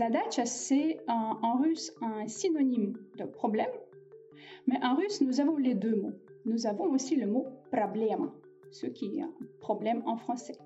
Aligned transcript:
Zadacha, 0.00 0.46
c'est 0.46 0.96
en 1.08 1.58
russe 1.58 1.92
un 2.00 2.26
synonyme 2.26 2.96
de 3.18 3.24
problème, 3.24 3.68
mais 4.66 4.82
en 4.82 4.94
russe, 4.94 5.20
nous 5.20 5.40
avons 5.40 5.58
les 5.58 5.74
deux 5.74 5.94
mots. 5.94 6.14
Nous 6.46 6.66
avons 6.66 6.84
aussi 6.84 7.16
le 7.16 7.26
mot 7.26 7.44
problème, 7.70 8.30
ce 8.70 8.86
qui 8.86 9.18
est 9.18 9.22
un 9.22 9.34
problème 9.58 10.02
en 10.06 10.16
français. 10.16 10.56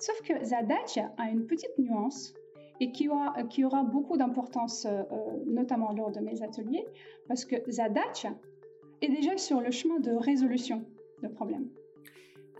Sauf 0.00 0.20
que 0.22 0.44
Zadacha 0.44 1.12
a 1.16 1.30
une 1.30 1.46
petite 1.46 1.78
nuance 1.78 2.34
et 2.80 2.90
qui 2.90 3.08
aura, 3.08 3.84
beaucoup 3.84 4.16
d'importance, 4.16 4.84
euh, 4.86 5.04
notamment 5.46 5.92
lors 5.92 6.10
de 6.10 6.18
mes 6.18 6.42
ateliers, 6.42 6.84
parce 7.28 7.44
que 7.44 7.54
Zadacha 7.70 8.34
est 9.00 9.10
déjà 9.10 9.36
sur 9.36 9.60
le 9.60 9.70
chemin 9.70 10.00
de 10.00 10.10
résolution 10.10 10.84
de 11.22 11.28
problèmes. 11.28 11.68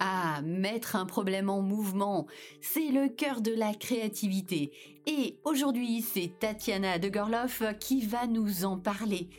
Ah, 0.04 0.42
mettre 0.42 0.96
un 0.96 1.06
problème 1.06 1.48
en 1.48 1.62
mouvement, 1.62 2.26
c'est 2.60 2.88
le 2.88 3.08
cœur 3.08 3.40
de 3.40 3.54
la 3.54 3.72
créativité. 3.72 4.72
Et 5.06 5.38
aujourd'hui, 5.44 6.02
c'est 6.02 6.40
Tatiana 6.40 6.98
de 6.98 7.08
Gorloff 7.08 7.62
qui 7.78 8.04
va 8.04 8.26
nous 8.26 8.64
en 8.64 8.80
parler. 8.80 9.30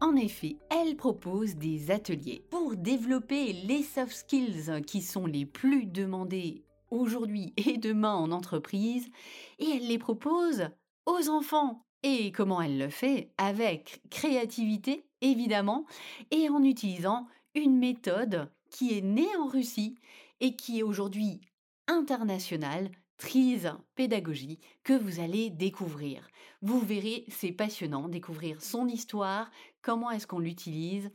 En 0.00 0.16
effet, 0.16 0.56
elle 0.70 0.96
propose 0.96 1.56
des 1.56 1.90
ateliers 1.90 2.42
pour 2.48 2.74
développer 2.74 3.52
les 3.52 3.82
soft 3.82 4.12
skills 4.12 4.80
qui 4.86 5.02
sont 5.02 5.26
les 5.26 5.44
plus 5.44 5.84
demandés 5.84 6.64
aujourd'hui 6.90 7.52
et 7.58 7.76
demain 7.76 8.14
en 8.14 8.32
entreprise, 8.32 9.10
et 9.58 9.68
elle 9.76 9.88
les 9.88 9.98
propose 9.98 10.70
aux 11.04 11.28
enfants. 11.28 11.84
Et 12.02 12.32
comment 12.32 12.62
elle 12.62 12.78
le 12.78 12.88
fait? 12.88 13.30
Avec 13.36 14.00
créativité, 14.08 15.04
évidemment, 15.20 15.84
et 16.30 16.48
en 16.48 16.62
utilisant 16.62 17.26
une 17.54 17.76
méthode 17.76 18.50
qui 18.70 18.96
est 18.96 19.02
née 19.02 19.34
en 19.36 19.46
Russie 19.46 19.96
et 20.40 20.56
qui 20.56 20.78
est 20.78 20.82
aujourd'hui 20.82 21.40
internationale, 21.86 22.90
Trise 23.16 23.72
Pédagogie, 23.96 24.60
que 24.84 24.92
vous 24.92 25.20
allez 25.20 25.50
découvrir. 25.50 26.28
Vous 26.62 26.80
verrez, 26.80 27.24
c'est 27.28 27.52
passionnant, 27.52 28.08
découvrir 28.08 28.62
son 28.62 28.86
histoire, 28.86 29.50
comment 29.82 30.10
est-ce 30.10 30.26
qu'on 30.26 30.38
l'utilise. 30.38 31.10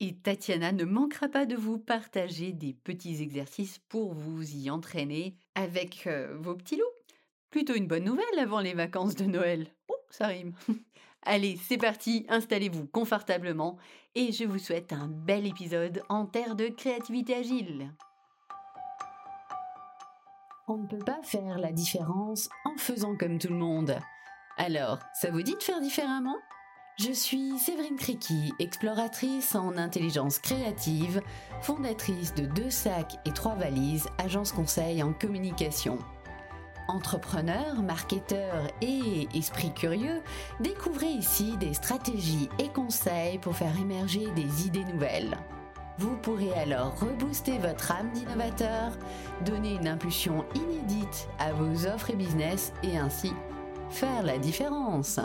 Et 0.00 0.16
Tatiana 0.16 0.72
ne 0.72 0.84
manquera 0.84 1.28
pas 1.28 1.46
de 1.46 1.56
vous 1.56 1.78
partager 1.78 2.52
des 2.52 2.72
petits 2.72 3.22
exercices 3.22 3.78
pour 3.88 4.14
vous 4.14 4.56
y 4.56 4.70
entraîner 4.70 5.36
avec 5.54 6.06
euh, 6.06 6.36
vos 6.40 6.54
petits 6.54 6.76
loups. 6.76 6.84
Plutôt 7.50 7.74
une 7.74 7.86
bonne 7.86 8.04
nouvelle 8.04 8.38
avant 8.38 8.60
les 8.60 8.74
vacances 8.74 9.14
de 9.14 9.24
Noël. 9.24 9.68
Oh, 9.88 9.96
ça 10.08 10.28
rime. 10.28 10.54
Allez, 11.22 11.58
c'est 11.68 11.76
parti, 11.76 12.24
installez-vous 12.28 12.86
confortablement 12.86 13.76
et 14.14 14.32
je 14.32 14.44
vous 14.44 14.58
souhaite 14.58 14.92
un 14.92 15.06
bel 15.06 15.46
épisode 15.46 16.02
en 16.08 16.24
terre 16.26 16.56
de 16.56 16.68
créativité 16.68 17.34
agile. 17.34 17.92
On 20.66 20.78
ne 20.78 20.86
peut 20.86 21.04
pas 21.04 21.20
faire 21.22 21.58
la 21.58 21.72
différence 21.72 22.48
en 22.64 22.76
faisant 22.78 23.16
comme 23.16 23.38
tout 23.38 23.48
le 23.48 23.56
monde. 23.56 23.98
Alors, 24.56 24.98
ça 25.14 25.30
vous 25.30 25.42
dit 25.42 25.54
de 25.54 25.62
faire 25.62 25.80
différemment? 25.80 26.36
Je 26.98 27.12
suis 27.12 27.58
Séverine 27.58 27.96
Criqui, 27.96 28.52
exploratrice 28.58 29.54
en 29.54 29.76
intelligence 29.76 30.38
créative, 30.38 31.22
fondatrice 31.62 32.34
de 32.34 32.46
Deux 32.46 32.70
Sacs 32.70 33.16
et 33.24 33.32
Trois 33.32 33.54
Valises, 33.54 34.08
agence 34.18 34.52
conseil 34.52 35.02
en 35.02 35.12
communication. 35.12 35.98
Entrepreneur, 36.90 37.80
marketeur 37.82 38.66
et 38.82 39.28
esprit 39.32 39.72
curieux, 39.72 40.20
découvrez 40.58 41.06
ici 41.06 41.56
des 41.56 41.72
stratégies 41.72 42.48
et 42.58 42.68
conseils 42.68 43.38
pour 43.38 43.54
faire 43.54 43.78
émerger 43.78 44.26
des 44.32 44.66
idées 44.66 44.84
nouvelles. 44.92 45.38
Vous 45.98 46.16
pourrez 46.16 46.52
alors 46.54 46.98
rebooster 46.98 47.58
votre 47.58 47.92
âme 47.92 48.10
d'innovateur, 48.10 48.98
donner 49.44 49.74
une 49.74 49.86
impulsion 49.86 50.44
inédite 50.56 51.28
à 51.38 51.52
vos 51.52 51.86
offres 51.86 52.10
et 52.10 52.16
business 52.16 52.72
et 52.82 52.98
ainsi 52.98 53.34
faire 53.90 54.24
la 54.24 54.38
différence. 54.38 55.20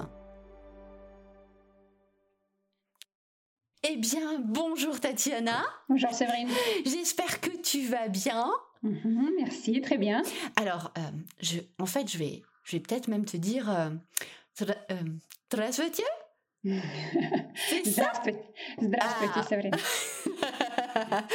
Eh 3.88 3.98
bien, 3.98 4.40
bonjour 4.44 5.00
Tatiana. 5.00 5.64
Bonjour 5.90 6.12
Séverine. 6.12 6.50
J'espère 6.86 7.42
que 7.42 7.56
tu 7.62 7.88
vas 7.88 8.08
bien. 8.08 8.52
Mhm, 8.86 9.32
merci, 9.40 9.82
très 9.82 9.98
bien. 9.98 10.22
Alors, 10.56 10.94
euh, 10.98 11.02
je, 11.42 11.60
en 11.80 11.88
fait, 11.88 12.08
je 12.08 12.20
vais, 12.20 12.44
je 12.64 12.78
vais 12.78 12.80
peut-être 12.80 13.08
même 13.08 13.26
te 13.26 13.36
dire 13.36 13.70
euh, 13.70 13.90
euh 14.92 14.96
C'est 17.56 17.86
ça? 17.86 18.12
Ah. 19.00 19.32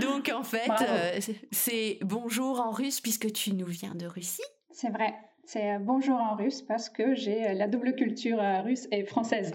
Donc 0.00 0.30
en 0.34 0.42
fait, 0.42 0.70
euh, 0.80 1.20
c'est 1.50 1.98
bonjour 2.02 2.60
en 2.60 2.70
russe 2.70 3.00
puisque 3.00 3.32
tu 3.32 3.52
nous 3.52 3.66
viens 3.66 3.94
de 3.94 4.06
Russie. 4.06 4.42
C'est 4.70 4.90
vrai. 4.90 5.14
C'est 5.44 5.72
euh, 5.72 5.78
bonjour 5.78 6.16
en 6.16 6.36
russe 6.36 6.62
parce 6.62 6.88
que 6.88 7.14
j'ai 7.14 7.52
la 7.54 7.68
double 7.68 7.96
culture 7.96 8.40
russe 8.64 8.88
et 8.92 9.04
française 9.04 9.52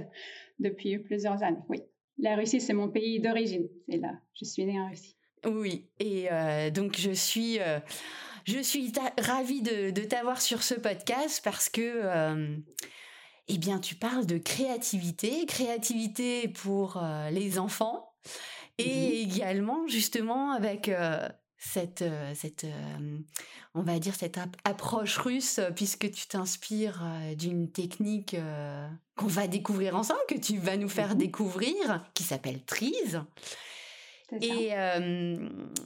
depuis 0.59 0.99
plusieurs 0.99 1.41
années. 1.41 1.63
Oui. 1.67 1.81
La 2.19 2.35
Russie, 2.35 2.61
c'est 2.61 2.73
mon 2.73 2.89
pays 2.89 3.19
d'origine. 3.19 3.67
Et 3.87 3.97
là, 3.97 4.19
je 4.35 4.45
suis 4.45 4.65
née 4.65 4.79
en 4.79 4.87
Russie. 4.87 5.15
Oui, 5.45 5.89
et 5.99 6.31
euh, 6.31 6.69
donc 6.69 6.95
je 6.97 7.11
suis, 7.11 7.59
euh, 7.59 7.79
je 8.45 8.59
suis 8.59 8.91
ravie 9.19 9.61
de, 9.61 9.91
t'avoir 10.03 10.41
sur 10.41 10.63
ce 10.63 10.73
podcast 10.73 11.41
parce 11.43 11.69
que, 11.69 11.81
euh, 11.81 12.55
eh 13.47 13.57
bien, 13.57 13.79
tu 13.79 13.95
parles 13.95 14.25
de 14.25 14.37
créativité, 14.37 15.45
créativité 15.45 16.47
pour 16.47 17.03
les 17.31 17.59
enfants 17.59 18.13
et 18.77 19.21
également 19.21 19.85
justement 19.87 20.51
avec 20.51 20.89
cette, 21.57 22.05
cette 22.33 22.65
on 23.73 23.81
va 23.81 23.99
dire 23.99 24.15
cette 24.15 24.39
approche 24.63 25.17
russe 25.17 25.59
puisque 25.75 26.09
tu 26.09 26.25
t'inspires 26.27 27.03
d'une 27.37 27.69
technique 27.69 28.37
qu'on 29.17 29.27
va 29.27 29.47
découvrir 29.47 29.97
ensemble, 29.97 30.21
que 30.29 30.39
tu 30.39 30.57
vas 30.57 30.77
nous 30.77 30.89
faire 30.89 31.15
mmh 31.15 31.17
découvrir, 31.17 32.05
qui 32.13 32.23
s'appelle 32.23 32.63
Trise. 32.63 33.21
Et 34.41 34.71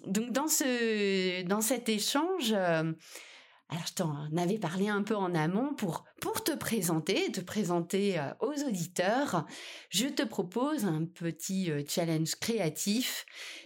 donc 0.06 0.32
dans 0.32 0.48
ce 0.48 1.44
dans 1.44 1.62
cet 1.62 1.90
échange, 1.90 2.54
alors 2.54 3.86
je 3.86 3.94
t'en 3.94 4.16
avais 4.38 4.58
parlé 4.58 4.88
un 4.88 5.04
peu 5.04 5.16
en 5.16 5.36
amont 5.36 5.74
pour 5.74 6.06
pour 6.22 6.44
te 6.44 6.56
présenter, 6.56 7.32
te 7.32 7.42
présenter 7.42 8.20
aux 8.40 8.54
auditeurs. 8.68 9.46
Je 9.90 10.08
te 10.08 10.24
propose 10.24 10.86
un 10.86 11.06
petit 11.06 11.72
challenge 11.88 12.36
créatif 12.36 13.26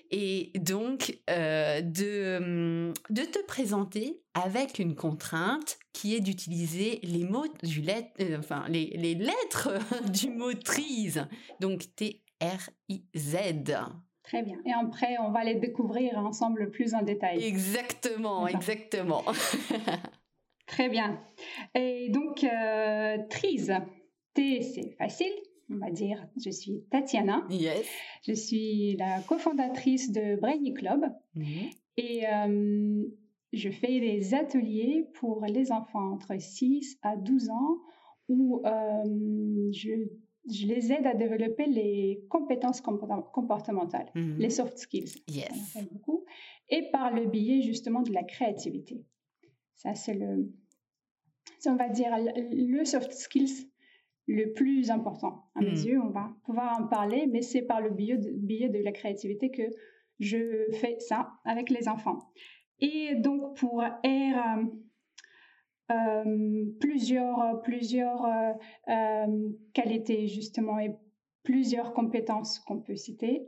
et 0.10 0.52
donc 0.56 1.20
de 1.28 2.92
de 3.10 3.22
te 3.22 3.46
présenter 3.46 4.22
avec 4.34 4.80
une 4.80 4.96
contrainte 4.96 5.78
qui 5.94 6.16
est 6.16 6.22
d'utiliser 6.22 7.00
les 7.04 7.26
mots 7.26 7.48
du 7.64 7.84
euh, 7.90 8.38
enfin 8.38 8.66
les, 8.70 8.88
les 8.98 9.16
lettres 9.16 9.70
du 10.12 10.30
mot 10.30 10.54
trise, 10.54 11.28
donc 11.60 11.86
T 11.96 12.24
R 12.42 12.70
I 12.90 13.04
Z. 13.16 13.36
Très 14.32 14.44
bien. 14.44 14.62
Et 14.66 14.72
après, 14.72 15.18
on 15.20 15.32
va 15.32 15.44
les 15.44 15.56
découvrir 15.56 16.18
ensemble 16.18 16.72
plus 16.72 16.94
en 16.94 17.02
détail. 17.02 17.44
Exactement, 17.44 18.48
exactement. 18.48 19.24
Très 20.68 20.88
bien. 20.88 21.22
Et 21.76 22.08
donc, 22.12 22.46
euh, 22.46 23.18
Trise. 23.30 23.74
T, 24.34 24.62
c'est 24.62 24.92
facile. 24.92 25.34
On 25.70 25.80
va 25.80 25.92
dire, 25.92 26.26
je 26.42 26.50
suis 26.50 26.86
Tatiana. 26.90 27.46
Yes. 27.50 27.86
Je 28.26 28.32
suis 28.32 28.96
la 28.96 29.20
cofondatrice 29.20 30.14
de 30.14 30.40
Brainy 30.40 30.74
Club. 30.76 31.02
Mhm. 31.36 31.70
Et 31.98 32.26
euh, 32.26 33.04
je 33.52 33.70
fais 33.70 34.00
des 34.00 34.34
ateliers 34.34 35.10
pour 35.16 35.46
les 35.46 35.74
enfants 35.74 36.14
entre 36.14 36.40
6 36.40 37.00
à 37.02 37.18
12 37.18 37.50
ans 37.50 37.80
où 38.30 38.62
euh, 38.66 39.70
je 39.74 40.08
je 40.50 40.66
les 40.66 40.92
aide 40.92 41.06
à 41.06 41.14
développer 41.14 41.66
les 41.66 42.24
compétences 42.30 42.82
comportementales, 42.82 44.12
mhm. 44.16 44.38
les 44.38 44.50
soft 44.50 44.78
skills. 44.78 45.24
Yes. 45.28 45.78
beaucoup. 45.92 46.26
Et 46.70 46.90
par 46.92 47.14
le 47.14 47.28
biais 47.28 47.62
justement 47.62 48.02
de 48.02 48.12
la 48.12 48.24
créativité. 48.24 49.04
Ça, 49.76 49.94
c'est 49.94 50.14
le, 50.14 50.52
on 51.66 51.76
va 51.76 51.90
dire, 51.90 52.16
le 52.36 52.86
soft 52.86 53.12
skills 53.12 53.70
le 54.28 54.54
plus 54.54 54.90
important 54.92 55.50
à 55.56 55.62
mes 55.62 55.72
mhm. 55.72 55.86
yeux. 55.86 56.02
On 56.02 56.10
va 56.10 56.34
pouvoir 56.46 56.80
en 56.80 56.88
parler, 56.88 57.28
mais 57.28 57.42
c'est 57.42 57.64
par 57.64 57.82
le 57.82 57.90
biais 57.90 58.18
de, 58.18 58.32
biais 58.32 58.70
de 58.70 58.80
la 58.80 58.92
créativité 58.92 59.52
que 59.52 59.64
je 60.20 60.68
fais 60.74 61.00
ça 61.00 61.34
avec 61.46 61.70
les 61.70 61.88
enfants. 61.88 62.32
Et 62.80 63.16
donc, 63.16 63.58
pour 63.58 63.82
R, 63.82 63.86
euh, 64.04 64.64
plusieurs, 66.80 67.62
plusieurs 67.62 68.26
euh, 68.26 68.54
euh, 68.90 69.50
qualités 69.74 70.28
justement 70.28 70.80
et 70.80 70.92
plusieurs 71.44 71.94
compétences 71.94 72.60
qu'on 72.60 72.80
peut 72.80 72.96
citer. 72.96 73.46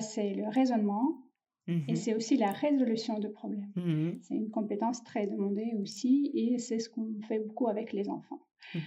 c'est 0.00 0.34
le 0.34 0.48
raisonnement, 0.48 1.22
et 1.66 1.72
mhm. 1.72 1.96
c'est 1.96 2.14
aussi 2.14 2.36
la 2.36 2.50
résolution 2.50 3.18
de 3.18 3.28
problèmes. 3.28 3.70
Mhm. 3.76 4.18
C'est 4.22 4.34
une 4.34 4.50
compétence 4.50 5.04
très 5.04 5.26
demandée 5.26 5.72
aussi 5.80 6.30
et 6.34 6.58
c'est 6.58 6.78
ce 6.78 6.88
qu'on 6.88 7.20
fait 7.28 7.40
beaucoup 7.40 7.68
avec 7.68 7.92
les 7.92 8.08
enfants. 8.08 8.40
Mhm. 8.74 8.82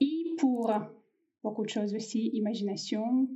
I 0.00 0.34
pour 0.38 0.72
beaucoup 1.42 1.64
de 1.64 1.70
choses 1.70 1.94
aussi, 1.94 2.28
imagination, 2.34 3.28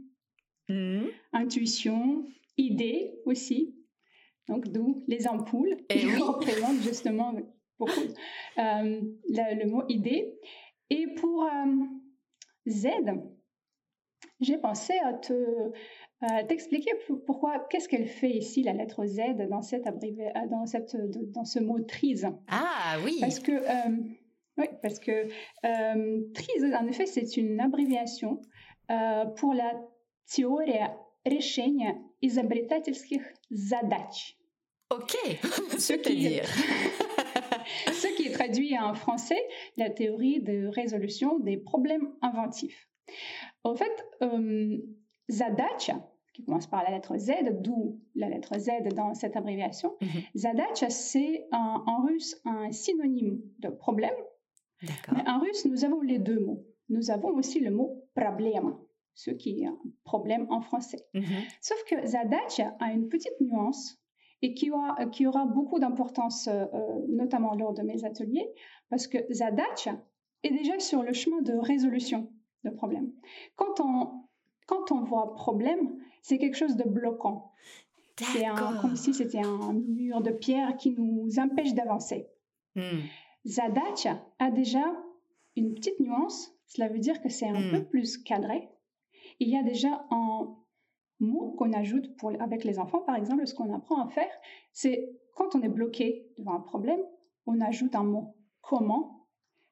intuition, 1.32 2.26
idée 2.56 3.14
aussi. 3.24 3.74
Donc 4.48 4.68
d'où 4.68 5.02
les 5.08 5.26
ampoules 5.26 5.76
et 5.88 5.98
qui 5.98 6.16
représentent 6.16 6.82
justement 6.82 7.34
beaucoup, 7.79 7.99
euh, 8.57 9.01
le, 9.29 9.65
mot 9.65 9.83
idée. 9.89 10.37
Et 10.89 11.07
pour 11.15 11.43
euh, 11.43 11.49
Z, 12.67 12.87
j'ai 14.39 14.57
pensé 14.57 14.93
à 15.03 15.13
te 15.13 15.71
t'expliquer 16.47 16.91
pourquoi, 17.25 17.65
qu'est-ce 17.67 17.89
qu'elle 17.89 18.07
fait 18.07 18.29
ici, 18.29 18.61
la 18.61 18.73
lettre 18.73 19.03
Z, 19.07 19.21
dans, 19.49 19.63
cette 19.63 19.85
dans, 20.51 20.65
cette, 20.67 20.95
dans 21.31 21.45
ce 21.45 21.57
mot 21.57 21.79
trise. 21.79 22.27
Ah 22.47 22.97
oui. 23.03 23.17
Parce 23.19 23.39
que, 23.39 23.53
oui, 24.59 24.65
parce 24.83 24.99
que 24.99 25.27
trise, 26.33 26.75
en 26.79 26.85
effet, 26.85 27.07
c'est 27.07 27.37
une 27.37 27.59
abréviation 27.59 28.39
pour 29.35 29.55
la 29.55 29.73
théorie 30.31 30.77
решения 31.25 31.97
изобретательских 32.21 33.21
задач. 33.49 34.37
Ok, 34.89 35.15
c'est-à-dire 35.77 35.79
Ce 35.79 35.93
qui 35.93 36.25
est 36.27 37.04
traduit 38.36 38.78
en 38.78 38.94
français, 38.94 39.40
la 39.76 39.90
théorie 39.90 40.40
de 40.40 40.66
résolution 40.68 41.38
des 41.38 41.56
problèmes 41.56 42.08
inventifs. 42.22 42.88
En 43.64 43.74
fait, 43.74 44.04
euh, 44.22 44.78
Zadacha, 45.30 46.08
qui 46.34 46.44
commence 46.44 46.66
par 46.66 46.82
la 46.84 46.90
lettre 46.90 47.16
Z, 47.16 47.32
d'où 47.60 48.00
la 48.14 48.28
lettre 48.28 48.58
Z 48.58 48.70
dans 48.94 49.14
cette 49.14 49.36
abréviation, 49.36 49.96
mm 50.00 50.06
Zadacha, 50.36 50.90
c'est 50.90 51.46
en 51.52 52.02
russe 52.02 52.40
un 52.44 52.70
synonyme 52.72 53.40
de 53.58 53.68
problème. 53.68 54.14
Mais 54.82 55.28
en 55.28 55.40
russe, 55.40 55.64
nous 55.64 55.84
avons 55.84 56.00
les 56.02 56.18
deux 56.18 56.38
mots. 56.38 56.64
Nous 56.88 57.10
avons 57.10 57.30
aussi 57.30 57.60
le 57.60 57.70
mot 57.70 58.04
problème, 58.14 58.76
ce 59.14 59.30
qui 59.30 59.62
est 59.62 59.66
un 59.66 59.78
problème 60.04 60.46
en 60.50 60.60
français. 60.60 61.04
Mhm. 61.14 61.24
Sauf 61.60 61.82
que 61.88 62.06
Zadacha 62.06 62.76
a 62.80 62.92
une 62.92 63.08
petite 63.08 63.40
nuance 63.40 63.98
et 64.42 64.54
qui 64.54 64.70
aura, 64.70 65.06
qui 65.06 65.26
aura 65.26 65.46
beaucoup 65.46 65.78
d'importance, 65.78 66.48
euh, 66.48 66.66
notamment 67.08 67.54
lors 67.54 67.72
de 67.72 67.82
mes 67.82 68.04
ateliers, 68.04 68.48
parce 68.90 69.06
que 69.06 69.18
Zadacha 69.32 69.98
est 70.42 70.50
déjà 70.50 70.78
sur 70.78 71.02
le 71.02 71.12
chemin 71.12 71.40
de 71.42 71.54
résolution 71.54 72.30
de 72.64 72.70
problèmes. 72.70 73.10
Quand 73.56 73.80
on, 73.80 74.24
quand 74.66 74.92
on 74.92 75.02
voit 75.02 75.34
problème, 75.34 75.96
c'est 76.22 76.38
quelque 76.38 76.56
chose 76.56 76.76
de 76.76 76.84
bloquant. 76.84 77.52
C'est 78.18 78.46
comme 78.80 78.96
si 78.96 79.12
c'était 79.12 79.44
un 79.44 79.74
mur 79.74 80.22
de 80.22 80.30
pierre 80.30 80.76
qui 80.76 80.90
nous 80.90 81.38
empêche 81.38 81.74
d'avancer. 81.74 82.26
Hmm. 82.74 83.00
Zadacha 83.44 84.24
a 84.38 84.50
déjà 84.50 84.84
une 85.54 85.74
petite 85.74 86.00
nuance, 86.00 86.54
cela 86.66 86.88
veut 86.88 86.98
dire 86.98 87.20
que 87.20 87.28
c'est 87.28 87.48
un 87.48 87.60
hmm. 87.60 87.70
peu 87.72 87.84
plus 87.84 88.18
cadré. 88.18 88.68
Il 89.38 89.48
y 89.48 89.56
a 89.56 89.62
déjà 89.62 90.06
un 90.10 90.56
mots 91.20 91.54
qu'on 91.58 91.72
ajoute 91.72 92.16
pour, 92.16 92.32
avec 92.40 92.64
les 92.64 92.78
enfants, 92.78 93.00
par 93.00 93.16
exemple, 93.16 93.46
ce 93.46 93.54
qu'on 93.54 93.74
apprend 93.74 94.04
à 94.04 94.08
faire, 94.08 94.30
c'est 94.72 95.10
quand 95.34 95.54
on 95.54 95.62
est 95.62 95.68
bloqué 95.68 96.26
devant 96.38 96.54
un 96.54 96.60
problème, 96.60 97.00
on 97.46 97.60
ajoute 97.60 97.94
un 97.94 98.04
mot 98.04 98.36
comment 98.60 99.26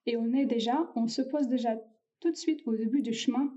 et 0.06 0.16
on 0.16 0.32
est 0.32 0.46
déjà, 0.46 0.90
on 0.96 1.06
se 1.08 1.22
pose 1.22 1.48
déjà 1.48 1.76
tout 2.20 2.30
de 2.30 2.36
suite 2.36 2.60
au 2.66 2.74
début 2.74 3.02
du 3.02 3.12
chemin 3.12 3.52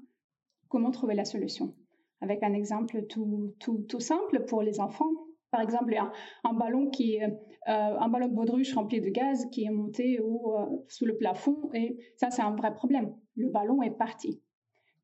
comment 0.69 0.91
trouver 0.91 1.15
la 1.15 1.25
solution. 1.25 1.75
Avec 2.21 2.43
un 2.43 2.53
exemple 2.53 3.05
tout, 3.07 3.53
tout, 3.59 3.85
tout 3.87 3.99
simple 3.99 4.45
pour 4.45 4.61
les 4.61 4.79
enfants, 4.79 5.11
par 5.51 5.61
exemple 5.61 5.95
un, 6.43 6.53
ballon 6.53 6.89
qui 6.89 7.21
euh, 7.23 7.29
un 7.65 8.09
ballon 8.09 8.27
de 8.27 8.33
baudruche 8.33 8.73
rempli 8.73 8.99
de 8.99 9.09
gaz 9.09 9.45
qui 9.51 9.63
est 9.63 9.69
monté 9.69 10.19
au, 10.19 10.57
euh, 10.57 10.65
sous 10.87 11.05
le 11.05 11.17
plafond 11.17 11.69
et 11.73 11.97
ça 12.15 12.29
c'est 12.31 12.41
un 12.41 12.55
vrai 12.55 12.73
problème. 12.73 13.15
Le 13.35 13.49
ballon 13.49 13.81
est 13.81 13.91
parti. 13.91 14.41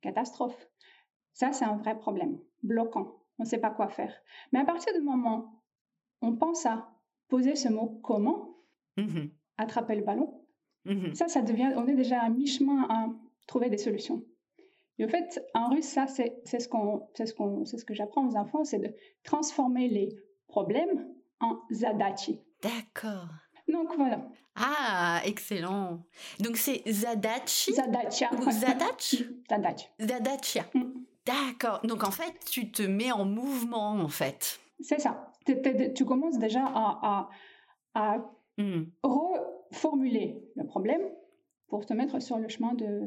Catastrophe. 0.01 0.69
Ça, 1.33 1.51
c'est 1.51 1.65
un 1.65 1.77
vrai 1.77 1.97
problème, 1.97 2.39
bloquant. 2.61 3.19
On 3.39 3.43
ne 3.43 3.47
sait 3.47 3.57
pas 3.57 3.71
quoi 3.71 3.89
faire. 3.89 4.13
Mais 4.51 4.59
à 4.59 4.65
partir 4.65 4.93
du 4.93 5.01
moment 5.01 5.61
où 6.21 6.27
on 6.27 6.35
pense 6.35 6.65
à 6.65 6.89
poser 7.27 7.55
ce 7.55 7.69
mot 7.69 7.99
comment, 8.03 8.57
mmh 8.97 9.25
attraper 9.57 9.95
le 9.95 10.03
ballon, 10.03 10.41
mmh 10.85 11.13
ça, 11.13 11.27
ça 11.27 11.41
devient, 11.41 11.73
on 11.75 11.87
est 11.87 11.95
déjà 11.95 12.21
à 12.21 12.29
mi-chemin 12.29 12.87
à 12.89 13.07
trouver 13.47 13.69
des 13.69 13.77
solutions. 13.77 14.23
Et 14.99 15.05
en 15.05 15.07
fait, 15.07 15.43
en 15.53 15.69
russe, 15.69 15.85
ça, 15.85 16.05
c'est 16.07 16.43
ce, 16.45 16.67
qu'on, 16.67 17.07
c'est 17.15 17.25
ce, 17.25 17.33
qu'on, 17.33 17.65
c'est 17.65 17.77
ce 17.77 17.85
que 17.85 17.93
j'apprends 17.93 18.27
aux 18.27 18.35
enfants, 18.35 18.63
c'est 18.63 18.79
de 18.79 18.93
transformer 19.23 19.87
les 19.89 20.15
problèmes 20.47 21.07
en 21.39 21.59
zadachi. 21.71 22.39
D'accord. 22.61 23.27
Donc 23.67 23.95
voilà. 23.97 24.21
Ah, 24.55 25.21
excellent. 25.25 26.05
Donc 26.39 26.57
c'est 26.57 26.83
zadachi 26.87 27.73
Zadachia. 27.73 28.29
Ou 28.33 28.51
zadach 28.51 29.15
Zadach. 29.49 29.91
Zadachia. 29.99 30.65
D'accord. 31.25 31.81
Donc 31.83 32.03
en 32.03 32.11
fait, 32.11 32.33
tu 32.49 32.71
te 32.71 32.83
mets 32.83 33.11
en 33.11 33.25
mouvement 33.25 33.91
en 33.91 34.09
fait. 34.09 34.59
C'est 34.79 34.99
ça. 34.99 35.31
Tu 35.45 36.05
commences 36.05 36.37
déjà 36.37 36.65
à, 36.65 37.29
à, 37.93 38.17
hmm. 38.57 38.83
reformuler 39.03 40.41
le 40.55 40.65
problème 40.65 41.01
pour 41.67 41.85
te 41.85 41.93
mettre 41.93 42.21
sur 42.21 42.37
le 42.37 42.47
chemin 42.47 42.73
de, 42.73 43.01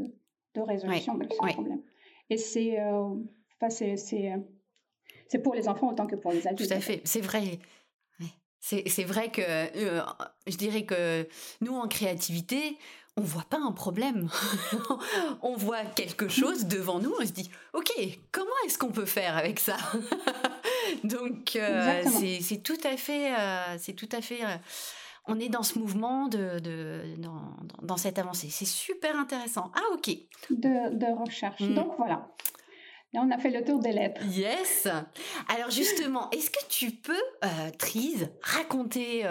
de 0.54 0.60
résolution 0.60 1.14
de 1.14 1.26
ce 1.30 1.36
problème. 1.36 1.82
Et 2.30 2.38
c'est 2.38 2.80
euh, 2.80 3.14
c'est 5.28 5.38
pour 5.42 5.54
les 5.54 5.68
enfants 5.68 5.90
autant 5.90 6.06
que 6.06 6.16
pour 6.16 6.32
les 6.32 6.46
adultes. 6.46 6.68
Tout 6.68 6.76
à 6.76 6.80
fait. 6.80 7.00
C'est 7.04 7.20
vrai. 7.20 7.58
C'est 8.60 9.04
vrai 9.04 9.30
que 9.30 9.42
euh, 9.42 10.02
je 10.48 10.56
dirais 10.56 10.84
que 10.84 11.28
nous, 11.60 11.74
en 11.74 11.86
créativité, 11.86 12.76
on 13.16 13.22
voit 13.22 13.46
pas 13.48 13.58
un 13.58 13.72
problème. 13.72 14.28
on 15.42 15.56
voit 15.56 15.84
quelque 15.84 16.28
chose 16.28 16.66
devant 16.66 17.00
nous, 17.00 17.12
on 17.18 17.24
se 17.24 17.32
dit, 17.32 17.50
ok, 17.72 17.92
comment 18.30 18.50
est-ce 18.66 18.78
qu'on 18.78 18.90
peut 18.90 19.06
faire 19.06 19.36
avec 19.36 19.58
ça? 19.58 19.76
Donc 21.04 21.56
euh, 21.56 22.02
c'est 22.40 22.62
tout 22.62 22.78
à 22.84 22.96
fait, 22.96 23.34
euh, 23.34 23.76
c'est 23.78 23.94
tout 23.94 24.08
à 24.12 24.20
fait. 24.20 24.44
Euh, 24.44 24.56
on 25.26 25.40
est 25.40 25.48
dans 25.48 25.62
ce 25.62 25.78
mouvement 25.78 26.28
de, 26.28 26.60
dans, 27.82 27.96
cette 27.96 28.18
avancée. 28.18 28.48
C'est 28.50 28.66
super 28.66 29.18
intéressant. 29.18 29.72
Ah 29.74 29.94
ok. 29.94 30.10
De, 30.50 31.20
recherche. 31.20 31.60
Mm. 31.60 31.74
Donc 31.74 31.94
voilà. 31.98 32.28
On 33.18 33.30
a 33.30 33.38
fait 33.38 33.50
le 33.50 33.64
tour 33.64 33.80
des 33.80 33.92
lettres. 33.92 34.20
Yes. 34.26 34.88
Alors 35.48 35.70
justement, 35.70 36.30
est-ce 36.30 36.50
que 36.50 36.66
tu 36.68 36.90
peux, 36.90 37.14
Trise, 37.78 38.28
raconter 38.42 39.24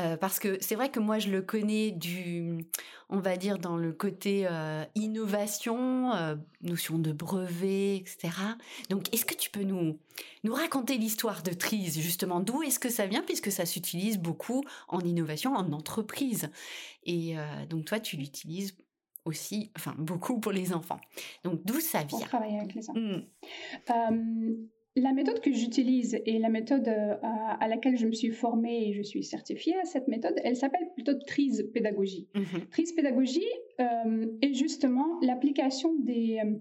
euh, 0.00 0.16
parce 0.16 0.38
que 0.38 0.56
c'est 0.60 0.74
vrai 0.74 0.90
que 0.90 1.00
moi 1.00 1.18
je 1.18 1.28
le 1.28 1.42
connais 1.42 1.90
du, 1.90 2.66
on 3.10 3.18
va 3.18 3.36
dire 3.36 3.58
dans 3.58 3.76
le 3.76 3.92
côté 3.92 4.46
euh, 4.50 4.84
innovation, 4.94 6.14
euh, 6.14 6.34
notion 6.62 6.98
de 6.98 7.12
brevet, 7.12 7.96
etc. 7.96 8.30
Donc 8.88 9.12
est-ce 9.12 9.26
que 9.26 9.34
tu 9.34 9.50
peux 9.50 9.64
nous 9.64 9.98
nous 10.44 10.54
raconter 10.54 10.96
l'histoire 10.96 11.42
de 11.42 11.52
Trise 11.52 12.00
justement? 12.00 12.40
D'où 12.40 12.62
est-ce 12.62 12.78
que 12.78 12.88
ça 12.88 13.06
vient 13.06 13.22
puisque 13.22 13.52
ça 13.52 13.66
s'utilise 13.66 14.18
beaucoup 14.18 14.64
en 14.88 15.00
innovation 15.00 15.54
en 15.54 15.72
entreprise? 15.72 16.48
Et 17.04 17.34
donc 17.68 17.84
toi 17.84 18.00
tu 18.00 18.16
l'utilises 18.16 18.76
aussi, 19.24 19.70
enfin 19.76 19.94
beaucoup 19.98 20.40
pour 20.40 20.52
les 20.52 20.72
enfants. 20.72 21.00
Donc 21.44 21.64
d'où 21.64 21.80
ça 21.80 22.00
vient 22.00 22.18
Pour 22.18 22.28
travailler 22.28 22.58
avec 22.58 22.74
les 22.74 22.90
enfants. 22.90 23.00
Mmh. 23.00 24.66
La 24.94 25.14
méthode 25.14 25.40
que 25.40 25.50
j'utilise 25.50 26.20
et 26.26 26.38
la 26.38 26.50
méthode 26.50 26.86
euh, 26.86 27.14
à, 27.22 27.66
laquelle 27.66 27.96
je 27.96 28.06
me 28.06 28.12
suis 28.12 28.30
formée 28.30 28.88
et 28.88 28.92
je 28.92 29.02
suis 29.02 29.24
certifiée 29.24 29.74
à 29.78 29.86
cette 29.86 30.06
méthode, 30.06 30.34
elle 30.44 30.54
s'appelle 30.54 30.86
plutôt 30.92 31.14
TRISE 31.14 31.70
pédagogie. 31.72 32.28
Mhm. 32.34 32.66
TRISE 32.70 32.92
pédagogie 32.92 33.48
euh, 33.80 34.26
est 34.42 34.52
justement 34.52 35.18
l'application 35.22 35.94
des, 36.00 36.42
euh, 36.44 36.58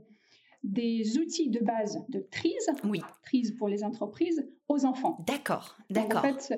des 0.63 1.17
outils 1.17 1.49
de 1.49 1.59
base 1.59 2.05
de 2.07 2.19
TRISE, 2.31 2.71
oui. 2.85 3.01
TRISE 3.23 3.51
pour 3.57 3.67
les 3.67 3.83
entreprises, 3.83 4.47
aux 4.69 4.85
enfants. 4.85 5.25
D'accord, 5.27 5.77
d'accord. 5.89 6.23
En 6.23 6.33
fait, 6.33 6.53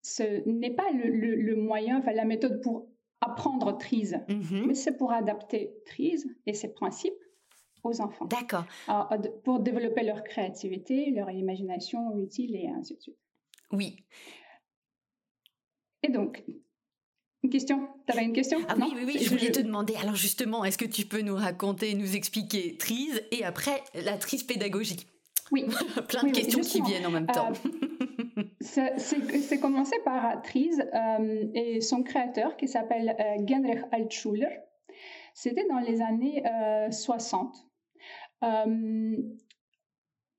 ce, 0.00 0.48
n'est 0.48 0.74
pas 0.74 0.90
le, 0.94 1.56
moyen, 1.56 1.98
enfin 1.98 2.12
la 2.12 2.24
méthode 2.24 2.62
pour 2.62 2.88
apprendre 3.22 3.76
TRISE, 3.78 4.18
mhm. 4.28 4.66
mais 4.66 4.74
c'est 4.74 4.96
pour 4.96 5.12
adapter 5.12 5.72
TRISE 5.86 6.26
et 6.46 6.54
ses 6.54 6.72
principes 6.72 7.14
aux 7.84 8.00
enfants. 8.00 8.26
D'accord. 8.26 8.64
Pour 9.44 9.60
développer 9.60 10.02
leur 10.02 10.22
créativité, 10.24 11.10
leur 11.10 11.30
imagination 11.30 12.16
utile 12.18 12.56
et 12.56 12.68
ainsi 12.68 12.96
de 12.96 13.00
suite. 13.00 13.18
Oui. 13.72 13.96
Et 16.02 16.10
donc, 16.10 16.44
une 17.42 17.50
question? 17.50 17.88
Tu 18.06 18.12
avais 18.12 18.24
une 18.24 18.32
question? 18.32 18.58
Ah 18.68 18.74
oui, 18.78 18.92
oui, 18.94 19.02
oui, 19.06 19.18
je 19.20 19.30
voulais 19.30 19.50
te 19.50 19.60
demander. 19.60 19.94
Alors 19.96 20.14
justement, 20.14 20.64
est-ce 20.64 20.78
que 20.78 20.84
tu 20.84 21.06
peux 21.06 21.22
nous 21.22 21.34
raconter, 21.34 21.94
nous 21.94 22.14
expliquer 22.14 22.76
TRISE 22.76 23.22
et 23.30 23.44
après 23.44 23.82
la 23.94 24.16
TRISE 24.16 24.44
pédagogie 24.44 25.06
Oui. 25.50 25.64
Plein 26.08 26.24
de 26.24 26.32
questions 26.32 26.60
qui 26.60 26.82
viennent 26.82 27.06
en 27.06 27.10
même 27.10 27.26
temps. 27.26 27.52
Euh, 27.52 27.81
c'est 28.60 29.60
commencé 29.60 29.96
par 30.04 30.40
TRISE 30.42 30.82
euh, 30.94 31.46
et 31.54 31.80
son 31.80 32.02
créateur 32.02 32.56
qui 32.56 32.68
s'appelle 32.68 33.16
euh, 33.18 33.46
Genrich 33.46 33.84
Altschuler. 33.90 34.60
C'était 35.34 35.66
dans 35.68 35.78
les 35.78 36.02
années 36.02 36.42
60. 36.90 37.54
Euh, 38.42 39.16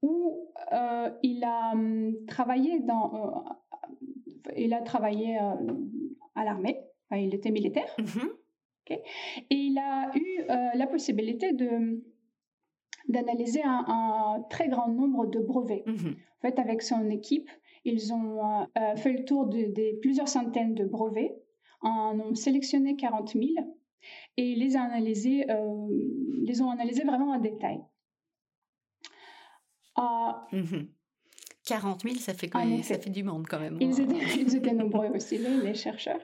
où 0.02 0.50
euh, 0.74 1.10
il 1.24 1.44
a 1.46 1.72
hum, 1.72 2.14
travaillé 2.28 2.82
dans, 2.82 3.14
euh, 3.16 4.52
il 4.58 4.74
a 4.74 4.82
travaillé 4.82 5.38
à 6.36 6.44
l'armée, 6.44 6.82
il 7.12 7.34
était 7.34 7.52
militaire, 7.52 7.96
mm-hmm. 7.98 8.30
et 8.90 9.56
il 9.56 9.78
a 9.78 10.12
eu 10.16 10.78
la 10.78 10.88
possibilité 10.88 11.54
de 11.54 12.04
d'analyser 13.08 13.62
un, 13.64 14.46
très 14.50 14.68
grand 14.68 14.90
nombre 14.90 15.28
de 15.28 15.40
brevets. 15.40 15.84
Mm-hmm. 15.86 16.12
En 16.12 16.42
fait, 16.42 16.60
avec 16.60 16.82
son 16.82 17.10
équipe, 17.10 17.50
ils 17.86 18.14
ont 18.14 18.68
fait 18.98 19.14
le 19.14 19.26
tour 19.26 19.48
de, 19.48 20.00
plusieurs 20.00 20.28
centaines 20.28 20.74
de 20.74 20.86
brevets, 20.86 21.36
en 21.82 22.18
ont 22.20 22.36
sélectionné 22.36 22.96
40 22.96 23.34
000 23.34 23.46
et 24.38 24.56
les, 24.56 24.78
a 24.78 24.82
analysés, 24.84 25.46
les 26.44 26.62
ont 26.62 26.70
analysés 26.70 27.04
vraiment 27.04 27.32
en 27.32 27.40
détail. 27.40 27.82
40 31.66 32.02
000, 32.02 32.16
ça 32.16 32.34
fait, 32.34 32.50
quand 32.50 32.66
même, 32.66 32.84
ça 32.84 33.00
fait 33.00 33.10
du 33.10 33.24
monde 33.24 33.46
quand 33.48 33.60
même. 33.60 33.78
Ils 33.80 34.02
étaient, 34.02 34.16
ils 34.42 34.56
étaient 34.56 34.74
nombreux 34.74 35.08
aussi, 35.08 35.38
les, 35.38 35.74
chercheurs. 35.74 36.20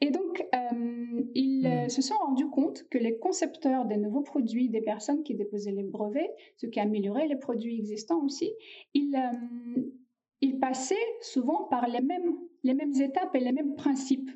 Et 0.00 0.10
donc, 0.10 0.44
euh, 0.52 1.22
ils 1.34 1.66
euh, 1.66 1.86
hmm. 1.86 1.88
se 1.88 2.02
sont 2.02 2.16
rendus 2.16 2.48
compte 2.48 2.88
que 2.90 2.98
les 2.98 3.18
concepteurs 3.18 3.84
des 3.84 3.96
nouveaux 3.96 4.22
produits, 4.22 4.68
des 4.68 4.80
personnes 4.80 5.22
qui 5.22 5.34
déposaient 5.34 5.70
les 5.70 5.84
brevets, 5.84 6.28
ce 6.56 6.66
qui 6.66 6.80
améliorait 6.80 7.28
les 7.28 7.36
produits 7.36 7.78
existants 7.78 8.20
aussi, 8.24 8.52
ils, 8.94 9.14
euh, 9.14 9.82
ils 10.40 10.58
passaient 10.58 10.94
souvent 11.20 11.64
par 11.64 11.88
les 11.88 12.00
mêmes, 12.00 12.36
les 12.62 12.74
mêmes 12.74 12.94
étapes 13.00 13.34
et 13.34 13.40
les 13.40 13.52
mêmes 13.52 13.74
principes. 13.74 14.30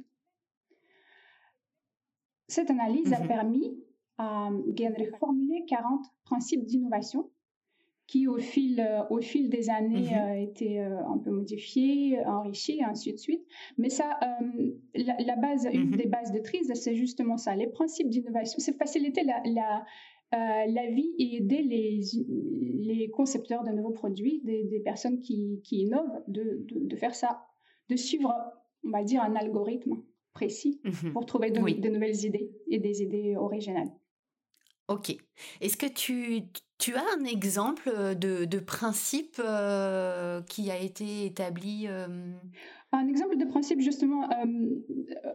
Cette 2.49 2.71
analyse 2.71 3.13
a 3.13 3.21
mhm. 3.21 3.29
permis 3.29 3.85
à 4.17 4.51
Genrich 4.77 5.13
de 5.13 5.17
formuler 5.17 5.65
40 5.67 6.05
principes 6.25 6.65
d'innovation 6.65 7.31
qui 8.09 8.27
au 8.27 8.39
fil, 8.39 8.81
euh, 8.81 9.03
au 9.11 9.21
fil 9.21 9.51
des 9.51 9.69
années 9.69 10.15
a 10.15 10.33
mhm. 10.33 10.43
été 10.43 10.81
euh, 10.81 10.99
un 11.07 11.19
peu 11.19 11.31
modifié, 11.31 12.19
enrichi, 12.25 12.79
et 12.79 12.85
ainsi 12.85 13.13
de 13.13 13.19
suite. 13.19 13.45
Mais 13.77 13.91
ça, 13.91 14.19
euh, 14.23 14.73
la, 14.95 15.37
base, 15.37 15.69
une 15.71 15.91
mhm. 15.91 15.97
des 15.97 16.07
bases 16.07 16.33
de 16.33 16.39
TRIS, 16.39 16.75
c'est 16.75 16.95
justement 16.95 17.37
ça, 17.37 17.55
les 17.55 17.67
principes 17.67 18.09
d'innovation. 18.09 18.59
C'est 18.61 18.73
faciliter 18.73 19.25
la, 19.25 19.43
la, 19.45 19.85
la, 20.33 20.91
vie 20.91 21.15
et 21.19 21.37
aider 21.37 21.63
les, 21.63 22.01
les 22.81 23.11
concepteurs 23.11 23.65
de 23.65 23.71
nouveaux 23.71 23.93
produits, 23.93 24.41
des, 24.45 24.65
des 24.65 24.81
personnes 24.81 25.21
qui, 25.21 25.61
qui 25.65 25.83
innovent, 25.83 26.23
de, 26.27 26.67
de, 26.69 26.97
faire 26.97 27.15
ça, 27.15 27.47
de 27.89 27.97
suivre, 27.97 28.35
on 28.85 28.91
va 28.91 29.03
dire, 29.03 29.23
un 29.23 29.35
algorithme 29.37 30.03
précis 30.35 30.81
mhm. 30.85 31.13
pour 31.13 31.27
trouver 31.27 31.51
de, 31.51 31.61
de 31.61 31.89
nouvelles 31.89 32.25
idées 32.25 32.51
et 32.69 32.79
des 32.79 33.03
idées 33.03 33.37
originales. 33.37 33.91
Ok. 34.89 35.15
Est-ce 35.61 35.77
que 35.77 35.87
tu, 35.87 36.45
tu 36.79 36.95
as 36.95 37.05
un 37.19 37.25
exemple 37.25 37.91
euh, 37.95 38.15
de, 38.15 38.47
de 38.47 38.59
principe 38.59 39.37
euh, 39.39 40.41
qui 40.43 40.71
a 40.71 40.79
été 40.79 41.27
établi 41.27 41.87
euh? 41.89 42.07
Un 42.93 43.07
exemple 43.07 43.37
de 43.37 43.45
principe 43.45 43.81
justement 43.81 44.29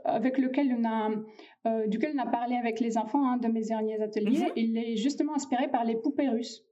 avec 0.06 0.38
lequel 0.40 0.76
on 0.78 0.86
a, 0.86 1.88
duquel 1.88 2.14
on 2.16 2.20
a 2.20 2.26
parlé 2.26 2.56
avec 2.56 2.80
les 2.80 2.98
enfants 2.98 3.28
hein, 3.28 3.38
de 3.38 3.48
mes 3.48 3.62
derniers 3.62 4.02
ateliers, 4.02 4.46
mhm. 4.46 4.52
il 4.56 4.78
est 4.78 4.96
justement 4.96 5.36
inspiré 5.36 5.68
par 5.68 5.86
les 5.86 5.96
poupées 5.96 6.30
russes. 6.30 6.64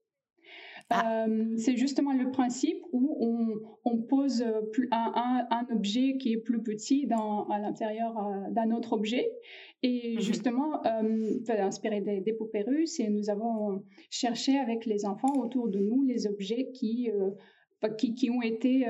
Ah. 0.91 1.25
Euh, 1.25 1.55
c'est 1.57 1.77
justement 1.77 2.13
le 2.13 2.31
principe 2.31 2.83
où 2.91 3.17
on, 3.85 3.97
pose 4.01 4.43
un, 4.91 5.47
un, 5.49 5.67
objet 5.73 6.17
qui 6.17 6.33
est 6.33 6.37
plus 6.37 6.61
petit 6.61 7.07
dans, 7.07 7.47
à 7.47 7.59
l'intérieur 7.59 8.17
euh, 8.17 8.49
d'un 8.49 8.71
autre 8.71 8.93
objet. 8.93 9.31
Et 9.83 10.15
mhm. 10.15 10.21
justement, 10.21 10.85
euh, 10.85 11.39
inspiré 11.47 12.01
des, 12.01 12.33
poupées 12.33 12.63
russes, 12.63 12.99
et 12.99 13.09
nous 13.09 13.29
avons 13.29 13.83
cherché 14.09 14.57
avec 14.57 14.85
les 14.85 15.05
enfants 15.05 15.33
autour 15.37 15.69
de 15.69 15.79
nous 15.79 16.03
les 16.03 16.27
objets 16.27 16.71
qui, 16.73 17.09
euh, 17.09 17.89
qui, 17.97 18.13
qui, 18.13 18.29
ont 18.29 18.41
été, 18.41 18.85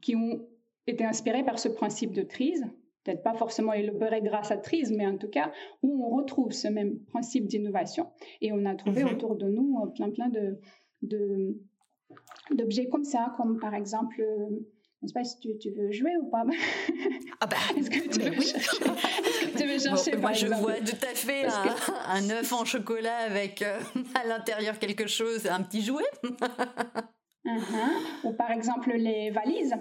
qui 0.00 0.14
ont 0.14 0.46
été 0.86 1.04
inspirés 1.04 1.44
par 1.44 1.58
ce 1.58 1.68
principe 1.68 2.12
de 2.12 2.22
trise 2.22 2.64
peut-être 3.04 3.22
pas 3.22 3.34
forcément 3.34 3.72
élaboré 3.72 4.20
grâce 4.22 4.50
à 4.50 4.56
Trise, 4.56 4.92
mais 4.92 5.06
en 5.06 5.16
tout 5.16 5.28
cas 5.28 5.52
où 5.82 6.04
on 6.04 6.16
retrouve 6.16 6.52
ce 6.52 6.68
même 6.68 6.98
principe 7.06 7.46
d'innovation. 7.46 8.08
Et 8.40 8.52
on 8.52 8.64
a 8.66 8.74
trouvé 8.74 9.04
mhm. 9.04 9.12
autour 9.12 9.36
de 9.36 9.48
nous 9.48 9.80
euh, 9.82 9.86
plein 9.88 10.10
plein 10.10 10.28
de, 10.28 10.58
d'objets 12.50 12.88
comme 12.88 13.04
ça, 13.04 13.32
comme 13.36 13.58
par 13.58 13.74
exemple, 13.74 14.20
euh, 14.20 14.48
je 15.00 15.06
ne 15.06 15.08
sais 15.08 15.14
pas 15.14 15.24
si 15.24 15.58
tu, 15.58 15.70
veux 15.70 15.90
jouer 15.92 16.14
ou 16.18 16.28
pas. 16.28 16.44
Ah 17.40 17.46
bah, 17.46 17.56
est-ce 17.76 17.88
que 17.88 18.06
tu 18.06 18.20
veux, 18.20 18.38
oui. 18.38 18.52
tu 19.56 19.66
veux 19.66 19.78
chercher 19.78 20.16
Moi, 20.18 20.34
je 20.34 20.46
vois 20.46 20.74
tout 20.80 21.02
à 21.02 21.14
fait 21.14 21.46
un, 22.06 22.30
œuf 22.30 22.52
en 22.52 22.66
chocolat 22.66 23.16
avec 23.26 23.62
euh, 23.62 23.78
à 24.14 24.26
l'intérieur 24.26 24.78
quelque 24.78 25.06
chose, 25.06 25.46
un 25.46 25.62
petit 25.62 25.82
jouet. 25.82 26.04
Uh-huh. 27.42 28.28
Ou 28.28 28.34
par 28.34 28.50
exemple 28.50 28.92
les 28.92 29.30
valises 29.30 29.74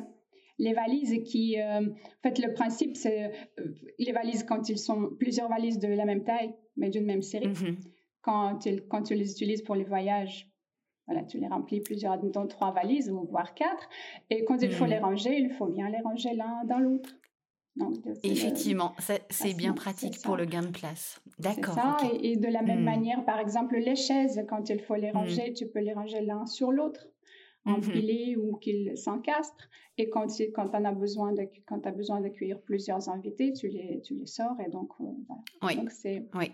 les 0.59 0.73
valises 0.73 1.23
qui, 1.23 1.59
euh, 1.59 1.79
en 1.81 2.21
fait, 2.21 2.37
le 2.37 2.53
principe, 2.53 2.95
c'est 2.95 3.31
euh, 3.59 3.63
les 3.97 4.11
valises 4.11 4.43
quand 4.43 4.69
ils 4.69 4.77
sont 4.77 5.09
plusieurs 5.17 5.49
valises 5.49 5.79
de 5.79 5.87
la 5.87 6.05
même 6.05 6.23
taille, 6.23 6.53
mais 6.75 6.89
d'une 6.89 7.05
même 7.05 7.21
série. 7.21 7.47
Mhm. 7.47 7.77
Quand, 8.21 8.59
tu, 8.59 8.81
quand 8.89 9.03
tu 9.03 9.15
les 9.15 9.31
utilises 9.31 9.63
pour 9.63 9.75
les 9.75 9.85
voyages, 9.85 10.51
voilà, 11.07 11.23
tu 11.23 11.39
les 11.39 11.47
remplis 11.47 11.79
plusieurs, 11.79 12.19
dans 12.21 12.45
trois 12.45 12.71
valises, 12.71 13.09
ou 13.09 13.25
voire 13.25 13.55
quatre. 13.55 13.89
Et 14.29 14.43
quand 14.43 14.61
il 14.61 14.71
faut 14.71 14.83
mhm. 14.83 14.89
les 14.91 14.99
ranger, 14.99 15.37
il 15.39 15.49
faut 15.51 15.67
bien 15.67 15.89
les 15.89 16.01
ranger 16.01 16.33
l'un 16.35 16.63
dans 16.65 16.77
l'autre. 16.77 17.15
Effectivement, 18.23 18.93
c'est 19.29 19.53
bien 19.53 19.71
pratique 19.71 20.21
pour 20.21 20.35
le 20.35 20.43
gain 20.43 20.63
de 20.63 20.67
place. 20.67 21.21
D'accord. 21.37 21.77
Et, 22.21 22.35
de 22.35 22.47
la 22.47 22.61
même 22.61 22.79
mhm. 22.79 22.83
manière, 22.85 23.23
par 23.23 23.39
exemple, 23.39 23.77
les 23.77 23.95
chaises, 23.95 24.43
quand 24.49 24.69
il 24.69 24.81
faut 24.81 24.95
les 24.95 25.11
ranger, 25.11 25.53
tu 25.53 25.65
peux 25.65 25.79
les 25.79 25.93
ranger 25.93 26.19
l'un 26.19 26.45
sur 26.45 26.73
l'autre 26.73 27.07
empilés 27.65 28.35
ou 28.35 28.57
qu'ils 28.57 28.97
s'encastrent. 28.97 29.69
Et 29.97 30.09
quand, 30.09 30.27
quand 30.53 30.69
on 30.73 30.85
a 30.85 30.91
besoin 30.93 31.33
de, 31.33 31.43
quand 31.65 31.85
as 31.85 31.91
besoin 31.91 32.21
d'accueillir 32.21 32.61
plusieurs 32.61 33.09
invités, 33.09 33.53
tu 33.53 33.67
les, 33.67 34.01
tu 34.01 34.15
les 34.15 34.25
sors. 34.27 34.59
Et 34.65 34.69
donc, 34.69 34.91
euh, 35.01 35.05
Oui. 35.63 35.75
Donc, 35.75 35.91
c'est... 35.91 36.25
Oui. 36.33 36.51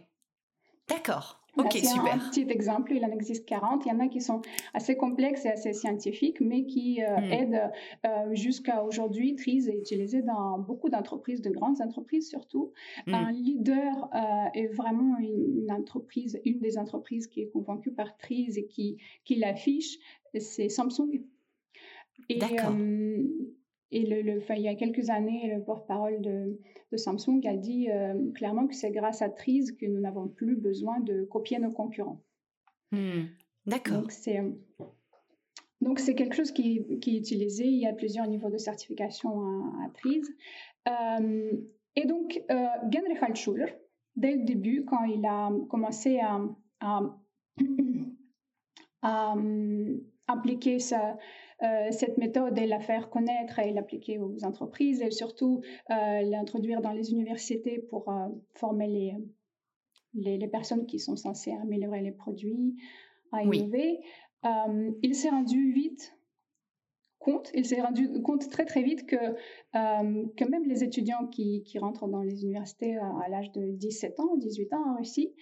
D'accord. 0.90 1.42
Ok, 1.58 1.72
super. 1.72 2.16
Un, 2.16 2.18
petit 2.18 2.46
exemple, 2.50 2.92
il 2.94 3.06
en 3.06 3.12
existe 3.12 3.46
40. 3.46 3.86
Il 3.86 3.90
y 3.90 3.92
en 3.94 4.02
a 4.02 4.10
qui 4.10 4.20
sont 4.20 4.42
assez 4.74 4.98
complexes 4.98 5.46
et 5.46 5.50
assez 5.50 5.72
scientifiques, 5.72 6.42
mais 6.42 6.66
qui 6.66 7.02
euh, 7.02 7.18
hmm. 7.18 7.32
aident 7.32 7.72
euh, 8.06 8.10
jusqu'à 8.34 8.84
aujourd'hui. 8.84 9.36
TRIS 9.36 9.70
est 9.70 9.78
utilisé 9.78 10.22
dans 10.22 10.60
beaucoup 10.60 10.90
d'entreprises, 10.90 11.42
de 11.42 11.50
grandes 11.50 11.82
entreprises 11.82 12.30
surtout. 12.30 12.74
Hmm. 13.08 13.14
Un 13.14 13.32
leader 13.32 14.10
est 14.54 14.68
vraiment 14.68 15.18
une, 15.20 15.72
entreprise, 15.72 16.42
une 16.44 16.60
des 16.60 16.78
entreprises 16.78 17.28
qui 17.28 17.42
est 17.42 17.48
convaincue 17.48 17.94
par 17.94 18.18
TRIS 18.18 18.58
et 18.58 18.66
qui, 18.66 18.98
qui 19.24 19.36
l'affiche 19.36 19.98
c'est 20.40 20.70
Samsung. 20.70 21.24
Euh, 22.32 23.24
et 23.92 24.06
le, 24.06 24.42
il 24.50 24.62
y 24.62 24.68
a 24.68 24.76
quelques 24.76 25.10
années, 25.10 25.54
le 25.54 25.64
porte-parole 25.64 26.22
de, 26.22 26.60
Samsung 26.96 27.42
a 27.46 27.58
dit 27.58 27.92
euh, 27.92 28.32
clairement 28.34 28.68
que 28.68 28.74
c'est 28.74 28.92
grâce 28.92 29.22
à 29.22 29.30
Trise 29.30 29.74
que 29.74 29.86
nous 29.86 30.00
n'avons 30.00 30.30
plus 30.30 30.56
besoin 30.56 31.02
de 31.02 31.26
copier 31.26 31.60
nos 31.60 31.72
concurrents. 31.72 32.22
Hmm. 32.92 33.26
D'accord. 33.66 34.08
Donc 35.82 36.00
c'est 36.00 36.16
quelque 36.16 36.36
chose 36.36 36.52
qui, 36.52 37.00
qui, 37.02 37.16
est 37.16 37.20
utilisé. 37.20 37.66
Il 37.66 37.80
y 37.80 37.86
a 37.86 37.94
plusieurs 37.94 38.28
niveaux 38.28 38.50
de 38.50 38.58
certification 38.58 39.42
à, 39.84 39.90
Trise. 39.94 40.34
Euh, 40.88 41.52
et 41.98 42.06
donc 42.06 42.42
Genrich 42.50 43.22
Altschuler, 43.22 43.74
dès 44.16 44.38
le 44.38 44.46
début, 44.46 44.86
quand 44.86 45.04
il 45.04 45.26
a 45.26 45.52
commencé 45.70 46.20
à, 46.20 46.42
à 46.80 47.02
appliquer 50.28 50.80
euh, 51.64 51.88
cette 51.92 52.18
méthode 52.18 52.58
et 52.58 52.68
la 52.68 52.82
faire 52.82 53.10
connaître 53.10 53.60
et 53.60 53.72
l'appliquer 53.72 54.20
aux 54.20 54.44
entreprises 54.44 55.02
et 55.02 55.10
surtout 55.10 55.62
euh, 55.90 56.22
l'introduire 56.22 56.82
dans 56.82 56.92
les 56.92 57.12
universités 57.14 57.80
pour 57.80 58.10
euh, 58.10 58.28
former 58.56 58.88
les, 60.14 60.38
les, 60.38 60.48
personnes 60.50 60.86
qui 60.86 61.00
sont 61.00 61.16
censées 61.16 61.54
améliorer 61.54 62.02
les 62.02 62.12
produits, 62.12 62.76
à 63.32 63.44
innover. 63.44 64.02
il 65.02 65.16
s'est 65.16 65.30
rendu 65.30 65.72
vite 65.72 66.18
compte, 67.20 67.52
il 67.54 67.66
s'est 67.66 67.82
rendu 67.82 68.22
compte 68.22 68.50
très 68.50 68.66
très 68.66 68.84
vite 68.84 69.06
que, 69.06 69.16
que 69.72 70.50
même 70.50 70.66
les 70.66 70.84
étudiants 70.84 71.26
qui, 71.28 71.64
qui 71.64 71.80
rentrent 71.80 72.08
dans 72.08 72.22
les 72.22 72.44
universités 72.44 72.98
à, 72.98 73.08
à 73.26 73.30
l'âge 73.30 73.52
de 73.54 73.72
17 73.72 74.20
ans 74.20 74.30
ou 74.34 74.38
18 74.38 74.74
ans 74.74 74.92
en 74.92 74.98
Russie, 74.98 75.34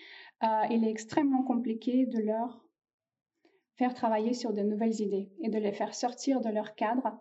il 0.69 0.85
est 0.85 0.91
extrêmement 0.91 1.43
compliqué 1.43 2.05
de 2.05 2.19
leur 2.19 2.63
faire 3.77 3.93
travailler 3.93 4.33
sur 4.33 4.53
de 4.53 4.61
nouvelles 4.61 5.01
idées 5.01 5.29
et 5.41 5.49
de 5.49 5.57
les 5.57 5.71
faire 5.71 5.93
sortir 5.93 6.41
de 6.41 6.49
leur 6.49 6.75
cadre. 6.75 7.17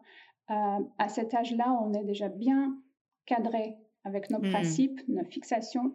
Euh, 0.50 0.85
à 0.99 1.09
cet 1.09 1.35
âge-là, 1.35 1.73
on 1.82 1.94
est 1.94 2.04
déjà 2.04 2.28
bien 2.28 2.76
cadré 3.26 3.76
avec 4.04 4.30
nos 4.30 4.38
hmm. 4.38 4.50
principes, 4.50 5.00
nos 5.09 5.25
fixations, 5.25 5.94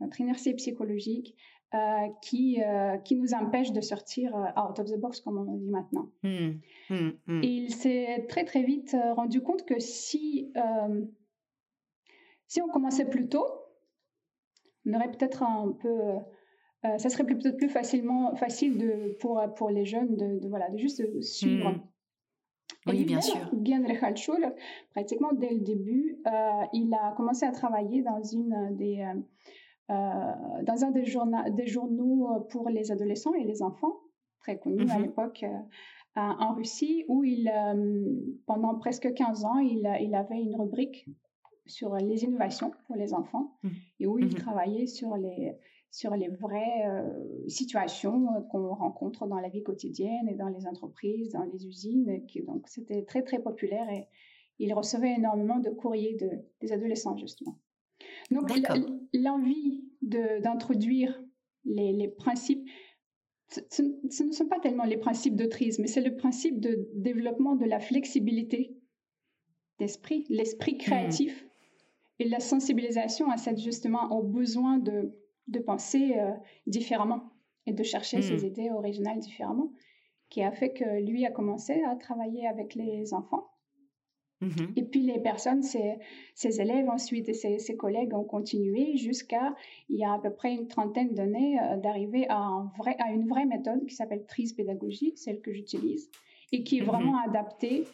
notre 0.00 0.20
inertie 0.20 0.54
psychologique 0.54 1.34
euh, 1.74 1.78
qui, 2.22 2.62
euh, 2.62 2.96
qui 2.98 3.16
nous 3.16 3.34
empêche 3.34 3.72
de 3.72 3.80
sortir 3.80 4.32
out 4.56 4.78
of 4.78 4.86
the 4.86 4.98
box, 4.98 5.20
comme 5.20 5.38
on 5.38 5.56
dit 5.56 5.68
maintenant. 5.68 6.08
Hmm. 6.22 6.60
Hmm. 6.88 7.42
il 7.42 7.74
s'est 7.74 8.24
très 8.28 8.44
très 8.44 8.62
vite 8.62 8.96
rendu 9.14 9.42
compte 9.42 9.66
que 9.66 9.78
si, 9.78 10.52
si 12.46 12.62
on 12.62 12.68
commençait 12.68 13.10
plus 13.10 13.28
tôt, 13.28 13.46
on 14.86 14.94
aurait 14.94 15.10
peut-être 15.10 15.42
un 15.42 15.72
peu 15.72 15.98
euh, 16.84 16.96
ça 16.98 17.08
serait 17.08 17.24
peut-être 17.24 17.56
plus 17.56 17.68
facilement 17.68 18.34
facile 18.36 18.78
de, 18.78 19.16
pour, 19.20 19.42
pour 19.56 19.70
les 19.70 19.84
jeunes 19.84 20.16
de, 20.16 20.38
de 20.38 20.48
voilà, 20.48 20.70
de 20.70 20.78
juste 20.78 21.20
suivre. 21.22 21.70
Hmm. 21.70 21.80
Oui, 22.86 23.04
bien 23.04 23.20
sûr. 23.20 23.50
Pratiquement 24.90 25.32
dès 25.32 25.50
le 25.50 25.60
début, 25.60 26.18
euh, 26.26 26.30
il 26.72 26.94
a 26.94 27.12
commencé 27.16 27.44
à 27.44 27.52
travailler 27.52 28.02
dans, 28.02 28.22
une 28.22 28.76
des, 28.76 29.04
euh, 29.90 30.32
dans 30.62 30.84
un 30.84 30.90
des, 30.92 31.04
des, 31.50 31.66
journaux 31.66 32.46
pour 32.50 32.70
les 32.70 32.92
adolescents 32.92 33.34
et 33.34 33.44
les 33.44 33.62
enfants, 33.62 33.94
très 34.40 34.58
connu 34.58 34.88
à 34.90 34.98
mhm. 34.98 35.02
l'époque 35.02 35.44
en 36.14 36.54
Russie, 36.54 37.04
où 37.08 37.24
il, 37.24 37.50
pendant 38.46 38.76
presque 38.76 39.12
15 39.12 39.44
ans, 39.44 39.58
il, 39.58 39.88
il 40.00 40.14
avait 40.14 40.40
une 40.40 40.56
rubrique 40.56 41.06
sur 41.66 41.94
les 41.96 42.24
innovations 42.24 42.72
pour 42.86 42.96
les 42.96 43.12
enfants 43.12 43.58
mmh. 43.62 43.68
et 44.00 44.06
où 44.06 44.18
il 44.18 44.26
mmh 44.26 44.34
travaillait 44.34 44.86
sur 44.86 45.16
les, 45.16 45.54
sur 45.90 46.14
les 46.14 46.28
vraies 46.28 46.86
euh, 46.86 47.48
situations 47.48 48.42
qu'on 48.50 48.74
rencontre 48.74 49.26
dans 49.26 49.40
la 49.40 49.48
vie 49.48 49.62
quotidienne 49.62 50.28
et 50.28 50.34
dans 50.34 50.48
les 50.48 50.66
entreprises, 50.66 51.32
dans 51.32 51.44
les 51.44 51.66
usines. 51.66 52.26
Qui, 52.26 52.42
donc, 52.42 52.68
c'était 52.68 53.02
très, 53.04 53.22
très 53.22 53.40
populaire 53.40 53.88
et 53.90 54.06
il 54.58 54.74
recevait 54.74 55.14
énormément 55.14 55.58
de 55.58 55.70
courriers 55.70 56.16
de, 56.16 56.30
des 56.60 56.72
adolescents, 56.72 57.16
justement. 57.16 57.58
Donc, 58.30 58.50
l'envie 59.14 59.84
d'introduire 60.02 61.20
les, 61.64 61.92
les, 61.92 62.08
principes, 62.08 62.68
ce, 63.48 63.82
ne 63.82 64.32
sont 64.32 64.46
pas 64.46 64.60
tellement 64.60 64.84
les 64.84 64.96
principes 64.96 65.36
de 65.36 65.48
mais 65.80 65.86
c'est 65.86 66.00
le 66.00 66.16
principe 66.16 66.60
de 66.60 66.88
développement 66.94 67.56
de 67.56 67.64
la 67.64 67.80
flexibilité 67.80 68.76
d'esprit, 69.78 70.26
l'esprit 70.28 70.74
mmh. 70.74 70.78
créatif 70.78 71.46
et 72.18 72.28
la 72.28 72.40
sensibilisation 72.40 73.30
à 73.30 73.36
cette, 73.36 73.58
justement, 73.58 74.10
au 74.10 74.22
besoin 74.22 74.78
de 74.78 75.12
de 75.48 75.58
penser 75.58 76.14
euh, 76.16 76.32
différemment 76.66 77.32
et 77.66 77.72
de 77.72 77.82
chercher 77.82 78.22
ses 78.22 78.42
hmm. 78.42 78.46
idées 78.46 78.70
originales 78.70 79.18
différemment, 79.18 79.72
qui 80.30 80.42
a 80.42 80.52
fait 80.52 80.72
que 80.72 81.00
lui 81.00 81.26
a 81.26 81.30
commencé 81.30 81.82
à 81.82 81.96
travailler 81.96 82.46
avec 82.46 82.74
les 82.74 83.14
enfants. 83.14 83.48
Mm-hmm. 84.40 84.72
Et 84.76 84.84
puis 84.84 85.00
les 85.00 85.18
personnes, 85.18 85.62
ses, 85.62 85.96
ses 86.34 86.60
élèves 86.60 86.88
ensuite 86.88 87.28
et 87.28 87.34
ses, 87.34 87.76
collègues 87.76 88.14
ont 88.14 88.24
continué 88.24 88.96
jusqu'à, 88.96 89.54
il 89.88 89.98
y 89.98 90.04
a 90.04 90.12
à 90.12 90.18
peu 90.18 90.30
près 90.30 90.54
une 90.54 90.68
trentaine 90.68 91.12
d'années, 91.14 91.58
euh, 91.60 91.76
d'arriver 91.76 92.26
à, 92.28 92.38
un 92.38 92.70
vrai, 92.78 92.94
à 93.00 93.10
une 93.10 93.26
vraie 93.26 93.46
méthode 93.46 93.84
qui 93.86 93.94
s'appelle 93.94 94.24
TRIS 94.26 94.52
pédagogie, 94.52 95.12
celle 95.16 95.40
que 95.40 95.52
j'utilise, 95.52 96.08
et 96.52 96.62
qui 96.62 96.78
est 96.78 96.82
mm-hmm. 96.82 96.84
vraiment 96.84 97.18
adaptée 97.26 97.84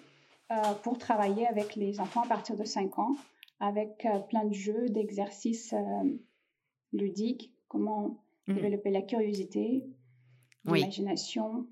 euh, 0.52 0.56
pour 0.82 0.98
travailler 0.98 1.46
avec 1.46 1.76
les 1.76 1.98
enfants 1.98 2.22
à 2.22 2.28
partir 2.28 2.56
de 2.56 2.64
5 2.64 2.98
ans, 2.98 3.14
avec 3.58 4.06
plein 4.28 4.44
de 4.44 4.52
jeux, 4.52 4.90
d'exercices 4.90 5.74
ludique, 6.94 7.52
comment 7.68 8.24
mmh. 8.46 8.54
développer 8.54 8.90
la 8.90 9.02
curiosité, 9.02 9.84
l'imagination, 10.64 11.66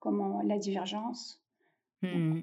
comment 0.00 0.42
la 0.42 0.58
divergence. 0.58 1.42
Mmh. 2.02 2.40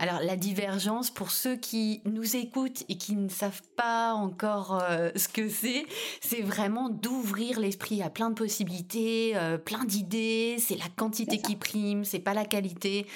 Alors 0.00 0.20
la 0.20 0.36
divergence, 0.36 1.10
pour 1.10 1.30
ceux 1.30 1.56
qui 1.56 2.00
nous 2.04 2.34
écoutent 2.34 2.84
et 2.88 2.96
qui 2.96 3.14
ne 3.14 3.28
savent 3.28 3.62
pas 3.76 4.14
encore 4.14 4.82
euh, 4.82 5.10
ce 5.14 5.28
que 5.28 5.48
c'est, 5.48 5.86
c'est 6.20 6.42
vraiment 6.42 6.88
d'ouvrir 6.88 7.60
l'esprit 7.60 8.02
à 8.02 8.10
plein 8.10 8.30
de 8.30 8.34
possibilités, 8.34 9.36
euh, 9.36 9.58
plein 9.58 9.84
d'idées. 9.84 10.56
C'est 10.58 10.76
la 10.76 10.88
quantité 10.96 11.38
qui 11.38 11.54
prime, 11.54 12.04
c'est 12.04 12.18
pas 12.18 12.34
la 12.34 12.44
qualité. 12.44 13.06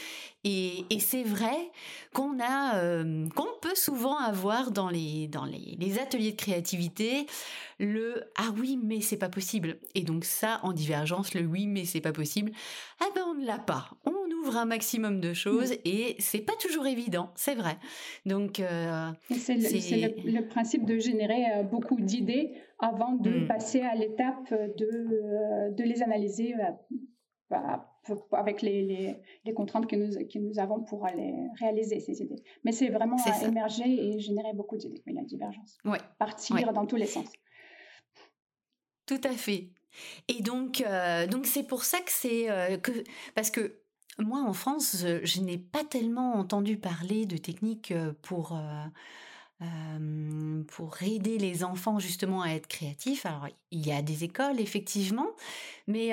Et, 0.44 0.84
c'est 1.00 1.22
vrai 1.22 1.70
qu'on 2.12 2.38
a, 2.38 2.76
euh, 2.76 3.26
qu'on 3.34 3.48
peut 3.62 3.74
souvent 3.74 4.18
avoir 4.18 4.70
dans 4.70 4.90
les 4.90 5.26
dans 5.26 5.44
les, 5.44 5.76
les, 5.78 5.98
ateliers 5.98 6.32
de 6.32 6.36
créativité 6.36 7.26
le 7.78 8.24
ah 8.36 8.52
oui 8.58 8.78
mais 8.82 9.00
c'est 9.00 9.16
pas 9.16 9.30
possible. 9.30 9.78
Et 9.94 10.02
donc 10.02 10.24
ça 10.24 10.60
en 10.62 10.72
divergence 10.72 11.34
le 11.34 11.46
oui 11.46 11.66
mais 11.66 11.84
c'est 11.84 12.02
pas 12.02 12.12
possible. 12.12 12.52
Ah 13.00 13.06
ben 13.14 13.22
on 13.26 13.34
ne 13.34 13.46
l'a 13.46 13.58
pas. 13.58 13.90
On 14.04 14.30
ouvre 14.42 14.56
un 14.56 14.66
maximum 14.66 15.20
de 15.20 15.32
choses 15.32 15.72
mm. 15.72 15.86
et 15.86 16.16
c'est 16.18 16.40
pas 16.40 16.56
toujours 16.60 16.86
évident, 16.86 17.30
c'est 17.34 17.54
vrai. 17.54 17.76
Donc 18.26 18.60
euh, 18.60 19.10
c'est 19.30 19.56
le, 19.56 20.46
principe 20.46 20.84
de 20.84 20.98
générer 20.98 21.42
euh, 21.56 21.62
beaucoup 21.62 22.00
d'idées 22.00 22.52
avant 22.80 23.12
de 23.12 23.30
mm. 23.30 23.48
passer 23.48 23.80
à 23.80 23.94
l'étape 23.94 24.50
de 24.50 25.74
de 25.74 25.82
les 25.82 26.02
analyser 26.02 26.54
bah, 27.50 27.93
avec 28.32 28.62
les, 28.62 29.16
les, 29.44 29.54
contraintes 29.54 29.86
que 29.86 29.96
nous, 29.96 30.12
que 30.26 30.38
nous 30.38 30.58
avons 30.58 30.82
pour 30.82 31.06
aller 31.06 31.34
réaliser 31.58 32.00
ces 32.00 32.22
idées. 32.22 32.42
Mais 32.64 32.72
c'est 32.72 32.88
vraiment 32.88 33.16
émerger 33.42 33.84
et 33.84 34.18
générer 34.20 34.52
beaucoup 34.54 34.76
d'idées, 34.76 35.02
la 35.06 35.22
divergence. 35.22 35.78
Partir 36.18 36.72
dans 36.72 36.86
tous 36.86 36.96
les 36.96 37.06
sens. 37.06 37.28
Tout 39.06 39.20
à 39.24 39.32
fait. 39.32 39.70
Et 40.28 40.42
donc, 40.42 40.80
euh, 40.80 41.26
donc 41.26 41.46
c'est 41.46 41.62
pour 41.62 41.84
ça 41.84 41.98
que 42.00 42.10
c'est 42.10 42.50
euh, 42.50 42.76
que 42.78 42.92
parce 43.34 43.50
que 43.50 43.80
moi 44.18 44.40
en 44.40 44.52
France, 44.52 45.04
je, 45.22 45.40
n'ai 45.40 45.58
pas 45.58 45.84
tellement 45.84 46.34
entendu 46.34 46.76
parler 46.76 47.26
de 47.26 47.36
techniques 47.36 47.90
euh, 47.92 48.12
pour 50.68 51.02
aider 51.02 51.38
les 51.38 51.64
enfants 51.64 51.98
justement 51.98 52.42
à 52.42 52.50
être 52.50 52.66
créatifs. 52.66 53.26
Alors, 53.26 53.48
il 53.70 53.86
y 53.86 53.92
a 53.92 54.02
des 54.02 54.24
écoles, 54.24 54.60
effectivement, 54.60 55.28
mais 55.86 56.12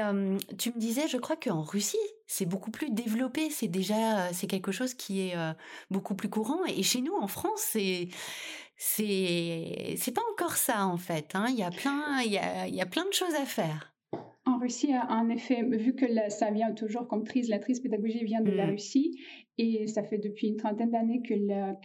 tu 0.57 0.71
me 0.71 0.79
disais, 0.79 1.07
je 1.07 1.17
crois 1.17 1.35
qu'en 1.35 1.61
Russie, 1.61 1.97
c'est 2.27 2.45
beaucoup 2.45 2.71
plus 2.71 2.91
développé. 2.91 3.49
C'est 3.49 3.67
déjà, 3.67 4.31
c'est 4.33 4.47
quelque 4.47 4.71
chose 4.71 4.93
qui 4.93 5.21
est 5.21 5.35
beaucoup 5.89 6.15
plus 6.15 6.29
courant. 6.29 6.63
Et 6.65 6.83
chez 6.83 7.01
nous, 7.01 7.15
en 7.15 7.27
France, 7.27 7.59
c'est 7.59 8.09
c'est 8.77 9.95
c'est 9.97 10.11
pas 10.11 10.23
encore 10.31 10.55
ça 10.57 10.87
en 10.87 10.97
fait. 10.97 11.35
Hein. 11.35 11.45
Il 11.49 11.55
y 11.55 11.63
a 11.63 11.69
plein, 11.69 12.21
il 12.21 12.31
y 12.31 12.39
a, 12.39 12.67
il 12.67 12.73
y 12.75 12.81
a 12.81 12.85
plein 12.87 13.05
de 13.05 13.13
choses 13.13 13.35
à 13.35 13.45
faire. 13.45 13.90
Russie, 14.61 14.91
en 15.09 15.29
effet, 15.29 15.63
vu 15.63 15.95
que 15.95 16.05
ça 16.29 16.51
vient 16.51 16.71
toujours 16.71 17.07
comme 17.07 17.23
trise, 17.23 17.49
la 17.49 17.59
trise 17.59 17.79
pédagogie 17.79 18.23
vient 18.23 18.41
de 18.41 18.51
la 18.51 18.67
mmh. 18.67 18.69
Russie 18.69 19.19
et 19.57 19.87
ça 19.87 20.03
fait 20.03 20.17
depuis 20.17 20.47
une 20.47 20.57
trentaine 20.57 20.91
d'années 20.91 21.21
que, 21.21 21.35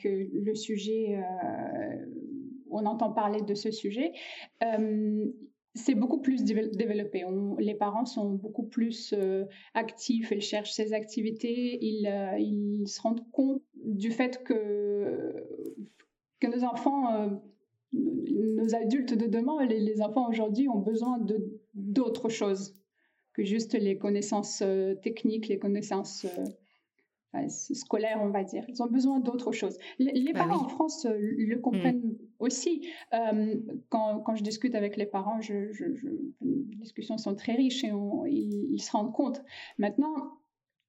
que, 0.01 0.29
le 0.33 0.55
sujet, 0.55 1.19
euh, 1.19 2.07
on 2.71 2.87
entend 2.87 3.13
parler 3.13 3.43
de 3.43 3.55
ce 3.55 3.71
sujet. 3.71 4.13
Euh, 4.63 5.27
c'est 5.75 5.95
beaucoup 5.95 6.21
plus 6.21 6.45
développé. 6.45 7.25
les 7.59 7.75
parents 7.75 8.07
sont 8.07 8.31
beaucoup 8.31 8.65
plus 8.65 9.13
euh, 9.13 9.45
actifs, 9.75 10.31
ils 10.31 10.41
cherchent 10.41 10.73
ces 10.73 10.95
activités, 10.95 11.79
ils, 11.83 12.09
ils, 12.39 12.89
se 12.89 13.01
rendent 13.03 13.31
compte 13.31 13.63
du 13.85 14.11
fait 14.11 14.43
que, 14.43 15.35
que 16.41 16.47
nos 16.47 16.65
enfants 16.65 17.41
nos 17.93 18.75
adultes 18.75 19.15
de 19.15 19.27
demain, 19.27 19.65
les, 19.67 20.01
enfants 20.01 20.29
aujourd'hui 20.29 20.69
ont 20.69 20.79
besoin 20.79 21.19
de 21.19 21.61
d'autres 21.77 22.29
choses 22.29 22.75
que 23.35 23.45
juste 23.45 23.75
les 23.75 23.99
connaissances 23.99 24.63
euh, 24.63 24.95
techniques, 24.95 25.49
les 25.49 25.59
connaissances 25.59 26.25
euh, 26.25 27.49
scolaires, 27.49 28.19
on 28.23 28.31
va 28.31 28.45
dire. 28.45 28.65
Ils 28.69 28.83
ont 28.83 28.87
besoin 28.87 29.21
d'autres 29.21 29.53
choses. 29.53 29.77
Les, 29.99 30.33
bah 30.33 30.41
parents 30.41 30.65
en 30.65 30.69
France 30.69 31.05
euh, 31.05 31.19
le 31.19 31.59
comprennent 31.59 32.17
aussi. 32.39 32.89
quand, 33.91 34.21
quand, 34.21 34.35
je 34.37 34.43
discute 34.43 34.75
avec 34.75 34.97
les 34.97 35.05
parents, 35.05 35.41
je, 35.43 35.55
les 36.41 36.77
discussions 36.77 37.19
sont 37.19 37.35
très 37.35 37.53
riches 37.53 37.85
et 37.85 37.93
ils, 38.27 38.81
se 38.81 38.91
rendent 38.91 39.13
compte. 39.13 39.43
Maintenant, 39.77 40.17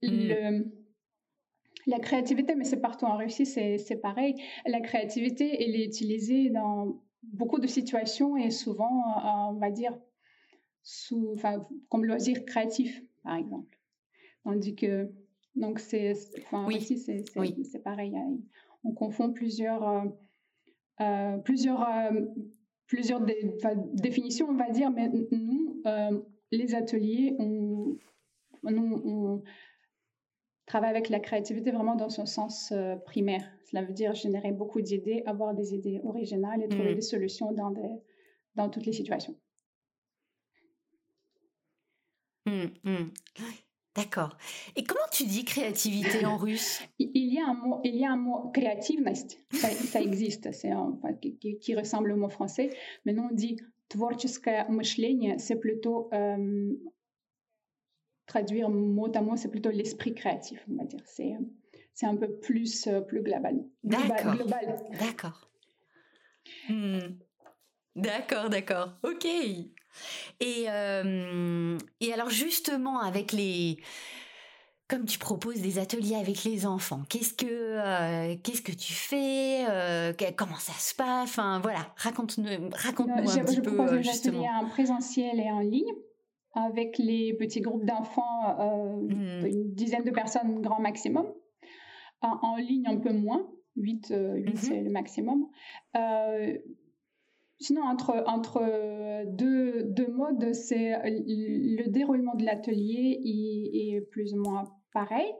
mm. 0.03 0.07
le, 0.07 0.71
la 1.85 1.99
créativité, 1.99 2.55
mais 2.55 2.63
c'est 2.63 2.81
partout 2.81 3.05
en 3.05 3.17
Russie, 3.17 3.45
c'est 3.45 4.01
pareil. 4.01 4.35
La 4.65 4.79
créativité, 4.79 5.63
elle 5.63 5.75
est 5.75 5.83
utilisée 5.85 6.49
dans 6.49 7.01
beaucoup 7.23 7.59
de 7.59 7.67
situations 7.67 8.37
et 8.37 8.51
souvent, 8.51 9.03
on 9.49 9.59
va 9.59 9.69
dire, 9.69 9.97
sous, 10.87 11.33
enfin, 11.33 11.67
comme 11.89 12.05
loisir 12.05 12.45
créatif, 12.45 13.03
par 13.21 13.35
exemple. 13.35 13.77
Tandis 14.45 14.73
que, 14.73 15.11
donc, 15.55 15.79
c'est, 15.79 16.13
enfin, 16.37 16.65
oui. 16.65 16.77
aussi, 16.77 16.97
c'est, 16.97 17.25
c'est, 17.25 17.83
pareil. 17.83 18.15
Hein. 18.15 18.37
On 18.85 18.93
confond 18.93 19.33
plusieurs, 19.33 19.85
euh, 19.85 20.05
euh, 21.01 21.37
plusieurs, 21.39 21.81
euh, 21.81 22.21
plusieurs 22.85 23.19
définitions, 23.95 24.47
on 24.49 24.55
va 24.55 24.69
dire, 24.69 24.89
mais 24.89 25.09
nous, 25.31 25.83
les 26.51 26.73
ateliers, 26.73 27.35
on, 27.37 27.97
on, 28.63 29.43
travaille 30.67 30.91
avec 30.91 31.09
la 31.09 31.19
créativité 31.19 31.71
vraiment 31.71 31.95
dans 31.95 32.09
son 32.09 32.25
sens 32.25 32.73
primaire. 33.03 33.43
Cela 33.65 33.83
veut 33.83 33.93
dire 33.93 34.13
générer 34.13 34.53
beaucoup 34.53 34.79
d'idées, 34.79 35.21
avoir 35.25 35.53
des 35.53 35.73
idées 35.73 35.99
originales 36.05 36.63
et 36.63 36.69
trouver 36.69 36.93
mmh. 36.93 36.95
des 36.95 37.01
solutions 37.01 37.51
dans, 37.51 37.71
des, 37.71 37.89
dans 38.55 38.69
toutes 38.69 38.85
les 38.85 38.93
situations. 38.93 39.35
Mmh, 42.46 42.64
mmh. 42.84 43.10
D'accord. 43.94 44.36
Et 44.74 44.84
comment 44.84 45.04
tu 45.10 45.26
dis 45.26 45.44
créativité 45.44 46.24
en 46.24 46.38
russe 46.38 46.82
Il 46.98 47.32
y 47.32 47.38
a 47.38 47.46
un 47.46 47.54
mot, 47.54 47.80
il 47.84 47.94
y 47.94 48.06
a 48.06 48.12
un 48.12 48.16
mot 48.16 48.50
créativность, 48.54 49.38
ça, 49.52 50.00
existe, 50.00 50.50
c'est 50.52 50.72
enfin, 50.72 51.12
qui, 51.12 51.74
ressemble 51.74 52.12
au 52.12 52.16
mot 52.16 52.30
français. 52.30 52.70
Maintenant, 53.04 53.28
on 53.30 53.34
dit 53.34 53.58
творческое 53.90 54.66
мышление, 54.70 55.38
c'est 55.38 55.60
plutôt 55.60 56.08
euh, 56.14 56.72
traduire 58.26 58.70
mot 58.70 59.14
à 59.14 59.20
mot, 59.20 59.36
c'est 59.36 59.50
plutôt 59.50 59.70
l'esprit 59.70 60.14
créatif, 60.14 60.64
on 60.70 60.76
va 60.76 60.84
dire. 60.84 61.02
C'est 61.04 61.36
c'est 61.94 62.06
un 62.06 62.16
peu 62.16 62.30
plus 62.32 62.86
euh, 62.86 63.02
plus 63.02 63.20
global. 63.20 63.64
D'accord. 63.84 64.34
D'accord. 64.98 65.50
Mmh. 66.68 66.98
D'accord, 67.96 68.48
d'accord. 68.48 68.94
Ok. 69.02 69.26
Et, 70.39 70.65
euh, 70.69 71.77
et 71.99 72.13
alors 72.13 72.29
justement, 72.29 72.99
avec 72.99 73.31
les... 73.31 73.77
Comme 74.89 75.03
tu 75.03 75.19
proposes 75.19 75.61
des 75.61 75.79
ateliers 75.79 76.15
avec 76.15 76.45
les 76.45 76.65
enfants, 76.65 77.01
qu'est-ce 77.09 77.33
que 77.33 77.45
euh, 77.45 78.35
qu'est-ce 78.41 78.61
que 78.61 78.71
tu 78.71 78.93
fais 78.93 79.65
euh, 79.69 80.13
Comment 80.37 80.55
ça 80.55 80.71
se 80.71 80.95
passe? 80.95 81.27
Enfin 81.27 81.59
voilà, 81.59 81.93
raconte-nous 81.97 82.69
raconte 82.71 83.09
un 83.09 83.25
je, 83.25 83.39
petit 83.41 83.55
je 83.55 83.61
peu 83.61 83.75
propose 83.75 83.99
justement. 84.01 84.39
Des 84.39 84.45
ateliers 84.45 84.65
en 84.65 84.69
présentiel 84.69 85.41
et 85.41 85.51
en 85.51 85.59
ligne 85.59 85.91
avec 86.53 86.97
les 86.99 87.33
petits 87.33 87.59
groupes 87.59 87.83
d'enfants, 87.83 88.55
mmh. 89.01 89.45
une 89.45 89.73
dizaine 89.73 90.05
de 90.05 90.11
personnes 90.11 90.61
grand 90.61 90.79
maximum. 90.79 91.25
En, 92.21 92.39
en, 92.41 92.55
ligne 92.55 92.87
un 92.87 92.95
peu 92.95 93.11
moins, 93.11 93.45
8, 93.75 94.13
8 94.15 94.15
mhm. 94.15 94.55
c'est 94.55 94.81
le 94.81 94.89
maximum. 94.89 95.47
Sinon, 97.59 97.81
entre, 97.83 98.23
entre 98.27 98.61
deux, 99.25 99.83
deux 99.83 100.07
modes, 100.07 100.53
c'est 100.53 100.93
le 101.03 101.89
déroulement 101.89 102.35
de 102.35 102.45
l'atelier 102.45 103.19
est, 103.23 104.01
plus 104.11 104.33
ou 104.33 104.41
moins 104.43 104.65
pareil. 104.93 105.31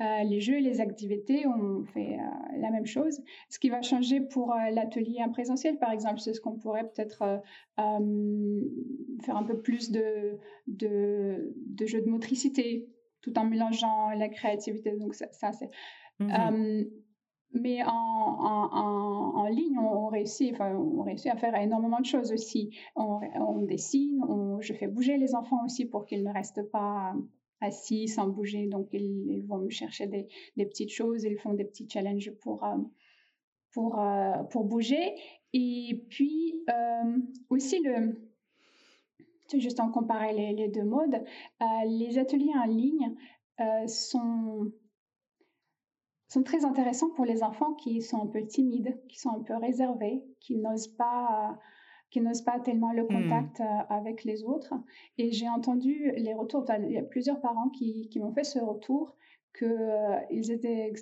Euh, 0.00 0.22
les 0.24 0.40
jeux 0.40 0.56
et 0.56 0.60
les 0.60 0.80
activités, 0.80 1.46
on 1.46 1.84
fait 1.84 2.18
euh, 2.18 2.58
la 2.58 2.70
même 2.70 2.86
chose. 2.86 3.20
Ce 3.50 3.58
qui 3.58 3.68
va 3.68 3.82
changer 3.82 4.20
pour 4.20 4.52
euh, 4.52 4.70
l'atelier 4.70 5.18
en 5.20 5.30
présentiel, 5.30 5.78
par 5.78 5.90
exemple, 5.90 6.20
c'est 6.20 6.34
ce 6.34 6.40
qu'on 6.40 6.56
pourrait 6.58 6.88
peut-être 6.94 7.42
faire 7.76 9.36
un 9.36 9.44
peu 9.44 9.60
plus 9.60 9.90
de, 9.90 10.38
de, 10.66 11.54
de, 11.56 11.86
jeux 11.86 12.00
de 12.00 12.08
motricité, 12.08 12.88
tout 13.20 13.38
en 13.38 13.44
mélangeant 13.44 14.10
la 14.10 14.28
créativité. 14.28 14.92
Donc 14.96 15.14
ça, 15.14 15.52
c'est... 15.52 15.68
Mhm. 16.20 16.86
Mais 17.54 17.82
en, 17.84 17.90
en, 17.92 19.46
ligne, 19.48 19.78
on, 19.78 20.06
réussit, 20.06 20.52
enfin, 20.54 20.74
on 20.74 21.02
réussit 21.02 21.30
à 21.30 21.36
faire 21.36 21.54
énormément 21.54 22.00
de 22.00 22.06
choses 22.06 22.32
aussi. 22.32 22.76
On, 22.96 23.58
dessine, 23.62 24.22
je 24.60 24.72
fais 24.72 24.86
bouger 24.86 25.18
les 25.18 25.34
enfants 25.34 25.64
aussi 25.64 25.84
pour 25.84 26.06
qu'ils 26.06 26.24
ne 26.24 26.32
restent 26.32 26.70
pas 26.70 27.14
assis 27.62 28.08
sans 28.08 28.28
bouger. 28.28 28.66
Donc, 28.66 28.88
ils, 28.92 29.44
vont 29.46 29.58
me 29.58 29.70
chercher 29.70 30.06
des, 30.06 30.28
petites 30.56 30.92
choses, 30.92 31.24
ils 31.24 31.38
font 31.38 31.54
des 31.54 31.64
petits 31.64 31.88
challenges 31.88 32.32
pour, 32.40 32.64
euh, 32.64 32.76
pour, 33.72 34.00
euh, 34.00 34.42
pour 34.50 34.64
bouger. 34.64 35.14
Et 35.52 36.04
puis, 36.08 36.54
euh, 36.70 37.18
aussi, 37.50 37.80
le, 37.82 38.18
juste 39.54 39.80
en 39.80 39.90
comparer 39.90 40.32
les 40.54 40.68
deux 40.68 40.84
modes, 40.84 41.22
les 41.86 42.18
ateliers 42.18 42.54
en 42.54 42.66
ligne 42.66 43.14
sont 43.86 44.72
sont 46.32 46.42
très 46.42 46.64
intéressants 46.64 47.10
pour 47.10 47.26
les 47.26 47.42
enfants 47.42 47.74
qui 47.74 48.00
sont 48.00 48.22
un 48.22 48.26
peu 48.26 48.46
timides, 48.46 48.98
qui 49.08 49.18
sont 49.18 49.30
un 49.30 49.42
peu 49.42 49.54
réservés, 49.56 50.24
qui 50.40 50.56
n'osent 50.56 50.88
pas 50.88 51.58
qui 52.10 52.20
n'osent 52.20 52.42
pas 52.42 52.60
tellement 52.60 52.92
le 52.92 53.04
hmm. 53.04 53.08
contact 53.08 53.60
euh, 53.60 53.64
avec 53.88 54.24
les 54.24 54.44
autres. 54.44 54.74
Et 55.16 55.32
j'ai 55.32 55.48
entendu 55.48 56.12
les 56.16 56.34
retours, 56.34 56.66
il 56.78 56.92
y 56.92 56.98
a 56.98 57.02
plusieurs 57.02 57.40
parents 57.40 57.70
qui, 57.70 58.08
qui 58.10 58.20
m'ont 58.20 58.34
fait 58.34 58.44
ce 58.44 58.58
retour, 58.58 59.16
qu'ils 59.58 59.70
euh, 59.70 60.54
étaient 60.54 60.92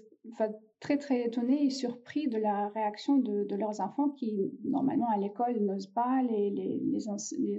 très 0.79 0.99
très 0.99 1.27
étonnés 1.27 1.65
et 1.67 1.71
surpris 1.71 2.29
de 2.29 2.39
la 2.39 2.69
réaction 2.69 3.17
de, 3.17 3.43
de 3.43 3.57
leurs 3.57 3.81
enfants 3.81 4.11
qui, 4.11 4.53
normalement 4.65 5.09
à 5.11 5.19
l'école, 5.19 5.59
n'osent 5.59 5.93
pas. 5.93 6.23
Les, 6.23 6.51
les, 6.51 6.81
les, 6.81 7.09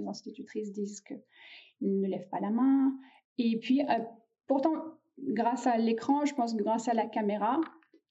institutrices 0.08 0.72
disent 0.72 1.02
qu'ils 1.02 2.00
ne 2.00 2.08
lèvent 2.08 2.28
pas 2.30 2.40
la 2.40 2.50
main. 2.50 2.94
Et 3.36 3.58
puis, 3.58 3.82
euh, 3.82 3.98
pourtant, 4.46 4.72
grâce 5.18 5.66
à 5.66 5.76
l'écran, 5.78 6.24
je 6.24 6.34
pense 6.34 6.56
grâce 6.56 6.88
à 6.88 6.94
la 6.94 7.06
caméra, 7.06 7.60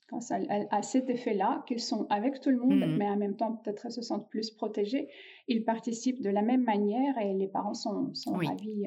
grâce 0.09 0.31
à, 0.31 0.81
cet 0.81 1.09
effet-là, 1.09 1.63
qu'ils 1.67 1.79
sont 1.79 2.05
avec 2.09 2.41
tout 2.41 2.49
le 2.49 2.57
monde, 2.57 2.79
mmh. 2.79 2.97
mais 2.97 3.09
en 3.09 3.17
même 3.17 3.35
temps 3.35 3.55
peut-être 3.55 3.91
se 3.91 4.01
sentent 4.01 4.29
plus 4.29 4.51
protégés, 4.51 5.07
ils 5.47 5.63
participent 5.63 6.21
de 6.21 6.29
la 6.29 6.41
même 6.41 6.63
manière 6.63 7.17
et 7.17 7.33
les 7.33 7.47
parents 7.47 7.73
sont, 7.73 8.13
sont 8.13 8.33
ravis. 8.33 8.85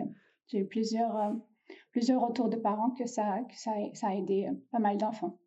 J'ai 0.49 0.59
eu 0.59 0.67
plusieurs, 0.67 1.17
euh, 1.17 1.33
plusieurs 1.93 2.21
retours 2.21 2.51
de 2.51 2.57
parents 2.57 2.91
que 2.91 3.07
ça, 3.07 3.41
que 3.49 3.59
ça, 3.59 3.73
ça 3.95 4.09
a 4.09 4.15
aidé 4.15 4.47
euh, 4.51 4.55
pas 4.71 4.79
mal 4.79 4.99
d'enfants. 4.99 5.39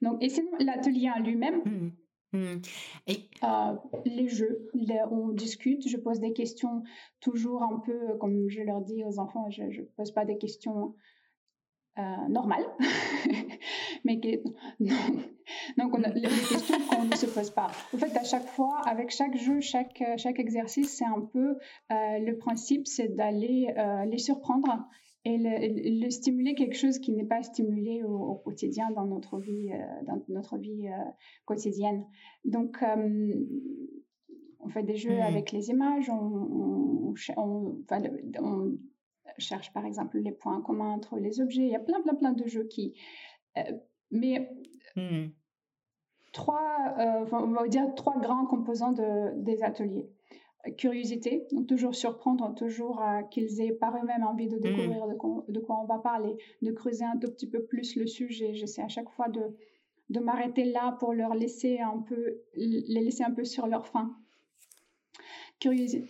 Donc, 0.00 0.22
et 0.22 0.28
sinon, 0.28 0.50
l'atelier 0.60 1.10
en 1.10 1.20
lui-même, 1.20 1.62
mmh. 1.64 1.92
Mmh. 2.32 2.62
Et... 3.08 3.28
Euh, 3.44 3.74
les 4.06 4.28
jeux, 4.28 4.70
on 5.10 5.28
discute, 5.30 5.86
je 5.86 5.96
pose 5.96 6.20
des 6.20 6.32
questions 6.32 6.82
toujours 7.20 7.62
un 7.62 7.80
peu, 7.80 8.16
comme 8.18 8.48
je 8.48 8.62
leur 8.62 8.80
dis 8.80 9.04
aux 9.04 9.18
enfants, 9.18 9.50
je 9.50 9.64
ne 9.64 9.84
pose 9.96 10.12
pas 10.12 10.24
des 10.24 10.38
questions 10.38 10.94
euh, 11.98 12.28
normal, 12.30 12.64
mais 14.04 14.18
qui 14.18 14.38
donc 15.76 15.92
on 15.92 16.02
a 16.02 16.08
les 16.08 16.22
questions 16.22 16.78
qu'on 16.88 17.04
ne 17.04 17.14
se 17.14 17.26
pose 17.26 17.50
pas. 17.50 17.70
En 17.92 17.98
fait, 17.98 18.16
à 18.16 18.24
chaque 18.24 18.46
fois, 18.46 18.80
avec 18.86 19.10
chaque 19.10 19.36
jeu, 19.36 19.60
chaque 19.60 20.02
chaque 20.16 20.38
exercice, 20.38 20.96
c'est 20.96 21.04
un 21.04 21.20
peu 21.20 21.50
euh, 21.50 22.18
le 22.18 22.38
principe, 22.38 22.86
c'est 22.86 23.08
d'aller 23.08 23.74
euh, 23.76 24.06
les 24.06 24.16
surprendre 24.16 24.88
et 25.26 25.36
le, 25.38 26.08
stimuler 26.08 26.54
quelque 26.54 26.76
chose 26.76 26.98
qui 26.98 27.12
n'est 27.12 27.26
pas 27.26 27.42
stimulé 27.42 28.02
au, 28.02 28.36
quotidien 28.36 28.90
dans 28.90 29.04
notre 29.04 29.38
vie 29.38 29.70
dans 30.06 30.20
notre 30.28 30.56
vie 30.56 30.88
quotidienne. 31.44 32.06
Donc 32.46 32.82
on 34.60 34.68
fait 34.70 34.82
des 34.82 34.96
jeux 34.96 35.18
mmh. 35.18 35.22
avec 35.22 35.52
les 35.52 35.68
images, 35.68 36.08
on, 36.08 37.14
on, 37.36 37.84
on 38.40 38.78
cherche 39.38 39.72
par 39.72 39.86
exemple 39.86 40.18
les 40.18 40.32
points 40.32 40.60
communs 40.62 40.90
entre 40.90 41.18
les 41.18 41.40
objets. 41.40 41.62
Il 41.62 41.70
y 41.70 41.76
a 41.76 41.80
plein, 41.80 42.00
plein, 42.00 42.14
plein 42.14 42.32
de 42.32 42.46
jeux 42.46 42.64
qui. 42.64 42.94
Euh, 43.56 43.62
mais 44.10 44.50
hmm. 44.96 45.28
trois, 46.32 46.94
euh, 46.98 47.24
on 47.32 47.48
va 47.48 47.68
dire 47.68 47.94
trois 47.94 48.18
grands 48.18 48.46
composants 48.46 48.92
de, 48.92 49.42
des 49.42 49.62
ateliers. 49.62 50.08
Curiosité, 50.78 51.48
donc 51.50 51.66
toujours 51.66 51.94
surprendre, 51.94 52.54
toujours 52.54 53.02
qu'ils 53.32 53.60
aient 53.60 53.72
par 53.72 53.96
eux-mêmes 53.96 54.22
envie 54.22 54.46
de 54.46 54.56
hmm. 54.56 54.60
découvrir 54.60 55.06
de, 55.08 55.60
quoi, 55.60 55.80
on 55.82 55.86
va 55.86 55.98
parler, 55.98 56.36
de 56.62 56.70
creuser 56.70 57.04
un 57.04 57.16
tout 57.18 57.28
petit 57.28 57.48
peu 57.48 57.64
plus 57.64 57.96
le 57.96 58.06
sujet. 58.06 58.54
J'essaie 58.54 58.82
à 58.82 58.88
chaque 58.88 59.10
fois 59.10 59.28
de, 59.28 59.42
de 60.10 60.20
m'arrêter 60.20 60.64
là 60.64 60.96
pour 61.00 61.14
leur 61.14 61.34
laisser 61.34 61.80
un 61.80 61.98
peu, 61.98 62.42
les 62.54 63.00
laisser 63.00 63.24
un 63.24 63.32
peu 63.32 63.44
sur 63.44 63.66
leur 63.66 63.86
faim. 63.88 64.14
Curiosité, 65.58 66.06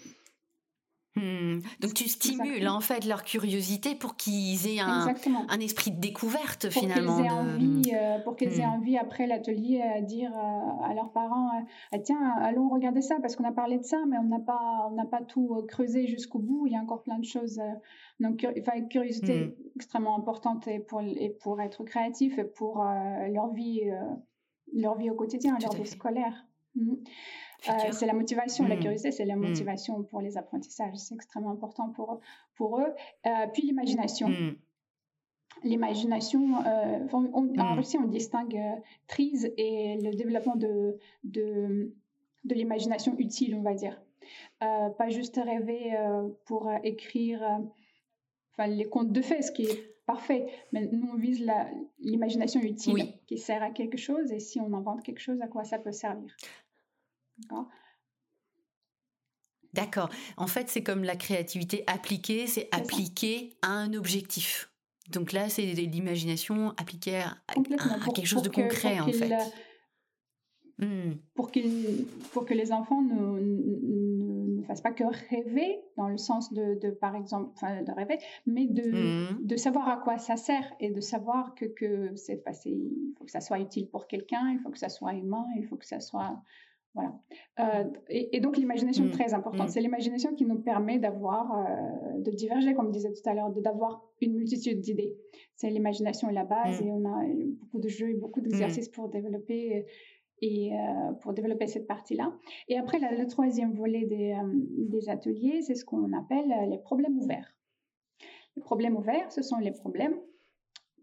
Hmm. 1.15 1.59
Donc 1.81 1.93
tu 1.93 2.09
stimules 2.09 2.67
en 2.69 2.81
fait 2.81 3.05
leur 3.05 3.23
curiosité 3.23 3.95
pour 3.95 4.17
qu'ils 4.17 4.67
aient 4.67 4.81
un, 4.81 5.07
un, 5.49 5.61
esprit 5.61 5.91
de 5.91 6.01
découverte 6.01 6.71
pour 6.71 6.81
finalement. 6.81 7.17
Qu'ils 7.17 7.27
aient 7.27 7.31
envie, 7.31 7.83
euh, 7.95 8.19
pour 8.21 8.35
qu'ils 8.35 8.61
aient 8.61 8.67
hmm. 8.67 8.71
envie 8.71 8.97
après 8.97 9.27
l'atelier 9.27 9.83
à 9.83 10.01
dire 10.01 10.33
euh, 10.35 10.91
à 10.91 10.95
leurs 10.95 11.13
parents 11.13 11.49
euh, 11.49 11.65
ah, 11.93 11.99
tiens 11.99 12.33
allons 12.41 12.71
regarder 12.71 13.03
ça 13.03 13.17
parce 13.21 13.37
qu'on 13.37 13.45
a 13.45 13.53
parlé 13.53 13.77
de 13.77 13.83
ça 13.83 13.99
mais 14.09 14.17
on 14.17 14.25
n'a 14.25 14.41
pas 14.41 14.89
on 14.91 14.95
n'a 14.95 15.05
pas 15.05 15.21
tout 15.21 15.63
creusé 15.69 16.07
jusqu'au 16.07 16.39
bout 16.39 16.67
il 16.67 16.73
y 16.73 16.77
a 16.77 16.81
encore 16.81 17.03
plein 17.03 17.19
de 17.19 17.27
choses 17.27 17.61
donc 18.19 18.47
enfin 18.59 18.81
curiosité 18.81 19.45
hmm. 19.45 19.55
extrêmement 19.77 20.19
importante 20.19 20.67
et 20.67 20.79
pour 20.79 21.03
et 21.03 21.37
pour 21.43 21.61
être 21.61 21.85
créatif 21.85 22.39
et 22.39 22.45
pour 22.45 22.83
leur 23.31 23.53
vie 23.53 23.83
leur 24.73 24.97
vie 24.97 25.11
au 25.11 25.15
quotidien 25.15 25.59
leur 25.61 25.75
vie 25.75 25.87
scolaire. 25.87 26.47
Euh, 27.69 27.93
c'est 27.93 28.07
la 28.07 28.13
motivation, 28.13 28.67
la 28.67 28.77
mmh. 28.77 28.81
curiosité, 28.81 29.13
c'est 29.13 29.25
la 29.25 29.37
mmh. 29.37 29.49
motivation 29.49 30.03
pour 30.03 30.21
les 30.21 30.37
apprentissages. 30.37 30.97
C'est 30.97 31.15
extrêmement 31.15 31.51
important 31.51 31.91
pour, 31.91 32.21
pour 32.55 32.81
eux. 32.81 32.93
Euh, 33.27 33.31
puis 33.53 33.63
l'imagination. 33.63 34.29
Mmh. 34.29 34.57
L'imagination, 35.65 36.65
euh, 36.67 37.07
en 37.13 37.75
Russie, 37.77 37.99
on 37.99 38.09
distingue 38.09 38.59
prise 39.07 39.53
et 39.57 39.97
le 40.03 40.17
développement 40.17 40.57
de, 40.57 40.97
de, 41.25 41.93
de 42.45 42.55
l'imagination 42.55 43.15
utile, 43.19 43.55
on 43.55 43.63
va 43.63 43.75
dire. 43.75 44.01
pas 44.59 45.09
juste 45.11 45.37
rêver 45.37 45.93
pour 46.47 46.73
écrire 46.83 47.43
enfin, 48.53 48.67
les 48.67 48.87
contes 48.87 49.13
de 49.13 49.21
fées, 49.21 49.43
ce 49.43 49.53
qui 49.53 49.65
est 49.65 49.95
parfait. 50.07 50.47
Mais 50.73 50.89
nous, 50.91 51.11
on 51.13 51.17
vise 51.17 51.47
l'imagination 52.01 52.61
utile 52.61 53.13
qui 53.27 53.39
sert 53.39 53.63
à 53.63 53.71
quelque 53.71 53.99
chose. 53.99 54.33
Et 54.33 54.41
si 54.41 54.59
on 54.59 54.73
invente 54.73 55.03
quelque 55.03 55.21
chose, 55.21 55.41
à 55.43 55.49
quoi 55.49 55.65
ça 55.65 55.79
peut 55.79 55.93
servir 55.93 56.35
D'accord. 59.73 60.11
En 60.37 60.47
fait, 60.47 60.69
c'est 60.69 60.83
comme 60.83 61.03
la 61.03 61.17
créativité 61.17 61.83
appliquée, 61.87 62.47
c'est 62.47 62.69
appliqué 62.73 63.57
à 63.63 63.71
un 63.71 63.95
objectif. 63.95 64.71
Donc 65.09 65.33
là, 65.33 65.49
c'est 65.49 65.63
l'imagination 65.63 66.75
appliquée 66.77 67.17
à, 67.17 67.37
quelque 68.15 68.27
chose 68.27 68.43
de 68.43 68.49
concret, 68.49 69.01
en 69.01 69.09
fait. 69.09 69.35
Hmm. 70.79 71.13
Pour, 71.35 71.51
pour 72.33 72.45
que 72.45 72.55
les 72.55 72.73
enfants 72.73 73.03
ne, 73.03 73.39
ne, 74.59 74.63
fassent 74.63 74.81
pas 74.81 74.93
que 74.93 75.05
rêver, 75.31 75.81
dans 75.97 76.09
le 76.09 76.17
sens 76.17 76.53
de, 76.53 76.91
par 76.91 77.15
exemple, 77.15 77.53
de 77.63 77.93
rêver, 77.93 78.19
mais 78.47 78.67
de, 78.67 79.33
hmm. 79.33 79.47
de 79.47 79.57
savoir 79.57 79.89
à 79.89 79.97
quoi 79.99 80.19
ça 80.19 80.37
sert 80.37 80.73
et 80.81 80.91
de 80.91 81.01
savoir 81.01 81.55
que, 81.55 81.67
que 81.67 82.15
c'est, 82.17 82.43
il 82.67 83.15
faut 83.17 83.25
que 83.25 83.31
ça 83.31 83.41
soit 83.41 83.59
utile 83.59 83.89
pour 83.89 84.07
quelqu'un, 84.07 84.51
il 84.53 84.61
faut 84.61 84.71
que 84.71 84.79
ça 84.79 84.89
soit 84.89 85.15
humain, 85.15 85.47
il 85.57 85.67
faut 85.67 85.77
que 85.77 85.87
ça 85.87 86.01
soit 86.01 86.43
voilà. 86.95 87.15
Euh, 87.59 87.85
et, 88.11 88.41
donc 88.41 88.59
l'imagination 88.59 89.05
est 89.05 89.09
mmh. 89.09 89.13
très 89.13 89.35
importante. 89.35 89.69
Mmh. 89.69 89.71
C'est 89.71 89.81
l'imagination 89.81 90.35
qui 90.35 90.45
nous 90.45 90.61
permet 90.61 90.99
d'avoir, 90.99 91.53
euh, 91.57 92.21
de 92.21 92.31
diverger, 92.31 92.75
comme 92.75 92.89
je 92.89 92.93
disais 92.93 93.13
tout 93.13 93.29
à 93.29 93.35
l'heure, 93.35 93.51
d'avoir 93.51 94.03
une 94.21 94.35
multitude 94.35 94.81
d'idées. 94.81 95.17
C'est 95.57 95.71
l'imagination 95.71 96.29
est 96.29 96.35
la 96.35 96.45
base 96.45 96.83
mmh. 96.83 96.87
et 96.87 96.91
on 96.91 97.05
a 97.07 97.25
beaucoup 97.61 97.79
de 97.79 97.89
jeux 97.89 98.11
et 98.11 98.15
beaucoup 98.15 98.41
d'exercices 98.41 98.89
pour 98.89 99.09
développer 99.09 99.87
et 100.43 100.73
euh, 100.75 101.13
pour 101.23 101.33
développer 101.33 101.67
cette 101.67 101.87
partie-là. 101.87 102.37
Et 102.69 102.77
après, 102.77 102.99
le 102.99 103.27
troisième 103.27 103.73
volet 103.73 104.05
des, 104.05 104.37
des 104.77 105.09
ateliers, 105.09 105.63
c'est 105.63 105.75
ce 105.75 105.85
qu'on 105.85 106.13
appelle 106.13 106.53
les 106.69 106.79
problèmes 106.79 107.17
ouverts. 107.19 107.55
Les 108.57 108.63
problèmes 108.63 108.97
ouverts, 108.97 109.31
ce 109.33 109.41
sont 109.41 109.57
les 109.59 109.73
problèmes 109.73 110.17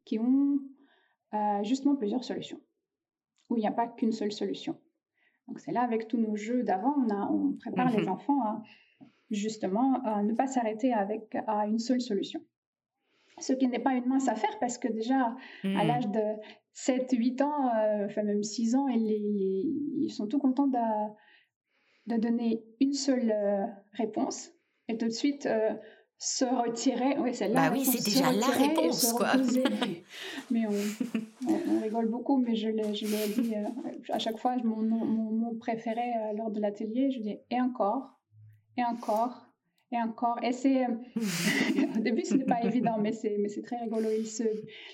qui 0.06 0.20
ont 0.20 0.60
justement 1.64 1.96
plusieurs 1.96 2.24
solutions, 2.24 2.60
où 3.50 3.56
il 3.56 3.62
n'y 3.62 3.68
a 3.68 3.72
pas 3.72 3.88
qu'une 3.88 4.12
seule 4.12 4.32
solution. 4.32 4.76
Donc 5.50 5.60
c'est 5.60 5.72
là 5.72 5.82
avec 5.82 6.08
tous 6.08 6.18
nos 6.18 6.36
jeux 6.36 6.64
d'avant, 6.64 6.96
on, 6.98 7.50
on 7.50 7.54
prépare 7.54 7.90
les 7.90 8.04
mhm. 8.04 8.10
enfants 8.10 8.42
à 8.44 8.64
justement 9.32 10.02
à 10.04 10.24
ne 10.24 10.34
pas 10.34 10.48
s'arrêter 10.48 10.94
avec 10.94 11.36
à 11.48 11.68
une 11.68 11.80
seule 11.80 12.02
solution. 12.02 12.40
ce 13.40 13.54
qui 13.54 13.68
n'est 13.68 13.80
pas 13.80 13.94
une 13.94 14.06
mince 14.06 14.28
affaire 14.28 14.58
parce 14.60 14.78
que 14.78 14.88
déjà, 14.88 15.36
à 15.64 15.68
Hmm. 15.68 15.88
l'âge 15.88 16.08
de 16.08 16.22
7, 16.74 17.12
8 17.12 17.42
ans, 17.42 17.68
euh, 17.76 18.06
enfin 18.06 18.24
même 18.24 18.44
6 18.44 18.76
ans, 18.76 18.88
ils, 18.88 20.10
sont 20.10 20.28
tout 20.28 20.40
contents 20.40 20.68
de, 20.68 20.78
de 22.08 22.18
donner 22.20 22.64
une 22.80 22.94
seule 22.94 23.32
euh, 23.32 23.66
réponse 23.94 24.52
et 24.88 24.98
tout 24.98 25.08
de 25.08 25.12
suite 25.12 25.46
euh, 25.46 25.74
se 26.22 26.44
retirer. 26.46 27.18
Oui, 27.18 27.34
c'est 27.34 27.48
la 27.48 27.54
Bah 27.54 27.70
oui, 27.72 27.80
réponse, 27.80 27.96
c'est 27.98 28.06
déjà 28.12 28.32
la 28.34 28.48
réponse, 28.48 29.02
se 29.02 29.16
quoi. 29.16 29.32
mais 30.52 30.66
on, 30.68 31.50
on- 31.50 31.76
on 31.78 31.80
rigole 31.82 32.08
beaucoup, 32.10 32.38
mais 32.38 32.56
je 32.56 32.68
l'ai 32.68 32.94
je 32.94 33.06
l'ai 33.06 33.42
dit 33.42 33.56
euh, 33.56 33.64
à 34.10 34.20
chaque 34.20 34.38
fois, 34.38 34.56
mon, 34.64 34.76
mon, 34.78 35.06
mon 35.06 35.56
préféré 35.56 36.02
euh, 36.02 36.34
lors 36.38 36.52
de 36.52 36.60
l'atelier, 36.60 37.10
je 37.12 37.20
dis 37.22 37.38
et 37.50 37.62
encore, 37.62 38.20
et 38.78 38.84
encore. 38.84 39.46
Et 39.92 39.98
encore, 39.98 40.38
et 40.44 40.52
c'est 40.52 40.84
euh, 40.86 40.90
au 41.98 42.00
début 42.02 42.24
ce 42.24 42.36
n'est 42.36 42.44
pas 42.46 42.62
évident, 42.64 42.98
mais 43.00 43.12
c'est 43.12 43.38
mais 43.40 43.50
c'est 43.50 43.64
très 43.64 43.78
rigolo. 43.78 44.08
Ils 44.16 44.28
se, 44.28 44.44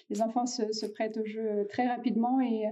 les 0.10 0.22
enfants 0.22 0.46
se, 0.46 0.72
se 0.72 0.86
prêtent 0.86 1.18
au 1.18 1.26
jeu 1.26 1.68
très 1.70 1.86
rapidement 1.88 2.40
et 2.40 2.64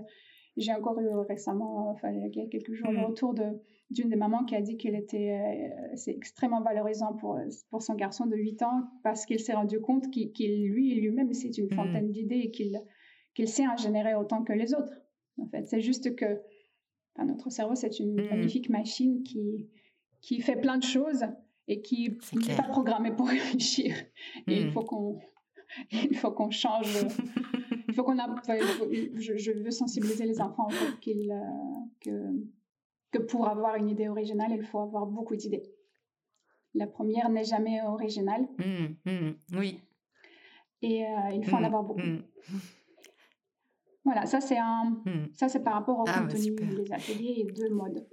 j'ai 0.55 0.71
encore 0.73 0.97
eu 1.01 1.09
récemment, 1.27 1.89
enfin 1.89 2.11
il 2.11 2.19
y 2.21 2.41
a 2.41 2.45
quelques 2.47 2.71
jours, 2.73 2.91
le 2.91 2.99
Mm. 2.99 3.05
retour 3.05 3.33
de 3.33 3.43
d'une 3.89 4.09
des 4.09 4.15
mamans 4.15 4.43
qui 4.45 4.55
a 4.55 4.61
dit 4.61 4.77
qu'il 4.77 4.95
était 4.95 5.31
euh, 5.31 5.91
c'est 5.95 6.11
extrêmement 6.11 6.61
valorisant 6.61 7.13
pour 7.13 7.37
pour 7.69 7.81
son 7.83 7.95
garçon 7.95 8.25
de 8.25 8.35
8 8.35 8.61
ans 8.63 8.89
parce 9.03 9.25
qu'il 9.25 9.39
s'est 9.39 9.53
rendu 9.53 9.79
compte 9.81 10.09
qu'il 10.09 10.31
qu'il, 10.31 10.65
lui 10.67 10.95
lui-même 10.95 11.33
c'est 11.33 11.57
une 11.57 11.65
Mm. 11.67 11.75
fontaine 11.75 12.11
d'idées 12.11 12.39
et 12.45 12.51
qu'il 12.51 12.81
qu'il 13.35 13.47
sait 13.47 13.67
en 13.67 13.77
générer 13.77 14.15
autant 14.15 14.43
que 14.43 14.53
les 14.53 14.73
autres. 14.73 14.93
En 15.39 15.47
fait, 15.47 15.65
c'est 15.67 15.81
juste 15.81 16.15
que 16.15 16.41
enfin, 17.15 17.25
notre 17.25 17.49
cerveau 17.49 17.75
c'est 17.75 17.99
une 17.99 18.15
Mm. 18.21 18.29
magnifique 18.29 18.69
machine 18.69 19.23
qui 19.23 19.69
qui 20.21 20.39
fait 20.41 20.55
plein 20.55 20.77
de 20.77 20.83
choses 20.83 21.25
et 21.67 21.81
qui 21.81 22.17
n'est 22.33 22.55
pas 22.55 22.63
programmé 22.63 23.11
pour 23.11 23.27
réfléchir. 23.59 23.95
Et 24.47 24.61
il 24.61 24.67
Mm. 24.67 24.71
faut 24.71 24.83
qu'on 24.85 25.19
il 25.91 26.15
faut 26.17 26.31
qu'on 26.31 26.49
change. 26.51 27.05
Il 27.89 27.95
faut 27.95 28.03
qu'on 28.03 28.17
a. 28.17 28.27
je, 28.47 29.37
je 29.37 29.51
veux 29.51 29.69
sensibiliser 29.69 30.25
les 30.25 30.41
enfants 30.41 30.67
fait 30.69 30.99
qu'ils, 30.99 31.29
euh, 31.31 31.85
que 31.99 32.11
que 33.13 33.19
pour 33.19 33.47
avoir 33.47 33.75
une 33.75 33.89
idée 33.89 34.09
originale, 34.09 34.51
il 34.51 34.63
faut 34.63 34.79
avoir 34.79 35.05
beaucoup 35.05 35.35
d'idées. 35.35 35.63
La 36.73 36.87
première 36.87 37.29
n'est 37.29 37.45
jamais 37.45 37.81
originale 37.83 38.47
Hmm, 38.57 38.95
hmm, 39.05 39.31
oui. 39.53 39.79
et 40.81 41.05
euh, 41.05 41.29
il 41.33 41.45
faut 41.45 41.55
en 41.55 41.61
Hmm, 41.61 41.65
avoir 41.65 41.83
beaucoup. 41.83 42.01
Voilà, 44.03 44.25
ça 44.25 44.41
c'est 44.41 44.57
un. 44.57 45.01
Ça 45.33 45.47
c'est 45.47 45.63
par 45.63 45.75
rapport 45.75 45.99
au 45.99 46.03
Ah, 46.07 46.21
bah, 46.21 46.27
contenu 46.27 46.55
des 46.55 46.91
ateliers 46.91 47.35
et 47.37 47.43
de 47.45 47.69
mode. 47.69 48.05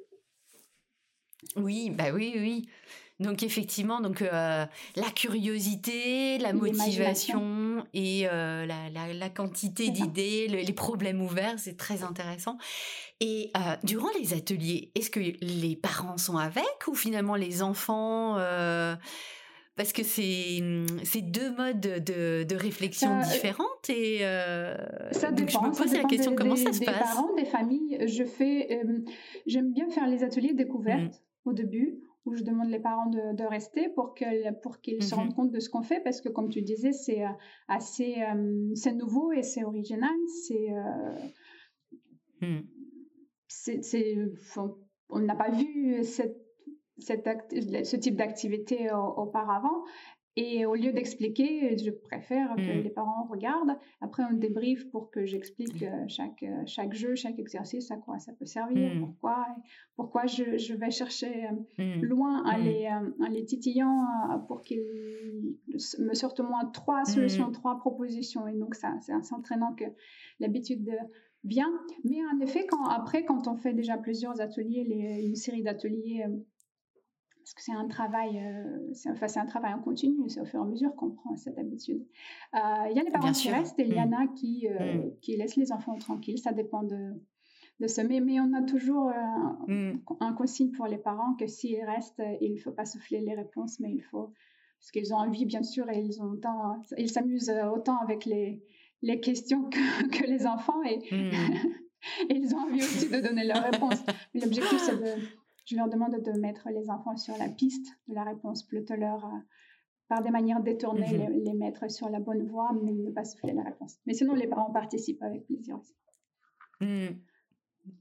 Oui, 1.57 1.91
bah 1.91 2.13
oui, 2.13 2.33
oui. 2.37 2.69
Donc 3.19 3.43
effectivement, 3.43 4.01
donc 4.01 4.23
euh, 4.23 4.65
la 4.97 5.11
curiosité, 5.15 6.39
la 6.39 6.53
motivation 6.53 7.85
et 7.93 8.27
euh, 8.29 8.65
la, 8.67 8.89
la- 8.91 9.13
la 9.13 9.29
quantité 9.31 9.91
d'idées, 9.91 10.49
le- 10.49 10.61
les 10.61 10.73
problèmes 10.73 11.21
ouverts, 11.21 11.59
c'est 11.59 11.77
très 11.77 12.03
intéressant. 12.03 12.57
Et 13.21 13.51
euh, 13.57 13.77
durant 13.85 14.09
les 14.19 14.33
ateliers, 14.33 14.93
est-ce 14.95 15.11
que 15.11 15.21
les 15.21 15.77
parents 15.77 16.17
sont 16.17 16.37
avec 16.39 16.65
ou 16.89 16.95
finalement 16.95 17.35
les 17.37 17.63
enfants 17.63 18.39
euh, 18.39 18.95
Parce 19.77 19.93
que 19.93 20.03
c'est 20.03 20.61
c'est 21.05 21.21
deux 21.21 21.51
modes 21.55 21.81
de, 21.81 22.45
de 22.45 22.57
réflexion 22.57 23.21
Ça, 23.23 23.29
euh, 23.29 23.33
différentes 23.33 23.91
et 23.91 24.19
euh, 24.23 24.75
Ça 25.13 25.33
donc 25.33 25.49
dépend. 25.49 25.65
je 25.65 25.69
me 25.71 25.75
pose 25.77 25.93
la 25.93 26.05
question 26.05 26.31
des- 26.31 26.37
comment 26.37 26.55
des- 26.55 26.65
ça 26.65 26.73
se 26.73 26.79
des 26.81 26.87
passe? 26.87 26.99
parents, 27.15 27.35
des 27.35 27.45
familles. 27.45 27.99
Je 28.07 28.25
fais. 28.25 28.81
J'aime 29.47 29.73
bien 29.73 29.89
faire 29.91 30.09
les 30.09 30.23
ateliers 30.25 30.55
découvertes 30.55 31.23
au 31.45 31.53
début 31.53 32.01
où 32.25 32.35
je 32.35 32.43
demande 32.43 32.71
les 32.71 32.81
parents 32.81 33.09
de, 33.11 33.35
de 33.37 33.45
rester 33.45 33.89
pour 33.91 34.15
qu'ils 34.15 34.55
pour 34.63 34.81
qu'ils 34.81 35.03
se 35.03 35.15
Mhm. 35.15 35.21
rendent 35.21 35.35
compte 35.35 35.51
de 35.53 35.61
ce 35.61 35.69
qu'on 35.71 35.83
fait 35.83 36.01
parce 36.01 36.21
que 36.23 36.29
comme 36.31 36.49
tu 36.51 36.61
disais 36.63 36.93
c'est 36.93 37.23
assez 37.69 38.15
euh, 38.23 38.71
c'est 38.75 38.93
nouveau 38.93 39.33
et 39.33 39.43
c'est 39.43 39.65
original 39.65 40.11
c'est 40.47 40.69
euh, 40.71 41.19
Hmm. 42.43 42.61
C'est 43.51 44.17
on 45.13 45.19
n'a 45.19 45.35
pas 45.35 45.51
vu 45.51 46.05
cette, 46.05 46.37
cette 46.99 47.27
act- 47.27 47.53
ce 47.85 47.97
type 47.97 48.15
d'activité 48.17 48.91
au- 48.93 49.23
auparavant. 49.23 49.83
Et 50.37 50.65
au 50.65 50.77
lieu 50.77 50.93
d'expliquer, 50.93 51.77
je 51.77 51.91
préfère 51.91 52.55
que 52.55 52.79
Mm. 52.79 52.83
les 52.85 52.91
parents 52.91 53.25
regardent. 53.29 53.77
Après, 54.01 54.23
on 54.31 54.33
débrief 54.35 54.89
pour 54.93 55.11
que 55.11 55.27
j'explique 55.27 55.83
euh, 55.83 56.05
chaque, 56.07 56.45
euh, 56.45 56.63
chaque 56.67 56.95
jeu, 56.95 57.17
chaque 57.17 57.41
exercice, 57.41 57.91
à 57.91 57.97
quoi 57.97 58.21
ça 58.21 58.33
peut 58.35 58.47
servir, 58.47 58.95
Mm. 58.95 59.01
pourquoi, 59.01 59.45
pourquoi 59.97 60.27
je, 60.27 60.57
je 60.57 60.73
vais 60.75 60.93
chercher 60.93 61.47
euh, 61.47 61.57
Hmm. 61.83 62.01
loin 62.03 62.45
en 62.45 62.57
Mm. 62.59 62.63
les, 62.63 62.89
en 63.25 63.29
les 63.29 63.45
titillant 63.45 64.07
pour 64.47 64.63
qu'ils 64.63 64.85
me 65.99 66.15
sortent 66.15 66.39
au 66.41 66.45
moins 66.47 66.65
trois 66.67 67.05
solutions, 67.05 67.49
Mm. 67.49 67.53
trois 67.53 67.77
propositions. 67.79 68.47
Et 68.47 68.55
donc, 68.57 68.77
ça, 68.77 68.95
c'est 69.01 69.13
assez 69.13 69.35
entraînant 69.35 69.75
que 69.75 69.85
l'habitude 70.39 70.85
de- 70.85 70.93
vient. 71.45 71.73
Mais 72.05 72.19
en 72.35 72.39
effet, 72.41 72.67
quand, 72.67 72.85
après, 72.85 73.25
quand 73.25 73.49
on 73.49 73.57
fait 73.57 73.73
déjà 73.73 73.97
plusieurs 73.97 74.41
ateliers, 74.41 74.85
les- 74.85 75.25
une 75.27 75.37
série 75.37 75.63
d'ateliers, 75.63 76.25
euh, 76.27 76.37
parce 77.43 77.55
que 77.55 77.63
c'est 77.63 77.73
un 77.73 77.89
travail, 77.89 78.39
euh, 78.39 78.93
c'est 78.93 79.11
enfin, 79.11 79.27
un 79.37 79.47
travail 79.47 79.73
en 79.75 79.81
continu, 79.81 80.29
c'est 80.29 80.41
au 80.41 80.45
fur 80.45 80.61
et 80.61 80.63
à 80.63 80.67
mesure 80.67 80.95
qu'on 80.95 81.11
prend 81.11 81.37
cette 81.37 81.59
habitude. 81.59 82.07
Euh, 82.55 82.59
Il 82.91 82.97
y 82.97 83.01
a 83.01 83.03
les 83.03 83.11
parents 83.11 83.25
Bien 83.25 83.33
qui 83.33 83.49
sûr. 83.49 83.53
restent 83.55 83.79
et 83.81 83.87
il 83.87 83.95
y 83.95 84.01
en 84.01 84.09
Mm. 84.11 84.15
a 84.15 84.27
qui, 84.29 84.69
euh, 84.69 84.99
Mm. 85.07 85.19
qui 85.21 85.37
laissent 85.37 85.57
les 85.57 85.73
enfants 85.73 85.97
tranquilles, 85.97 86.39
ça 86.39 86.53
dépend 86.53 86.83
de, 86.85 87.13
de 87.81 87.87
ce. 87.89 88.03
Mais, 88.03 88.21
mais 88.21 88.39
on 88.41 88.53
a 88.53 88.63
toujours 88.63 89.09
euh, 89.09 89.13
Hmm. 89.67 89.99
un 90.21 90.33
consigne 90.35 90.71
pour 90.71 90.87
les 90.87 90.99
parents 90.99 91.35
que 91.35 91.47
s'ils 91.47 91.83
restent, 91.85 92.23
il 92.41 92.53
ne 92.55 92.59
faut 92.59 92.73
pas 92.73 92.85
souffler 92.85 93.21
les 93.21 93.35
réponses, 93.35 93.81
mais 93.81 93.91
il 93.93 94.03
faut. 94.03 94.33
Parce 94.79 94.93
qu'ils 94.93 95.13
ont 95.13 95.19
envie, 95.19 95.45
bien 95.45 95.63
sûr, 95.63 95.91
et 95.91 95.99
ils, 96.01 96.23
ont 96.23 96.31
autant, 96.31 96.81
ils 96.97 97.11
s'amusent 97.11 97.53
autant 97.75 97.99
avec 97.99 98.25
les, 98.25 98.63
les 99.03 99.21
questions 99.21 99.65
que, 99.71 100.09
que 100.19 100.25
les 100.27 100.47
enfants 100.47 100.83
et, 100.85 100.99
Hmm. 101.11 101.31
et 102.31 102.35
ils 102.37 102.55
ont 102.55 102.61
envie 102.61 102.83
aussi 102.83 103.09
de 103.09 103.21
donner 103.21 103.45
leurs 103.45 103.63
réponses. 103.63 104.01
L'objectif, 104.35 104.79
c'est 104.79 104.97
de. 104.97 105.21
Je 105.67 105.77
leur 105.77 105.89
demande 105.89 106.17
de 106.21 106.41
mettre 106.41 106.69
les 106.71 106.91
enfants 106.91 107.17
sur 107.17 107.37
la 107.39 107.49
piste 107.49 107.87
de 108.09 108.15
la 108.15 108.25
réponse, 108.25 108.65
plutôt 108.67 108.95
leur. 108.97 109.25
euh, 109.25 109.39
par 110.09 110.23
des 110.23 110.31
manières 110.31 110.61
détournées, 110.61 111.07
Mhm. 111.13 111.33
les, 111.35 111.45
les 111.45 111.55
mettre 111.55 111.89
sur 111.89 112.09
la 112.09 112.19
bonne 112.19 112.45
voie, 112.49 112.73
mais 112.83 112.91
ne 112.91 113.11
pas 113.13 113.25
souffler 113.25 113.53
la 113.53 113.63
réponse. 113.63 113.95
Mais 114.07 114.15
sinon, 114.15 114.35
les 114.35 114.49
parents 114.49 114.73
participent 114.73 115.23
avec 115.23 115.47
plaisir 115.47 115.79
aussi. 115.79 115.95
Hmm. 116.81 117.15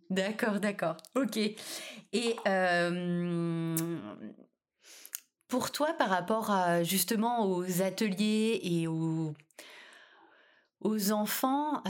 D'accord, 0.09 0.59
d'accord. 0.59 0.97
Ok. 1.15 1.37
Et 1.37 2.35
euh, 2.47 3.97
pour 5.47 5.71
toi, 5.71 5.93
par 5.93 6.09
rapport 6.09 6.49
à, 6.49 6.83
justement 6.83 7.45
aux 7.45 7.81
ateliers 7.83 8.59
et 8.63 8.87
aux, 8.87 9.33
aux 10.81 11.11
enfants, 11.11 11.83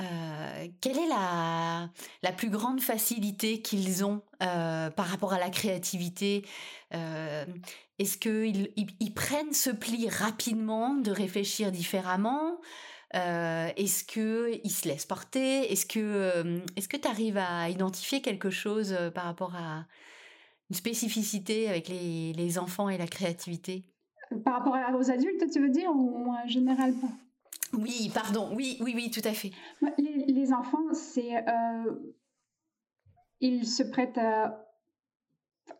euh, 0.00 0.66
quelle 0.80 0.98
est 0.98 1.08
la, 1.08 1.90
la 2.22 2.32
plus 2.32 2.48
grande 2.48 2.80
facilité 2.80 3.60
qu'ils 3.60 4.04
ont 4.04 4.22
euh, 4.42 4.90
par 4.90 5.06
rapport 5.06 5.32
à 5.32 5.38
la 5.38 5.50
créativité? 5.50 6.46
Euh, 6.94 7.44
Est-ce 7.98 8.16
qu'ils 8.16 8.72
ils, 8.76 8.86
ils 9.00 9.14
prennent 9.14 9.52
ce 9.52 9.70
pli 9.70 10.08
rapidement 10.08 10.94
de 10.94 11.10
réfléchir 11.10 11.70
différemment? 11.72 12.60
Est-ce 13.14 14.04
qu'ils 14.04 14.70
se 14.70 14.88
laissent 14.88 15.04
porter? 15.04 15.70
Est-ce 15.70 15.84
que 15.84 16.62
est-ce 16.76 16.88
tu 16.88 17.06
arrives 17.06 17.36
à 17.36 17.68
identifier 17.68 18.22
quelque 18.22 18.48
chose 18.48 18.96
par 19.14 19.24
rapport 19.24 19.54
à 19.54 19.84
une 20.70 20.76
spécificité 20.76 21.68
avec 21.68 21.88
les, 21.88 22.32
les 22.32 22.58
enfants 22.58 22.88
et 22.88 22.96
la 22.96 23.06
créativité? 23.06 23.91
Par 24.44 24.54
rapport 24.62 24.76
aux 24.98 25.10
adultes, 25.10 25.50
tu 25.52 25.60
veux 25.60 25.68
dire, 25.68 25.90
ou 25.94 26.30
en 26.30 26.46
général 26.46 26.92
pas? 26.94 27.08
Oui, 27.78 28.10
pardon, 28.14 28.50
oui, 28.54 28.76
oui, 28.80 28.92
oui, 28.94 29.10
tout 29.10 29.26
à 29.26 29.32
fait. 29.32 29.50
Les, 29.98 30.24
les 30.26 30.52
enfants, 30.52 30.92
c'est. 30.92 31.36
euh, 31.36 31.92
ils 33.40 33.66
se 33.66 33.82
prêtent 33.82 34.18
à. 34.18 34.66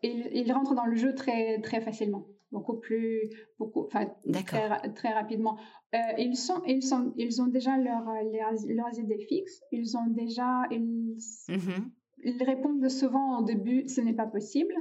Ils, 0.01 0.27
ils 0.33 0.51
rentrent 0.51 0.73
dans 0.75 0.85
le 0.85 0.95
jeu 0.95 1.13
très, 1.15 1.61
très 1.61 1.81
facilement. 1.81 2.25
Beaucoup 2.51 2.75
plus. 2.77 3.29
Beaucoup, 3.57 3.85
enfin, 3.85 4.07
très, 4.45 4.67
ra- 4.67 4.81
très 4.89 5.13
rapidement. 5.13 5.57
Euh, 5.95 5.97
ils, 6.17 6.35
sont, 6.35 6.61
ils, 6.67 6.83
sont, 6.83 7.13
ils 7.17 7.41
ont 7.41 7.47
déjà 7.47 7.77
leur, 7.77 8.03
leurs, 8.05 8.53
leurs 8.67 8.99
idées 8.99 9.25
fixes. 9.27 9.61
Ils 9.71 9.95
ont 9.97 10.07
déjà. 10.07 10.63
Ils, 10.71 11.17
Mhm. 11.49 11.91
ils 12.23 12.43
répondent 12.43 12.87
souvent 12.89 13.39
au 13.39 13.43
début 13.43 13.87
ce 13.87 14.01
n'est 14.01 14.13
pas 14.13 14.27
possible. 14.27 14.73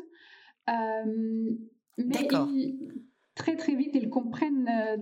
Euh, 0.69 1.55
mais 1.99 2.05
D'accord. 2.23 2.49
ils- 2.51 3.02
très 3.43 3.57
très 3.63 3.75
vite, 3.81 3.95
ils 3.95 4.09
comprennent 4.19 4.69
euh, 4.69 4.97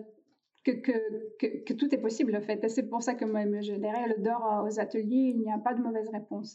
que, 0.66 0.72
que, 0.86 0.92
que, 1.40 1.48
que 1.66 1.74
tout 1.80 1.88
est 1.94 2.02
possible 2.06 2.32
en 2.40 2.44
fait. 2.48 2.58
Et 2.64 2.68
c'est 2.76 2.88
pour 2.92 3.02
ça 3.06 3.12
que 3.18 3.24
moi, 3.32 3.42
je, 3.68 3.74
derrière 3.86 4.08
le 4.14 4.18
dehors 4.26 4.64
aux 4.66 4.76
ateliers, 4.84 5.26
il 5.34 5.38
n'y 5.44 5.52
a 5.52 5.58
pas 5.58 5.74
de 5.74 5.82
mauvaise 5.86 6.08
réponse. 6.18 6.50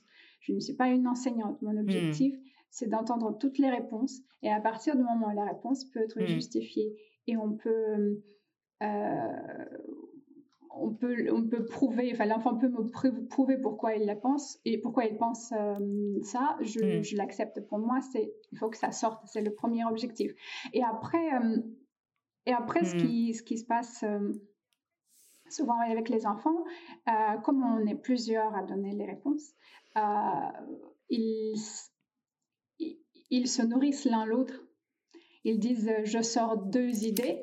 Je 0.45 0.51
ne 0.53 0.59
suis 0.59 0.75
pas 0.81 0.89
une 0.97 1.07
enseignante. 1.07 1.57
Mon 1.61 1.75
objectif, 1.85 2.33
c'est 2.69 2.89
d'entendre 2.93 3.37
toutes 3.41 3.57
les 3.63 3.69
réponses. 3.79 4.15
Et 4.43 4.51
à 4.51 4.61
partir 4.69 4.91
du 4.99 5.03
moment 5.03 5.27
où 5.31 5.35
la 5.35 5.45
réponse 5.53 5.79
peut 5.91 6.01
être 6.05 6.19
Mm. 6.21 6.27
justifiée 6.37 6.89
et 7.27 7.35
on 7.37 7.51
peut... 7.63 8.21
euh, 8.83 9.65
on 10.77 10.93
peut, 10.93 11.15
on 11.31 11.43
peut 11.47 11.65
prouver, 11.65 12.11
enfin 12.13 12.25
l'enfant 12.25 12.55
peut 12.57 12.67
me 12.69 12.83
prou- 12.89 13.25
prouver 13.27 13.57
pourquoi 13.57 13.95
il 13.95 14.05
la 14.05 14.15
pense 14.15 14.59
et 14.65 14.77
pourquoi 14.79 15.05
il 15.05 15.17
pense 15.17 15.51
euh, 15.53 16.19
ça, 16.23 16.57
je, 16.61 16.99
Mm. 16.99 17.03
je 17.03 17.15
l'accepte. 17.17 17.61
Pour 17.67 17.79
moi, 17.79 17.99
c'est 18.11 18.33
il 18.51 18.57
faut 18.57 18.69
que 18.69 18.77
ça 18.77 18.91
sorte, 18.91 19.21
c'est 19.25 19.41
le 19.41 19.53
premier 19.53 19.85
objectif. 19.85 20.31
Et 20.73 20.83
après, 20.83 21.33
euh, 21.35 21.57
Et 22.47 22.53
après, 22.53 22.83
ce, 22.85 22.93
Mmh. 22.93 22.99
qui, 22.99 23.33
ce 23.33 23.41
qui 23.41 23.57
se 23.57 23.65
passe 23.65 24.03
euh, 24.03 24.31
souvent 25.49 25.79
avec 25.79 26.09
les 26.09 26.27
enfants, 26.27 26.63
comme 27.43 27.63
on 27.63 27.87
est 27.87 27.95
plusieurs 27.95 28.53
à 28.55 28.61
donner 28.63 28.93
les 28.93 29.05
réponses, 29.05 29.53
ils, 31.09 31.55
ils, 33.31 33.47
se 33.47 33.61
nourrissent 33.63 34.05
l'un 34.05 34.25
l'autre. 34.25 34.61
Ils 35.43 35.59
disent 35.59 35.91
je 36.03 36.21
sors 36.21 36.57
deux 36.57 37.05
idées 37.05 37.41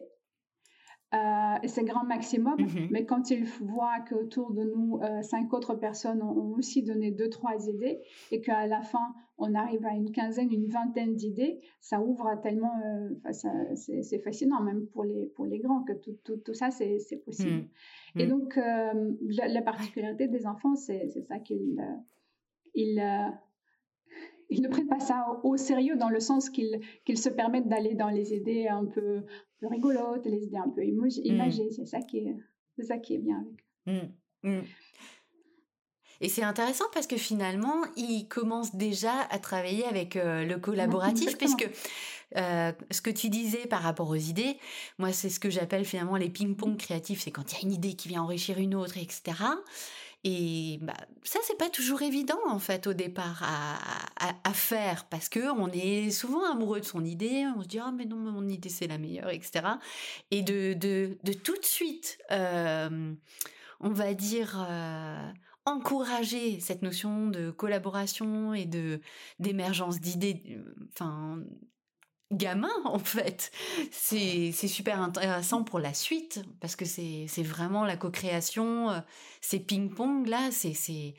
c'est 1.68 1.84
grand 1.84 2.04
maximum. 2.04 2.60
Mhm. 2.60 2.88
Mais 2.90 3.04
quand 3.06 3.30
ils 3.30 3.44
voient 3.44 4.00
qu'autour 4.08 4.52
de 4.52 4.64
nous, 4.64 4.98
euh, 5.02 5.22
cinq 5.22 5.52
autres 5.54 5.74
personnes 5.74 6.22
ont, 6.22 6.30
ont 6.36 6.54
aussi 6.56 6.82
donné 6.82 7.10
deux, 7.10 7.28
trois 7.28 7.68
idées 7.68 8.00
et 8.30 8.40
qu'à 8.40 8.66
la 8.66 8.82
fin, 8.82 9.14
on 9.38 9.54
arrive 9.54 9.84
à 9.86 9.94
une 9.94 10.12
quinzaine, 10.12 10.52
une 10.52 10.66
vingtaine 10.66 11.14
d'idées, 11.14 11.60
ça 11.80 12.00
ouvre 12.00 12.26
à 12.28 12.36
tellement. 12.36 12.72
euh, 12.84 13.32
c'est 13.74 14.02
c'est 14.02 14.18
fascinant, 14.20 14.62
même 14.62 14.86
pour 14.86 15.04
les, 15.04 15.26
pour 15.34 15.46
les 15.46 15.58
grands, 15.58 15.82
que 15.82 15.92
tout, 15.94 16.16
tout, 16.24 16.36
tout 16.36 16.54
ça, 16.54 16.70
c'est 16.70 16.98
c'est 16.98 17.16
possible. 17.24 17.66
Mm. 18.14 18.20
Et 18.20 18.26
Mm. 18.26 18.28
donc, 18.28 18.56
euh, 18.58 19.12
la, 19.22 19.48
la 19.48 19.62
particularité 19.62 20.28
des 20.28 20.46
enfants, 20.46 20.74
c'est 20.76 21.08
c'est 21.08 21.22
ça 21.22 21.38
qu'ils 21.38 21.80
euh, 21.80 21.96
ils, 22.74 23.00
euh, 23.00 23.30
ils 24.50 24.60
ne 24.62 24.68
prennent 24.68 24.86
pas 24.86 25.00
ça 25.00 25.26
au, 25.42 25.50
au 25.52 25.56
sérieux 25.56 25.96
dans 25.96 26.10
le 26.10 26.20
sens 26.20 26.50
qu'ils 26.50 26.80
qu'ils 27.04 27.18
se 27.18 27.30
permettent 27.30 27.68
d'aller 27.68 27.94
dans 27.94 28.10
les 28.10 28.34
idées 28.34 28.68
un 28.68 28.84
peu, 28.84 29.22
peu 29.62 29.68
rigolotes, 29.68 30.26
les 30.26 30.42
idées 30.44 30.56
un 30.58 30.68
peu 30.70 30.82
imo- 30.84 31.06
imagées. 31.22 31.70
C'est 31.70 31.86
ça, 31.86 32.00
qui 32.02 32.18
est- 32.18 32.36
c'est 32.76 32.84
ça 32.84 32.98
qui 32.98 33.14
est 33.14 33.18
bien 33.18 33.44
avec. 33.86 34.02
Mm, 34.44 34.48
mm. 34.50 34.62
Et 36.20 36.28
c'est 36.28 36.42
intéressant 36.44 36.84
parce 36.92 37.06
que 37.08 37.16
finalement, 37.16 37.82
il 37.96 38.28
commence 38.28 38.76
déjà 38.76 39.12
à 39.30 39.38
travailler 39.38 39.84
avec 39.86 40.14
euh, 40.16 40.44
le 40.44 40.56
collaboratif, 40.58 41.30
exactement. 41.34 41.56
puisque 41.56 41.72
euh, 42.36 42.72
ce 42.92 43.00
que 43.02 43.10
tu 43.10 43.28
disais 43.28 43.66
par 43.66 43.82
rapport 43.82 44.08
aux 44.08 44.14
idées, 44.14 44.56
moi, 44.98 45.12
c'est 45.12 45.28
ce 45.30 45.40
que 45.40 45.50
j'appelle 45.50 45.84
finalement 45.84 46.16
les 46.16 46.30
ping-pong 46.30 46.76
créatifs. 46.76 47.22
C'est 47.22 47.32
quand 47.32 47.52
il 47.52 47.54
y 47.56 47.58
a 47.58 47.62
une 47.66 47.72
idée 47.72 47.94
qui 47.94 48.08
vient 48.08 48.22
enrichir 48.22 48.58
une 48.58 48.74
autre, 48.76 48.98
etc. 48.98 49.22
Et 50.24 50.78
bah, 50.82 50.94
ça, 51.24 51.40
c'est 51.42 51.58
pas 51.58 51.68
toujours 51.68 52.02
évident 52.02 52.38
en 52.46 52.60
fait 52.60 52.86
au 52.86 52.92
départ 52.92 53.42
à, 53.42 53.78
à- 54.44 54.52
faire 54.52 55.06
parce 55.06 55.28
que 55.28 55.50
on 55.58 55.68
est 55.72 56.10
souvent 56.10 56.44
amoureux 56.50 56.78
de 56.80 56.84
son 56.84 57.04
idée, 57.04 57.44
on 57.56 57.62
se 57.62 57.68
dit 57.68 57.78
ah 57.80 57.90
mais 57.90 58.04
non 58.04 58.16
mon 58.16 58.46
idée 58.48 58.68
c'est 58.68 58.86
la 58.86 58.98
meilleure, 58.98 59.30
etc. 59.30 59.78
Et 60.30 60.42
de, 60.42 60.74
de, 60.74 61.18
de 61.24 61.32
tout 61.32 61.56
de 61.56 61.64
suite, 61.64 62.18
euh, 62.30 63.14
on 63.80 63.90
va 63.90 64.14
dire 64.14 64.64
euh, 64.68 65.28
encourager 65.64 66.60
cette 66.60 66.82
notion 66.82 67.28
de 67.28 67.50
collaboration 67.50 68.54
et 68.54 68.66
de 68.66 69.00
d'émergence 69.40 70.00
d'idées, 70.00 70.60
enfin 70.92 71.40
gamin 72.32 72.70
en 72.84 72.98
fait. 72.98 73.50
C'est 73.90 74.50
c'est 74.52 74.68
super 74.68 75.00
intéressant 75.00 75.64
pour 75.64 75.78
la 75.78 75.94
suite 75.94 76.42
parce 76.60 76.76
que 76.76 76.84
c'est 76.84 77.26
c'est 77.28 77.42
vraiment 77.42 77.84
la 77.84 77.96
co-création, 77.96 78.90
euh, 78.90 79.00
ces 79.40 79.60
ping-pong 79.60 80.26
là, 80.26 80.50
c'est 80.50 80.74
c'est 80.74 81.14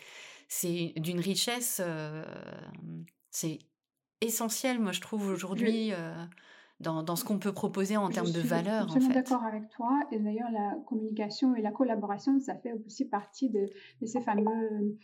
c'est 0.47 0.93
d'une 0.97 1.19
richesse, 1.19 1.81
euh, 1.83 2.23
c'est 3.31 3.59
essentiel 4.21 4.79
moi 4.79 4.91
je 4.91 5.01
trouve 5.01 5.27
aujourd'hui 5.27 5.91
euh, 5.93 6.13
dans, 6.79 7.03
dans 7.03 7.15
ce 7.15 7.23
qu'on 7.23 7.39
peut 7.39 7.53
proposer 7.53 7.97
en 7.97 8.09
Je 8.09 8.13
termes 8.13 8.31
de 8.31 8.39
suis 8.39 8.47
valeur 8.47 8.83
absolument 8.83 9.09
fait. 9.09 9.13
d'accord 9.13 9.43
avec 9.43 9.69
toi. 9.69 9.99
Et 10.11 10.19
d'ailleurs, 10.19 10.51
la 10.51 10.75
communication 10.87 11.55
et 11.55 11.61
la 11.61 11.71
collaboration, 11.71 12.39
ça 12.39 12.55
fait 12.55 12.73
aussi 12.85 13.05
partie 13.07 13.49
de, 13.49 13.69
de 14.01 14.05
ces 14.05 14.21
fameux, 14.21 14.97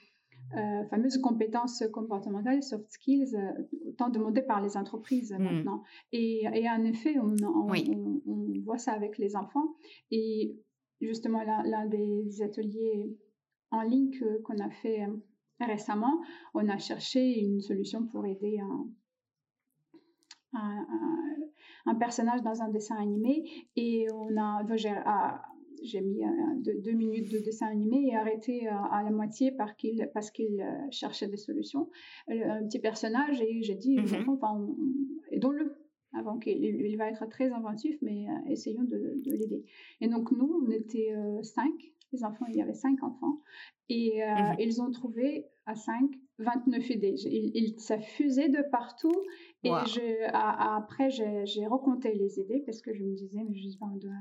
euh, 0.58 0.86
fameuses 0.86 1.18
compétences 1.20 1.84
comportementales, 1.94 2.64
soft 2.64 2.90
skills, 2.92 3.36
euh, 3.36 3.52
tant 3.98 4.10
demandées 4.10 4.42
par 4.42 4.62
les 4.62 4.78
entreprises 4.78 5.34
Mm. 5.38 5.44
maintenant. 5.44 5.84
Et, 6.12 6.44
et 6.54 6.70
en 6.70 6.84
effet, 6.86 7.18
on, 7.20 7.36
on- 7.46 7.70
Oui. 7.70 7.92
on- 7.96 8.22
on 8.32 8.60
voit 8.64 8.78
ça 8.78 8.94
avec 8.94 9.18
les 9.18 9.36
enfants. 9.36 9.76
Et 10.12 10.56
justement, 11.02 11.44
l'un 11.44 11.86
des 11.86 12.42
ateliers 12.42 13.16
en 13.72 13.82
ligne 13.84 14.12
qu'on 14.44 14.58
a 14.60 14.70
fait 14.70 15.04
euh, 15.04 15.16
récemment, 15.60 16.20
on 16.54 16.68
a 16.70 16.78
cherché 16.78 17.40
une 17.40 17.62
solution 17.62 18.06
pour 18.08 18.26
aider 18.26 18.60
un, 18.60 18.88
un- 20.54 20.86
un- 20.90 21.36
un 21.86 21.96
personnage 21.96 22.42
dans 22.42 22.62
un 22.62 22.70
dessin 22.70 22.96
animé 22.96 23.44
et 23.76 24.08
on 24.14 24.36
a 24.38 24.64
donc 24.64 24.80
j'ai 25.84 26.02
mis 26.02 26.24
euh, 26.24 26.30
deux, 26.58 26.76
deux 26.80 26.92
minutes 26.94 27.32
de 27.32 27.40
dessin 27.40 27.68
animé 27.68 28.08
et 28.10 28.16
arrêté 28.16 28.68
euh, 28.68 28.72
à 28.92 29.04
la 29.04 29.12
moitié 29.12 29.52
parce 29.52 29.74
qu'il 29.74 30.10
parce 30.14 30.32
qu'il 30.32 30.62
euh, 30.62 30.90
cherchait 30.92 31.28
des 31.28 31.38
solutions 31.38 31.90
un 32.28 32.64
petit 32.66 32.80
personnage 32.80 33.42
et 33.42 33.62
j'ai 33.62 33.76
dit 33.76 33.98
Mhm. 33.98 34.14
enfants, 34.22 34.34
enfin, 34.42 34.54
on- 34.58 34.76
on- 34.84 34.96
aidons-le 35.32 35.76
avant 36.14 36.38
qu'il 36.40 36.64
il- 36.64 36.98
va 36.98 37.08
être 37.10 37.28
très 37.30 37.52
inventif 37.52 37.98
mais 38.02 38.26
essayons 38.48 38.84
de, 38.84 38.98
de 39.26 39.32
l'aider 39.32 39.64
et 40.02 40.08
donc 40.08 40.32
nous 40.32 40.62
on 40.66 40.70
était 40.72 41.14
cinq 41.44 41.74
les 42.12 42.24
enfants 42.24 42.46
il 42.50 42.56
y 42.56 42.62
avait 42.62 42.74
cinq 42.74 43.04
enfants 43.04 43.42
et 43.90 44.20
Mhm. 44.22 44.56
ils 44.60 44.82
ont 44.82 44.90
trouvé 44.92 45.46
à 45.68 45.76
5 45.76 46.10
29 46.40 46.90
idées 46.90 47.16
il, 47.26 47.52
il- 47.56 47.80
ça 47.80 48.00
fusait 48.00 48.50
de 48.50 48.64
partout 48.72 49.14
et 49.64 49.70
Wow. 49.70 49.86
je, 49.86 50.24
a- 50.28 50.74
a- 50.74 50.78
après, 50.78 51.10
j'ai 51.12 51.68
recompté 51.68 52.14
les 52.16 52.40
idées 52.40 52.64
parce 52.66 52.82
que 52.82 52.94
je 52.94 53.04
me 53.04 53.14
disais, 53.14 53.42
mais 53.48 53.56
je 53.56 53.68
on 53.82 53.98
doit 53.98 54.12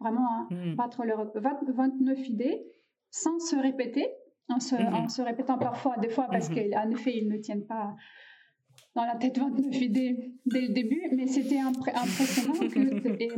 vraiment 0.00 0.26
hein, 0.30 0.48
Mm. 0.50 0.76
pas 0.76 0.88
trop 0.88 1.04
le 1.04 1.12
re- 1.12 1.38
20 1.38 1.60
29 1.72 2.28
idées 2.28 2.62
sans 3.10 3.38
se 3.38 3.56
répéter, 3.56 4.06
en 4.48 4.60
se, 4.60 4.74
en 4.76 5.08
se 5.08 5.22
répétant 5.22 5.58
parfois, 5.58 5.96
des 5.98 6.08
fois, 6.08 6.26
parce 6.30 6.48
qu'en 6.48 6.90
effet, 6.90 7.16
ils 7.18 7.28
ne 7.28 7.36
tiennent 7.38 7.66
pas 7.66 7.94
dans 8.94 9.04
la 9.04 9.16
tête 9.16 9.38
29 9.38 9.80
idées 9.82 10.32
dès 10.46 10.62
le 10.62 10.72
début, 10.72 11.02
mais 11.14 11.26
c'était 11.26 11.56
impré- 11.60 11.94
impressionnant. 11.94 12.54
que- 12.74 13.22
et 13.22 13.28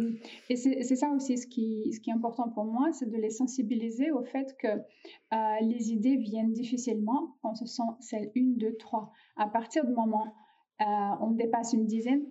et 0.50 0.56
c'est 0.56 0.96
ça 0.96 1.10
aussi 1.10 1.36
ce 1.36 1.46
qui, 1.46 1.92
ce 1.92 2.00
qui 2.00 2.10
est 2.10 2.12
important 2.14 2.48
pour 2.50 2.64
moi, 2.64 2.92
c'est 2.92 3.10
de 3.10 3.16
les 3.16 3.30
sensibiliser 3.30 4.10
au 4.10 4.22
fait 4.22 4.54
que 4.58 4.68
euh, 4.68 5.36
les 5.62 5.92
idées 5.92 6.16
viennent 6.16 6.52
difficilement 6.52 7.36
quand 7.42 7.54
ce 7.54 7.66
sont 7.66 7.96
celles 8.00 8.30
1, 8.36 8.56
2, 8.58 8.76
3. 8.78 9.12
À 9.36 9.48
partir 9.48 9.84
du 9.86 9.92
moment 9.92 10.34
euh, 10.80 10.84
on 11.20 11.30
dépasse 11.32 11.72
une 11.74 11.86
dizaine, 11.86 12.24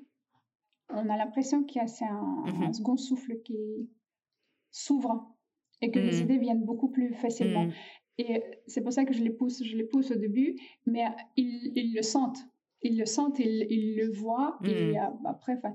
on 0.89 1.07
a 1.09 1.17
l'impression 1.17 1.63
qu'il 1.63 1.81
y 1.81 1.85
a 1.85 2.07
un, 2.11 2.63
un 2.67 2.73
second 2.73 2.97
souffle 2.97 3.33
qui 3.45 3.57
s'ouvre 4.71 5.35
et 5.81 5.91
que 5.91 5.99
les 5.99 6.17
Mhm. 6.17 6.23
idées 6.23 6.37
viennent 6.37 6.63
beaucoup 6.63 6.89
plus 6.89 7.13
facilement. 7.15 7.65
Mm. 7.65 7.71
Et 8.19 8.43
c'est 8.67 8.81
pour 8.81 8.93
ça 8.93 9.03
que 9.05 9.13
je 9.13 9.23
les 9.23 9.31
pousse, 9.31 9.63
je 9.63 9.75
les 9.75 9.83
pousse 9.85 10.11
au 10.11 10.15
début, 10.15 10.55
mais 10.85 11.05
ils, 11.37 11.71
ils 11.75 11.93
le 11.93 12.01
sentent. 12.03 12.39
Ils 12.83 12.97
le 12.97 13.05
sentent, 13.05 13.39
ils, 13.39 13.65
ils 13.69 13.95
le 13.97 14.11
voient. 14.11 14.59
Et 14.63 14.93
Mm. 14.93 14.95
euh, 14.97 15.29
après, 15.29 15.53
enfin, 15.57 15.73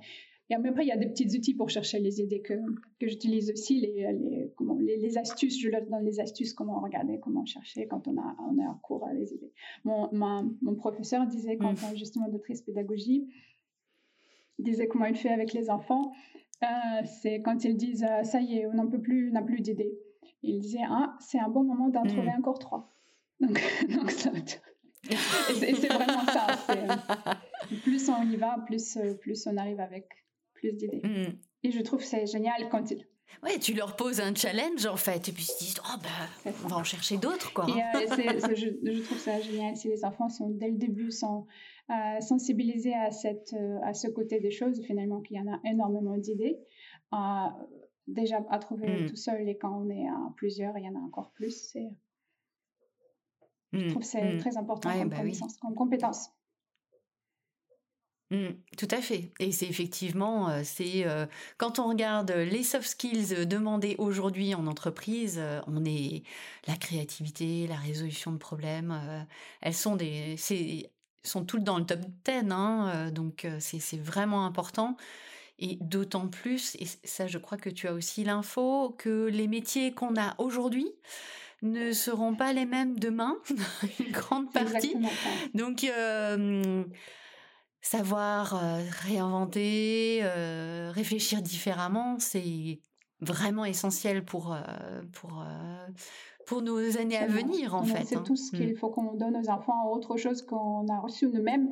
et 0.49 0.55
après, 0.55 0.85
il 0.85 0.89
y 0.89 0.93
a 0.93 0.97
des 0.97 1.09
petits 1.09 1.37
outils 1.37 1.55
pour 1.55 1.71
chercher 1.71 1.99
les 1.99 2.21
idées 2.21 2.41
que, 2.41 2.55
que 3.01 3.09
j'utilise 3.09 3.51
aussi, 3.51 3.81
les, 3.81 4.13
les, 4.13 4.53
comment, 4.57 4.77
les, 4.79 4.97
les 4.97 5.19
astuces. 5.19 5.59
Je 5.61 5.69
leur 5.69 5.85
donne 5.85 6.05
les 6.05 6.21
astuces, 6.21 6.53
comment 6.55 6.79
regarder, 6.81 7.19
comment 7.19 7.45
chercher 7.45 7.89
quand 7.89 8.07
on 8.07 8.17
a, 8.17 8.37
on 8.49 8.57
est 8.63 8.67
en 8.67 8.77
cours 8.77 9.05
à 9.09 9.13
les 9.13 9.33
idées. 9.35 9.53
Mon, 9.83 10.09
ma- 10.13 10.45
mon 10.63 10.77
professeur 10.77 11.27
disait, 11.27 11.57
quand 11.57 11.73
Mm. 11.83 11.87
a 11.87 11.95
justement 11.97 12.29
de 12.29 12.39
triste 12.39 12.65
pédagogie, 12.65 13.27
disait 14.61 14.87
comment 14.87 15.07
il 15.07 15.17
fait 15.17 15.31
avec 15.31 15.53
les 15.53 15.69
enfants. 15.69 16.13
Euh, 16.63 16.67
c'est 17.21 17.43
quand 17.43 17.65
ils 17.65 17.77
disent 17.77 18.05
euh, 18.05 18.23
ça 18.25 18.41
y 18.41 18.59
est, 18.59 18.67
on 18.67 18.75
n'en 18.75 18.87
peut 18.89 19.01
plus, 19.01 19.29
on 19.31 19.33
n'a 19.35 19.43
plus 19.43 19.61
d'idées. 19.61 19.93
Il 20.43 20.59
disait 20.61 20.81
ah, 20.89 21.15
c'est 21.21 21.39
un 21.39 21.49
bon 21.49 21.65
moment 21.65 21.89
d'en 21.89 22.05
Mm. 22.05 22.09
trouver 22.09 22.31
encore 22.39 22.59
trois. 22.59 22.95
Donc, 23.41 23.61
donc 23.91 24.11
ça, 24.11 24.31
et 25.09 25.75
c'est 25.75 25.89
vraiment 25.89 26.25
ça. 26.27 26.47
euh, 26.71 26.87
plus 27.83 28.09
on 28.09 28.23
y 28.31 28.37
va, 28.37 28.57
plus, 28.67 28.97
euh, 28.97 29.15
plus 29.15 29.47
on 29.47 29.57
arrive 29.57 29.81
avec 29.81 30.09
plus 30.55 30.73
d'idées. 30.73 31.03
Mm. 31.05 31.37
Et 31.65 31.71
je 31.71 31.81
trouve 31.83 32.01
que 32.01 32.07
c'est 32.07 32.27
génial 32.27 32.69
quand 32.71 32.91
ils. 32.91 33.07
Ouais, 33.43 33.59
tu 33.59 33.75
leur 33.75 33.97
poses 33.97 34.21
un 34.21 34.35
challenge 34.35 34.87
en 34.87 34.97
fait, 34.97 35.29
et 35.29 35.33
puis 35.33 35.43
ils 35.43 35.53
se 35.53 35.59
disent 35.59 35.81
oh 35.85 35.99
bah 36.03 36.53
on 36.65 36.69
va 36.69 36.77
en 36.77 36.85
chercher 36.85 37.19
d'autres 37.19 37.53
quoi. 37.53 37.67
Et 37.69 37.73
euh, 37.83 38.07
c'est- 38.17 38.57
je, 38.57 38.69
je 38.83 39.03
trouve 39.03 39.19
ça 39.19 39.41
génial 39.41 39.77
si 39.77 39.89
les 39.89 40.05
enfants 40.05 40.29
sont 40.29 40.49
dès 40.51 40.69
le 40.69 40.77
début 40.79 41.11
sont 41.11 41.47
euh, 41.91 42.21
sensibilisés 42.21 42.95
à 42.95 43.11
cette 43.11 43.53
euh, 43.55 43.79
à 43.83 43.95
ce 43.95 44.09
côté 44.09 44.41
des 44.41 44.51
choses 44.51 44.83
finalement 44.85 45.21
qu'il 45.21 45.37
y 45.37 45.41
en 45.41 45.53
a 45.53 45.61
énormément 45.65 46.17
d'idées. 46.17 46.59
Euh, 47.15 47.17
déjà 48.07 48.45
à 48.51 48.59
trouver 48.59 48.89
Mm. 48.89 49.07
tout 49.07 49.17
seul 49.17 49.49
et 49.49 49.57
quand 49.59 49.83
on 49.85 49.89
est 49.91 50.07
à 50.09 50.33
plusieurs, 50.37 50.77
il 50.79 50.85
y 50.85 50.89
en 50.89 50.95
a 50.97 51.01
encore 51.05 51.33
plus. 51.33 51.77
Je 53.73 53.79
Mm, 53.79 53.89
trouve 53.89 54.03
que 54.03 54.09
c'est 54.09 54.33
mm. 54.35 54.39
très 54.39 54.57
important 54.57 54.89
Ouais, 54.91 55.01
comme 55.01 55.09
bah 55.11 55.17
oui. 55.23 55.39
comme 55.61 55.75
compétence. 55.75 56.31
Tout 58.77 58.89
à 58.91 59.01
fait. 59.01 59.33
Et 59.39 59.53
c'est 59.53 59.67
effectivement, 59.67 60.49
euh, 60.51 60.63
c'est 60.65 61.07
euh, 61.07 61.27
quand 61.59 61.79
on 61.79 61.89
regarde 61.89 62.31
les 62.33 62.65
soft 62.65 62.89
skills 62.89 63.47
demandés 63.47 63.95
aujourd'hui 63.99 64.55
en 64.55 64.67
entreprise, 64.67 65.37
euh, 65.39 65.61
on 65.69 65.85
est 65.85 66.25
la 66.67 66.77
créativité, 66.77 67.67
la 67.69 67.77
résolution 67.77 68.33
de 68.33 68.39
problèmes, 68.39 68.91
euh, 68.91 69.23
elles 69.61 69.75
sont 69.75 69.95
des, 69.97 70.37
c'est, 70.37 70.91
sont 71.27 71.45
toutes 71.45 71.65
dans 71.65 71.79
le 71.79 71.85
top 71.85 72.01
10, 72.25 72.51
hein, 72.51 72.91
euh, 72.95 73.11
donc 73.11 73.45
euh, 73.45 73.57
c'est 73.61 74.01
vraiment 74.01 74.47
important. 74.47 74.97
Et 75.59 75.79
d'autant 75.81 76.29
plus, 76.29 76.77
et 76.77 76.87
ça 77.05 77.27
je 77.27 77.39
crois 77.39 77.57
que 77.57 77.71
tu 77.71 77.89
as 77.89 77.95
aussi 77.95 78.25
l'info, 78.25 78.95
que 78.99 79.27
les 79.27 79.49
métiers 79.49 79.95
qu'on 79.95 80.15
a 80.17 80.35
aujourd'hui 80.39 80.87
ne 81.63 81.93
seront 81.93 82.35
pas 82.35 82.53
les 82.53 82.67
mêmes 82.67 82.99
demain, 82.99 83.37
une 84.01 84.13
grande 84.13 84.53
partie. 84.53 84.95
Donc, 85.55 85.85
euh, 85.85 86.85
savoir 87.81 88.61
réinventer, 89.01 90.23
réfléchir 90.93 91.41
différemment, 91.41 92.19
c'est 92.19 92.81
vraiment 93.21 93.65
essentiel 93.65 94.23
pour, 94.23 94.55
pour, 95.13 95.43
pour 96.47 96.63
nos 96.63 96.97
années 96.97 97.17
à 97.17 97.27
venir, 97.27 97.75
en 97.75 97.85
fait. 97.85 98.05
C'est 98.05 98.17
hein. 98.17 98.23
tout 98.25 98.37
ce 98.37 98.57
qu'il 98.57 98.73
mmh. 98.73 98.77
faut 98.77 98.89
qu'on 98.89 99.15
donne 99.15 99.37
aux 99.37 99.51
enfants, 99.51 99.91
autre 99.91 100.17
chose 100.17 100.43
qu'on 100.43 100.87
a 100.89 100.99
reçu 101.01 101.27
nous-mêmes. 101.29 101.69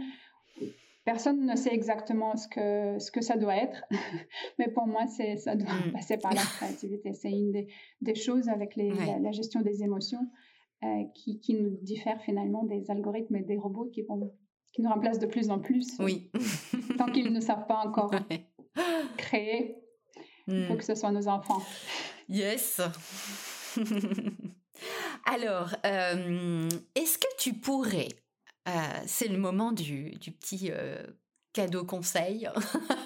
Personne 1.04 1.44
ne 1.44 1.54
sait 1.54 1.72
exactement 1.72 2.36
ce 2.36 2.48
que, 2.48 2.98
ce 2.98 3.10
que 3.10 3.20
ça 3.20 3.36
doit 3.36 3.56
être, 3.56 3.84
mais 4.58 4.68
pour 4.68 4.86
moi, 4.86 5.06
c'est, 5.06 5.36
ça 5.36 5.54
doit 5.54 5.72
mmh. 5.72 5.92
passer 5.92 6.16
par 6.16 6.32
la 6.32 6.40
créativité. 6.40 7.12
C'est 7.12 7.30
une 7.30 7.52
des, 8.00 8.14
choses 8.14 8.48
avec 8.48 8.74
les, 8.74 8.90
la, 8.90 9.30
gestion 9.30 9.60
des 9.60 9.82
émotions 9.82 10.26
euh, 10.82 11.04
qui, 11.14 11.40
qui, 11.40 11.54
nous 11.54 11.76
diffère 11.82 12.20
finalement 12.22 12.64
des 12.64 12.90
algorithmes 12.90 13.36
et 13.36 13.42
des 13.42 13.56
robots 13.56 13.90
qui, 13.92 14.02
vont, 14.02 14.32
qui 14.72 14.82
nous 14.82 14.88
remplacent 14.88 15.20
de 15.20 15.26
plus 15.26 15.50
en 15.50 15.60
plus. 15.60 15.96
Oui. 16.00 16.30
tant 16.98 17.06
qu'ils 17.06 17.32
ne 17.32 17.40
savent 17.40 17.66
pas 17.66 17.82
encore 17.84 18.10
créer, 19.18 19.76
il 20.48 20.64
faut 20.64 20.74
mmh. 20.74 20.78
que 20.78 20.84
ce 20.84 20.94
soit 20.94 21.12
nos 21.12 21.28
enfants. 21.28 21.62
Yes. 22.28 22.80
Alors, 25.26 25.74
euh, 25.86 26.68
est-ce 26.94 27.18
que 27.18 27.26
tu 27.38 27.54
pourrais, 27.54 28.08
euh, 28.68 28.72
c'est 29.06 29.28
le 29.28 29.38
moment 29.38 29.72
du, 29.72 30.12
petit 30.20 30.70
euh, 30.70 31.02
cadeau 31.52 31.84
conseil, 31.84 32.48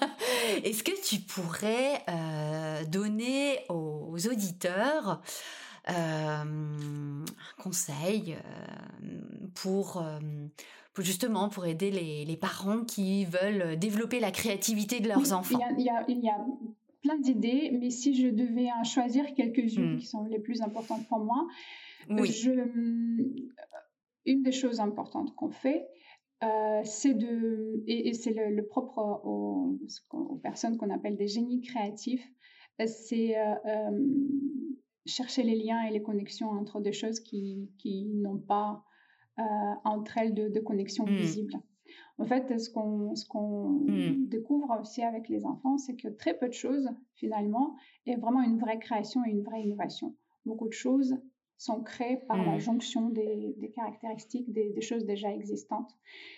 est-ce 0.63 0.83
que 0.83 0.91
tu 1.07 1.21
pourrais 1.21 2.03
donner 2.87 3.59
aux, 3.69 4.17
auditeurs 4.27 5.21
un 5.85 6.45
conseil 7.57 8.35
pour, 9.55 10.03
justement 10.97 11.47
pour 11.47 11.65
aider 11.65 11.89
les, 11.89 12.37
parents 12.37 12.83
qui 12.83 13.25
veulent 13.25 13.79
développer 13.79 14.19
la 14.19 14.31
créativité 14.31 14.99
de 14.99 15.07
leurs 15.07 15.31
enfants? 15.31 15.59
il 15.77 15.85
y, 15.85 15.89
a, 15.89 16.03
il 16.09 16.19
y 16.19 16.29
a 16.29 16.37
plein 17.01 17.17
d'idées, 17.17 17.71
mais 17.79 17.89
si 17.91 18.13
je 18.13 18.27
devais 18.27 18.69
en 18.71 18.83
choisir 18.83 19.23
quelques-unes 19.35 19.93
hmm. 19.93 19.97
qui 19.97 20.05
sont 20.05 20.25
les 20.25 20.39
plus 20.39 20.61
importantes 20.61 21.07
pour 21.07 21.19
moi, 21.19 21.47
je, 22.07 22.51
une 24.25 24.43
des 24.43 24.51
choses 24.51 24.79
importantes 24.79 25.35
qu'on 25.35 25.49
fait, 25.49 25.87
euh, 26.43 26.81
c'est 26.85 27.13
de, 27.13 27.83
et, 27.85 28.13
c'est 28.13 28.31
le, 28.31 28.65
propre 28.65 29.21
aux, 29.25 29.77
personnes 30.41 30.77
qu'on 30.77 30.89
appelle 30.89 31.17
des 31.17 31.27
génies 31.27 31.61
créatifs, 31.61 32.25
c'est 32.85 33.37
euh, 33.37 33.55
euh, 33.65 34.07
chercher 35.05 35.43
les 35.43 35.55
liens 35.55 35.81
et 35.81 35.91
les 35.91 36.01
connexions 36.01 36.49
entre 36.49 36.79
des 36.79 36.93
choses 36.93 37.19
qui, 37.19 37.69
qui 37.77 38.05
n'ont 38.05 38.39
pas 38.39 38.83
entre 39.85 40.17
elles 40.17 40.33
de, 40.33 40.49
de 40.49 40.59
connexion 40.59 41.05
hmm. 41.05 41.15
visible. 41.15 41.53
En 42.17 42.25
fait, 42.25 42.59
ce 42.59 42.69
qu'on 42.69 43.69
hmm. 43.87 44.27
découvre 44.27 44.77
aussi 44.81 45.01
avec 45.01 45.29
les 45.29 45.45
enfants, 45.45 45.77
c'est 45.77 45.95
que 45.95 46.09
très 46.09 46.37
peu 46.37 46.49
de 46.49 46.53
choses, 46.53 46.89
finalement, 47.15 47.75
est 48.05 48.17
vraiment 48.17 48.41
une 48.41 48.59
vraie 48.59 48.79
création 48.79 49.23
et 49.25 49.29
une 49.29 49.43
vraie 49.43 49.61
innovation. 49.61 50.13
Beaucoup 50.45 50.67
de 50.67 50.73
choses 50.73 51.15
sont 51.59 51.83
créées 51.83 52.17
par 52.27 52.43
la 52.43 52.55
hmm. 52.55 52.59
jonction 52.59 53.09
des, 53.09 53.55
caractéristiques 53.75 54.51
des, 54.51 54.81
choses 54.81 55.05
déjà 55.05 55.31
existantes. 55.31 55.91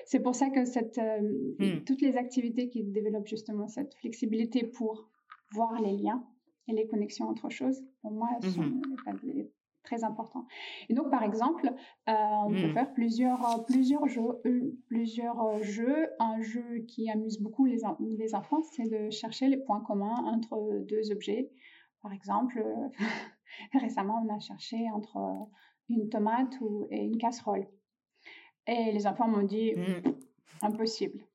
C'est 0.05 0.19
pour 0.19 0.35
ça 0.35 0.49
que 0.49 0.65
cette, 0.65 0.97
euh, 0.97 1.55
hmm. 1.59 1.83
toutes 1.85 2.01
les 2.01 2.17
activités 2.17 2.69
qui 2.69 2.83
développent 2.83 3.27
justement 3.27 3.69
cette 3.69 3.93
flexibilité 3.95 4.63
pour 4.65 5.07
voir 5.53 5.79
les 5.81 5.95
liens 5.95 6.25
et 6.67 6.73
les 6.73 6.87
connexions 6.87 7.29
entre 7.29 7.49
choses, 7.49 7.81
pour 8.01 8.11
moi, 8.11 8.29
sont 8.41 8.61
mm-hmm 8.61 9.47
très 9.83 10.03
important. 10.03 10.45
Et 10.89 10.93
donc, 10.93 11.09
par 11.09 11.23
exemple, 11.23 11.67
euh, 12.09 12.13
on 12.45 12.51
peut 12.51 12.67
hmm. 12.67 12.73
faire 12.73 12.93
plusieurs, 12.93 13.59
euh, 13.59 13.63
plusieurs, 13.63 14.07
jeux, 14.07 14.21
euh, 14.45 14.77
plusieurs 14.87 15.63
jeux. 15.63 16.07
Un 16.19 16.41
jeu 16.41 16.79
qui 16.87 17.09
amuse 17.09 17.39
beaucoup 17.39 17.65
les, 17.65 17.79
les 17.99 18.35
enfants, 18.35 18.61
c'est 18.73 18.89
de 18.89 19.09
chercher 19.09 19.47
les 19.47 19.57
points 19.57 19.81
communs 19.81 20.23
entre 20.25 20.83
deux 20.87 21.11
objets. 21.11 21.51
Par 22.01 22.13
exemple, 22.13 22.63
récemment, 23.73 24.23
on 24.25 24.33
a 24.33 24.39
cherché 24.39 24.89
entre 24.91 25.47
une 25.89 26.09
tomate 26.09 26.59
ou, 26.61 26.87
et 26.91 27.03
une 27.03 27.17
casserole. 27.17 27.67
Et 28.67 28.91
les 28.91 29.07
enfants 29.07 29.27
m'ont 29.27 29.43
dit, 29.43 29.73
hmm. 29.75 30.11
impossible. 30.61 31.25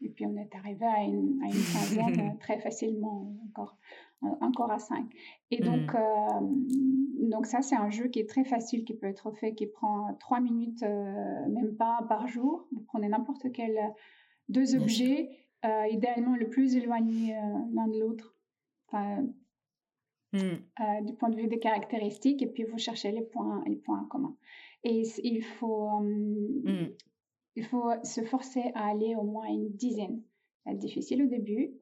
Et 0.00 0.10
puis 0.10 0.26
on 0.26 0.36
est 0.36 0.54
arrivé 0.54 0.86
à 0.86 1.02
une, 1.02 1.40
à 1.42 1.46
une 1.46 1.52
quinzaine 1.52 2.38
très 2.40 2.60
facilement 2.60 3.34
encore 3.48 3.76
encore 4.22 4.70
à 4.70 4.78
5. 4.78 5.06
Et 5.50 5.62
donc, 5.62 5.92
mmh. 5.92 5.96
euh, 5.96 7.28
donc 7.30 7.46
ça, 7.46 7.62
c'est 7.62 7.76
un 7.76 7.90
jeu 7.90 8.08
qui 8.08 8.20
est 8.20 8.28
très 8.28 8.44
facile, 8.44 8.84
qui 8.84 8.94
peut 8.94 9.06
être 9.06 9.30
fait, 9.32 9.54
qui 9.54 9.66
prend 9.66 10.14
3 10.14 10.40
minutes, 10.40 10.82
euh, 10.82 11.48
même 11.48 11.76
pas 11.76 12.04
par 12.08 12.26
jour. 12.26 12.66
Vous 12.72 12.80
prenez 12.80 13.08
n'importe 13.08 13.52
quel 13.52 13.78
euh, 13.78 13.88
deux 14.48 14.76
objets, 14.76 15.28
idéalement 15.90 16.36
le 16.36 16.48
plus 16.48 16.76
éloigné 16.76 17.34
l'un 17.74 17.88
de 17.88 17.98
l'autre. 17.98 18.34
Mmh. 20.34 21.06
du 21.06 21.14
point 21.14 21.30
de 21.30 21.36
vue 21.36 21.48
des 21.48 21.58
caractéristiques, 21.58 22.42
et 22.42 22.46
puis 22.46 22.64
vous 22.64 22.76
cherchez 22.76 23.10
les 23.12 23.22
points, 23.22 23.64
les 23.66 23.76
points 23.76 24.06
communs. 24.10 24.36
Et 24.84 25.02
il 25.24 25.42
faut, 25.42 26.00
mmh. 26.00 26.88
il 27.56 27.64
faut 27.64 27.90
se 28.02 28.22
forcer 28.24 28.70
à 28.74 28.88
aller 28.88 29.14
au 29.16 29.22
moins 29.22 29.46
une 29.46 29.70
dizaine. 29.70 30.22
C'est 30.66 30.76
difficile 30.76 31.22
au 31.22 31.26
début, 31.26 31.72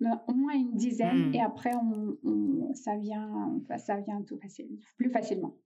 au 0.00 0.34
moins 0.34 0.54
une 0.54 0.74
dizaine, 0.74 1.34
et 1.34 1.40
hmm. 1.40 1.46
après, 1.46 1.72
on, 1.74 2.74
ça, 2.74 2.96
vient, 2.96 3.60
ça 3.78 3.96
vient 4.00 4.22
tout 4.22 4.38
facile, 4.38 4.68
plus 4.96 5.10
facilement. 5.10 5.56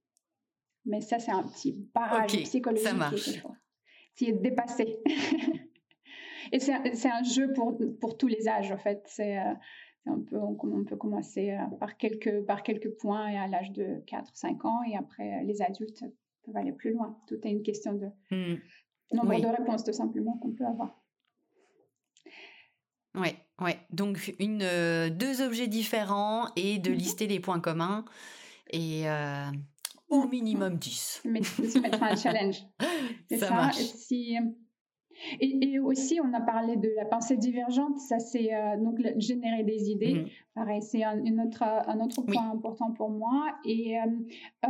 Mais 0.85 1.01
ça, 1.01 1.19
c'est 1.19 1.31
un 1.31 1.43
petit 1.43 1.73
barrage 1.93 2.31
psychologique 2.43 2.87
ça 2.87 2.93
marche. 2.93 3.43
qui 4.15 4.29
est 4.29 4.33
dépassé. 4.33 4.97
et 6.51 6.59
c'est 6.59 7.09
un 7.09 7.23
jeu 7.23 7.53
pour, 7.53 7.77
pour 7.99 8.17
tous 8.17 8.27
les 8.27 8.47
âges, 8.47 8.71
en 8.71 8.77
fait. 8.77 9.03
C'est 9.05 9.37
euh, 9.37 9.53
un 10.05 10.19
peu, 10.19 10.37
on, 10.37 10.83
peut 10.83 10.95
commencer 10.95 11.51
euh, 11.51 11.75
par 11.77 11.97
quelques, 11.97 12.45
par 12.45 12.63
quelques 12.63 12.89
points 12.97 13.27
et 13.27 13.37
à 13.37 13.47
l'âge 13.47 13.71
de 13.71 14.01
4-5 14.07 14.67
ans, 14.67 14.83
et 14.83 14.95
après, 14.95 15.43
les 15.43 15.61
adultes 15.61 16.03
peuvent 16.43 16.57
aller 16.57 16.71
plus 16.71 16.91
loin. 16.91 17.17
Tout 17.27 17.39
est 17.43 17.51
une 17.51 17.63
question 17.63 17.93
de 17.93 18.07
hmm. 18.31 18.57
nombre 19.13 19.39
de 19.39 19.47
réponses, 19.47 19.83
tout 19.83 19.93
simplement, 19.93 20.37
qu'on 20.37 20.51
peut 20.51 20.65
avoir. 20.65 20.97
Ouais, 23.15 23.35
ouais. 23.59 23.77
Donc 23.91 24.33
une, 24.39 24.61
euh, 24.63 25.09
deux 25.09 25.41
objets 25.41 25.67
différents 25.67 26.47
et 26.55 26.79
de 26.79 26.91
mmh 26.91 26.93
lister 26.93 27.27
les 27.27 27.39
points 27.39 27.59
communs 27.59 28.05
et 28.69 29.09
euh, 29.09 29.51
au 30.09 30.27
minimum 30.27 30.77
10. 30.77 31.23
Se 31.23 31.79
mettre 31.79 32.01
un 32.01 32.15
challenge. 32.15 32.63
ça, 33.29 33.37
ça. 33.37 33.49
Marche. 33.49 33.77
Si, 33.77 34.37
et, 35.39 35.79
aussi, 35.79 36.19
on 36.23 36.33
a 36.33 36.41
parlé 36.41 36.75
de 36.75 36.89
la 36.95 37.05
pensée 37.05 37.37
divergente, 37.37 37.99
ça 37.99 38.19
c'est 38.19 38.53
euh, 38.53 38.77
donc 38.77 38.99
générer 39.17 39.63
des 39.63 39.89
idées. 39.89 40.13
Mmh. 40.15 40.25
Pareil, 40.53 40.81
c'est 40.81 41.03
un, 41.03 41.19
autre, 41.39 41.63
un 41.63 41.99
autre 41.99 42.21
point 42.23 42.51
important 42.51 42.91
pour 42.91 43.09
moi 43.09 43.47
et 43.65 43.99
euh, 43.99 44.03
euh, 44.65 44.69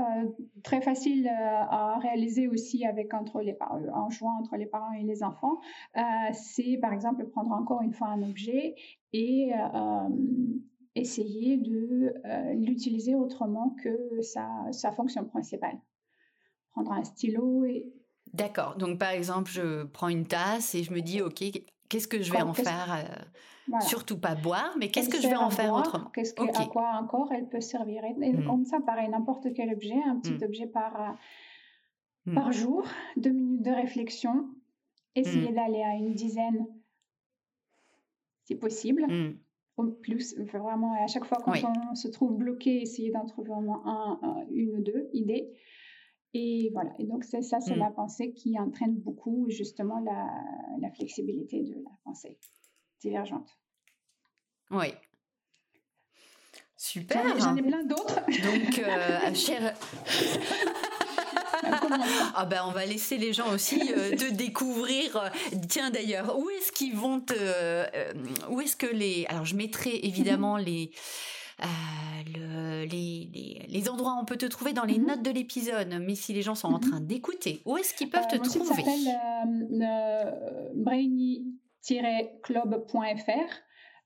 très 0.64 0.82
facile 0.82 1.28
à 1.28 1.98
réaliser 2.00 2.48
aussi 2.48 2.86
avec 2.86 3.14
entre 3.14 3.42
les 3.42 3.58
en 3.94 4.10
jouant 4.10 4.40
entre 4.40 4.58
les 4.58 4.68
parents 4.68 4.92
et 4.94 5.04
les 5.04 5.24
enfants. 5.24 5.60
c'est 6.34 6.78
par 6.78 6.94
exemple 6.94 7.26
prendre 7.26 7.52
encore 7.52 7.82
une 7.82 7.94
fois 7.94 8.10
un 8.10 8.22
objet 8.22 8.76
et 9.14 9.52
essayer 10.96 11.58
de 11.58 12.14
l'utiliser 12.56 13.16
autrement 13.16 13.76
que 13.84 14.22
sa, 14.22 14.48
sa 14.72 14.92
fonction 14.92 15.26
principale. 15.26 15.80
Prendre 16.74 16.92
un 16.94 17.04
stylo 17.04 17.66
et 17.66 17.92
D'accord. 18.34 18.76
Donc, 18.78 18.98
par 18.98 19.12
exemple, 19.12 19.52
je 19.52 19.84
prends 19.84 20.08
une 20.08 20.26
tasse 20.26 20.76
et 20.76 20.84
je 20.84 20.94
me 20.94 21.02
dis, 21.02 21.22
OK, 21.22 21.44
qu'est-ce 21.90 22.08
que 22.08 22.22
je 22.22 22.32
vais 22.32 22.42
en 22.42 22.54
faire 22.54 22.94
euh, 22.94 23.80
Surtout 23.82 24.18
pas 24.18 24.36
boire, 24.36 24.76
mais 24.80 24.90
qu'est-ce 24.90 25.10
que 25.10 25.22
je 25.22 25.28
vais 25.28 25.36
en 25.36 25.50
faire 25.50 25.74
autrement? 25.74 26.10
Qu'est-ce 26.14 26.34
que, 26.34 26.44
À 26.44 26.66
quoi 26.66 26.92
encore 27.02 27.32
elle 27.32 27.48
peut 27.48 27.62
servir? 27.62 28.04
Et, 28.04 28.34
mmh. 28.34 28.46
Comme 28.46 28.66
ça, 28.66 28.80
pareil, 28.80 29.10
n'importe 29.10 29.48
quel 29.54 29.74
objet, 29.74 30.00
un 30.08 30.18
petit 30.20 30.34
mmh. 30.34 30.44
objet 30.44 30.68
par, 30.68 31.02
euh, 31.02 32.32
mmh. 32.32 32.36
par 32.36 32.52
jour, 32.52 32.86
deux 33.18 33.32
minutes 33.32 33.64
de 33.64 33.72
réflexion, 33.72 34.50
essayer 35.16 35.52
d'aller 35.52 35.84
à 35.84 35.96
une 35.96 36.14
dizaine 36.14 36.66
si 38.46 38.56
possible. 38.56 39.06
Au 39.78 39.86
plus, 39.88 40.38
vraiment, 40.38 40.94
à 41.02 41.08
chaque 41.08 41.26
fois 41.26 41.38
quand 41.44 41.54
on 41.92 41.96
se 41.96 42.08
trouve 42.10 42.38
bloqué, 42.38 42.82
essayer 42.82 43.10
d'en 43.10 43.26
trouver 43.26 43.52
au 43.52 43.62
moins 43.62 43.82
un, 43.86 44.46
une 44.52 44.76
ou 44.76 44.82
deux 44.82 45.10
idées. 45.14 45.50
Et 46.34 46.70
voilà, 46.74 46.92
et 46.98 47.06
donc 47.06 47.26
c'est 47.26 47.42
ça, 47.42 47.60
c'est 47.60 47.76
la 47.76 47.90
mmh. 47.90 47.96
pensée 47.96 48.32
qui 48.32 48.58
entraîne 48.58 48.96
beaucoup 48.96 49.48
justement 49.50 50.00
la, 50.00 50.28
la 50.80 50.90
flexibilité 50.92 51.62
de 51.62 51.76
la 51.76 51.92
pensée 52.06 52.40
divergente. 53.02 53.50
Oui. 54.70 54.88
Super. 56.78 57.38
J'en 57.38 57.56
ai 57.56 57.62
plein 57.62 57.84
d'autres. 57.84 58.16
Donc, 58.16 58.80
euh, 58.80 59.34
cher. 59.36 59.76
ah 62.34 62.46
ben 62.46 62.64
on 62.66 62.72
va 62.72 62.86
laisser 62.86 63.18
les 63.18 63.34
gens 63.34 63.54
aussi 63.54 63.94
euh, 63.96 64.16
te 64.16 64.34
découvrir. 64.34 65.32
Tiens 65.70 65.92
d'ailleurs, 65.92 66.40
où 66.40 66.50
est-ce 66.50 66.72
qu'ils 66.72 66.96
vont 66.96 67.20
te, 67.20 67.36
euh, 67.38 68.14
où 68.50 68.62
est-ce 68.62 68.76
que 68.76 68.88
les, 68.88 69.26
alors 69.28 69.46
je 69.46 69.56
mettrai 69.56 70.00
évidemment 70.04 70.58
les 70.58 70.92
euh, 71.62 72.86
les, 72.86 73.66
les, 73.68 73.90
endroits 73.90 74.16
où 74.16 74.22
on 74.22 74.26
peut 74.26 74.38
te 74.38 74.46
trouver 74.46 74.72
dans 74.74 74.86
les 74.86 75.00
mhm. 75.00 75.08
notes 75.08 75.24
de 75.24 75.32
l'épisode, 75.32 75.90
mais 76.02 76.16
si 76.16 76.34
les 76.34 76.42
gens 76.42 76.56
sont 76.56 76.70
en 76.70 76.80
mhm. 76.80 76.90
train 76.90 77.02
d'écouter, 77.02 77.62
où 77.66 77.78
est-ce 77.78 77.94
qu'ils 77.94 78.10
peuvent 78.10 78.28
te 78.28 78.38
trouver? 78.38 78.66
Ça 78.66 78.76
s'appelle 78.76 79.08
euh, 79.82 80.70
Brainy 80.76 81.58
club.fr 82.44 83.52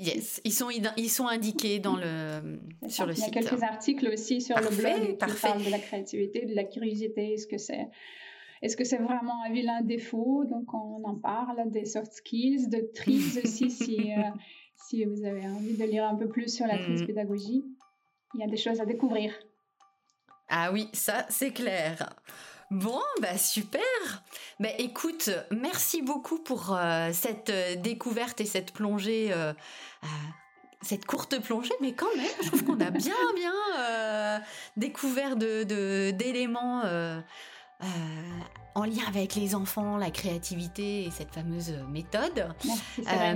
Yes, 0.00 0.40
ils 0.44 0.52
sont, 0.52 0.70
ils 0.70 1.10
sont 1.10 1.26
indiqués 1.26 1.78
dans 1.78 1.94
le, 1.94 2.58
sur 2.88 3.04
le 3.04 3.14
site. 3.14 3.26
Il 3.28 3.34
y 3.34 3.38
a 3.38 3.42
quelques 3.42 3.62
articles 3.62 4.08
aussi 4.08 4.40
sur 4.40 4.56
le 4.56 4.74
blog 4.74 5.18
qui 5.18 5.40
parlent 5.42 5.62
de 5.62 5.70
la 5.70 5.78
créativité, 5.78 6.46
de 6.46 6.54
la 6.54 6.64
curiosité. 6.64 7.34
Est-ce 7.34 7.46
que 7.46 7.58
c'est 7.58 7.86
est-ce 8.62 8.78
que 8.78 8.84
c'est 8.84 8.96
vraiment 8.96 9.42
un 9.44 9.52
vilain 9.52 9.82
défaut? 9.82 10.44
Donc 10.46 10.72
on 10.72 11.04
en 11.04 11.16
parle 11.16 11.70
des 11.70 11.84
soft 11.84 12.12
skills, 12.12 12.68
de 12.68 12.80
TRIS 12.94 13.40
aussi 13.44 13.70
si, 13.70 14.12
euh, 14.12 14.22
si 14.74 15.04
vous 15.04 15.22
avez 15.24 15.46
envie 15.46 15.76
de 15.76 15.84
lire 15.84 16.04
un 16.04 16.14
peu 16.14 16.28
plus 16.28 16.54
sur 16.54 16.66
la 16.66 16.76
mm. 16.78 17.06
pédagogie. 17.06 17.62
Il 18.34 18.40
y 18.40 18.44
a 18.44 18.46
des 18.48 18.56
choses 18.56 18.80
à 18.80 18.86
découvrir. 18.86 19.34
Ah 20.48 20.72
oui, 20.72 20.88
ça 20.94 21.26
c'est 21.28 21.52
clair. 21.52 22.08
Bon, 22.70 23.00
bah 23.20 23.36
super. 23.36 23.82
Bah 24.60 24.68
écoute, 24.78 25.30
merci 25.50 26.02
beaucoup 26.02 26.38
pour 26.38 26.76
euh, 26.76 27.10
cette 27.12 27.50
euh, 27.50 27.74
découverte 27.74 28.40
et 28.40 28.44
cette 28.44 28.72
plongée, 28.72 29.34
cette 30.80 31.04
courte 31.04 31.40
plongée, 31.40 31.74
mais 31.80 31.92
quand 31.94 32.14
même, 32.16 32.30
je 32.42 32.46
trouve 32.46 32.64
qu'on 32.64 32.80
a 32.80 32.90
bien 32.90 33.14
bien 33.34 34.42
découvert 34.76 35.36
de 35.36 36.12
d'éléments 36.12 36.82
euh, 36.84 37.20
en 38.74 38.84
lien 38.84 39.02
avec 39.08 39.34
les 39.34 39.54
enfants, 39.54 39.96
la 39.96 40.10
créativité 40.10 41.04
et 41.04 41.10
cette 41.10 41.32
fameuse 41.32 41.72
méthode. 41.88 42.48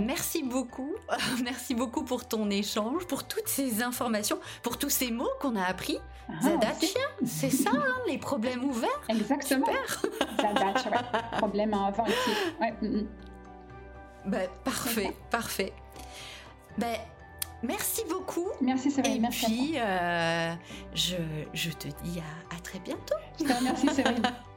Merci, 0.00 0.42
euh, 0.44 0.48
beaucoup. 0.48 0.92
merci 1.44 1.74
beaucoup 1.74 2.04
pour 2.04 2.26
ton 2.26 2.50
échange, 2.50 3.06
pour 3.06 3.24
toutes 3.24 3.48
ces 3.48 3.82
informations, 3.82 4.38
pour 4.62 4.78
tous 4.78 4.90
ces 4.90 5.10
mots 5.10 5.30
qu'on 5.40 5.56
a 5.56 5.64
appris. 5.64 5.98
Ah, 6.28 6.34
c'est 7.24 7.50
ça, 7.50 7.70
hein, 7.74 7.96
les 8.08 8.16
problèmes 8.18 8.64
ouverts. 8.64 9.00
Exactement. 9.08 9.66
Zadatcha, 10.40 10.90
ouais. 10.90 11.38
problème 11.38 11.74
inventif. 11.74 12.54
Ouais. 12.60 12.72
Mm, 12.80 12.86
mm. 12.86 13.06
Ben, 14.26 14.48
parfait, 14.64 15.12
parfait. 15.30 15.72
Ben, 16.78 16.96
Merci 17.62 18.02
beaucoup. 18.10 18.48
Merci 18.60 18.90
Séverine. 18.90 19.16
Et 19.16 19.20
merci 19.20 19.46
puis, 19.46 19.72
euh, 19.78 20.54
je, 20.94 21.16
je, 21.54 21.70
te 21.70 21.88
dis 22.02 22.20
à, 22.20 22.54
à 22.54 22.60
très 22.60 22.78
bientôt. 22.78 23.14
Je 23.40 23.44
te 23.44 23.52
remercie 23.52 23.88
Séverine. 23.88 24.22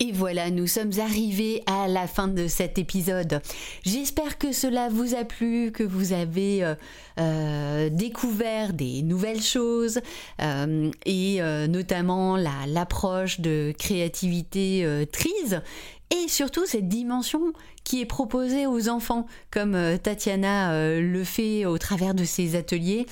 Et 0.00 0.12
voilà, 0.12 0.50
nous 0.50 0.68
sommes 0.68 0.92
arrivés 1.00 1.60
à 1.66 1.88
la 1.88 2.06
fin 2.06 2.28
de 2.28 2.46
cet 2.46 2.78
épisode. 2.78 3.42
J'espère 3.82 4.38
que 4.38 4.52
cela 4.52 4.88
vous 4.88 5.16
a 5.16 5.24
plu, 5.24 5.72
que 5.72 5.82
vous 5.82 6.12
avez 6.12 6.62
euh, 6.62 6.76
euh, 7.18 7.88
découvert 7.90 8.74
des 8.74 9.02
nouvelles 9.02 9.42
choses 9.42 9.98
euh, 10.40 10.88
et 11.04 11.40
notamment 11.68 12.36
l'approche 12.36 13.40
de 13.40 13.74
créativité 13.76 14.86
trise 15.10 15.62
et 16.10 16.28
surtout 16.28 16.64
cette 16.64 16.88
dimension 16.88 17.52
qui 17.82 18.00
est 18.00 18.06
proposée 18.06 18.66
aux 18.66 18.88
enfants, 18.88 19.26
comme 19.50 19.76
Tatiana 20.02 21.00
le 21.00 21.24
fait 21.24 21.66
au 21.66 21.76
travers 21.76 22.14
de 22.14 22.24
ses 22.24 22.54
ateliers. 22.54 23.06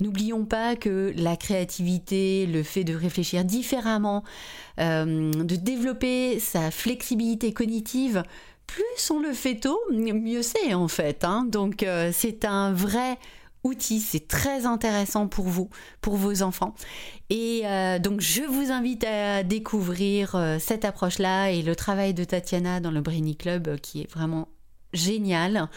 N'oublions 0.00 0.44
pas 0.44 0.76
que 0.76 1.12
la 1.16 1.36
créativité, 1.36 2.46
le 2.46 2.62
fait 2.62 2.84
de 2.84 2.94
réfléchir 2.94 3.44
différemment, 3.44 4.22
euh, 4.78 5.32
de 5.32 5.56
développer 5.56 6.38
sa 6.38 6.70
flexibilité 6.70 7.52
cognitive, 7.52 8.22
plus 8.68 9.10
on 9.10 9.18
le 9.18 9.32
fait 9.32 9.56
tôt, 9.56 9.80
mieux 9.90 10.42
c'est 10.42 10.72
en 10.72 10.86
fait. 10.86 11.24
Hein. 11.24 11.46
Donc 11.50 11.82
euh, 11.82 12.10
c'est 12.12 12.44
un 12.44 12.72
vrai 12.72 13.18
outil, 13.64 13.98
c'est 13.98 14.28
très 14.28 14.66
intéressant 14.66 15.26
pour 15.26 15.46
vous, 15.46 15.68
pour 16.00 16.14
vos 16.14 16.42
enfants. 16.42 16.76
Et 17.28 17.62
euh, 17.64 17.98
donc 17.98 18.20
je 18.20 18.42
vous 18.42 18.70
invite 18.70 19.02
à 19.02 19.42
découvrir 19.42 20.36
cette 20.60 20.84
approche-là 20.84 21.50
et 21.50 21.62
le 21.62 21.74
travail 21.74 22.14
de 22.14 22.22
Tatiana 22.22 22.78
dans 22.78 22.92
le 22.92 23.00
Brainy 23.00 23.36
Club 23.36 23.80
qui 23.80 24.02
est 24.02 24.10
vraiment 24.12 24.48
génial. 24.92 25.68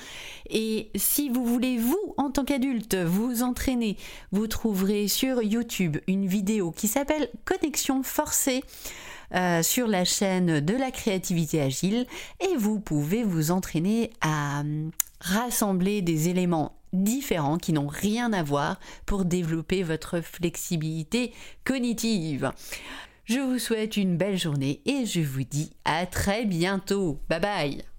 Et 0.50 0.90
si 0.96 1.30
vous 1.30 1.46
voulez, 1.46 1.78
vous, 1.78 2.14
en 2.18 2.32
tant 2.32 2.46
qu'adulte, 2.46 2.96
vous 2.96 3.44
entraîner, 3.44 3.98
vous 4.32 4.48
trouverez 4.48 5.08
sur 5.08 5.42
YouTube 5.42 5.98
une 6.08 6.28
vidéo 6.28 6.72
qui 6.72 6.88
s'appelle 6.88 7.30
Connexion 7.46 8.04
forcée. 8.04 8.64
Euh, 9.34 9.64
sur 9.64 9.88
la 9.88 10.04
chaîne 10.04 10.60
de 10.60 10.76
la 10.76 10.92
créativité 10.92 11.62
agile 11.62 12.06
et 12.42 12.58
vous 12.58 12.82
pouvez 12.82 13.24
vous 13.24 13.52
entraîner 13.52 14.10
à 14.20 14.60
hum, 14.60 14.92
rassembler 15.22 16.02
des 16.02 16.28
éléments 16.28 16.76
différents 16.92 17.58
qui 17.58 17.72
n'ont 17.72 17.88
rien 17.88 18.34
à 18.34 18.44
voir 18.44 18.78
pour 19.06 19.24
développer 19.24 19.84
votre 19.84 20.20
flexibilité 20.20 21.34
cognitive. 21.64 22.52
Je 23.24 23.40
vous 23.40 23.60
souhaite 23.60 23.96
une 23.96 24.18
belle 24.18 24.38
journée 24.38 24.82
et 24.86 25.06
je 25.06 25.22
vous 25.22 25.44
dis 25.44 25.72
à 25.86 26.06
très 26.06 26.44
bientôt. 26.44 27.18
Bye 27.30 27.40
bye 27.40 27.91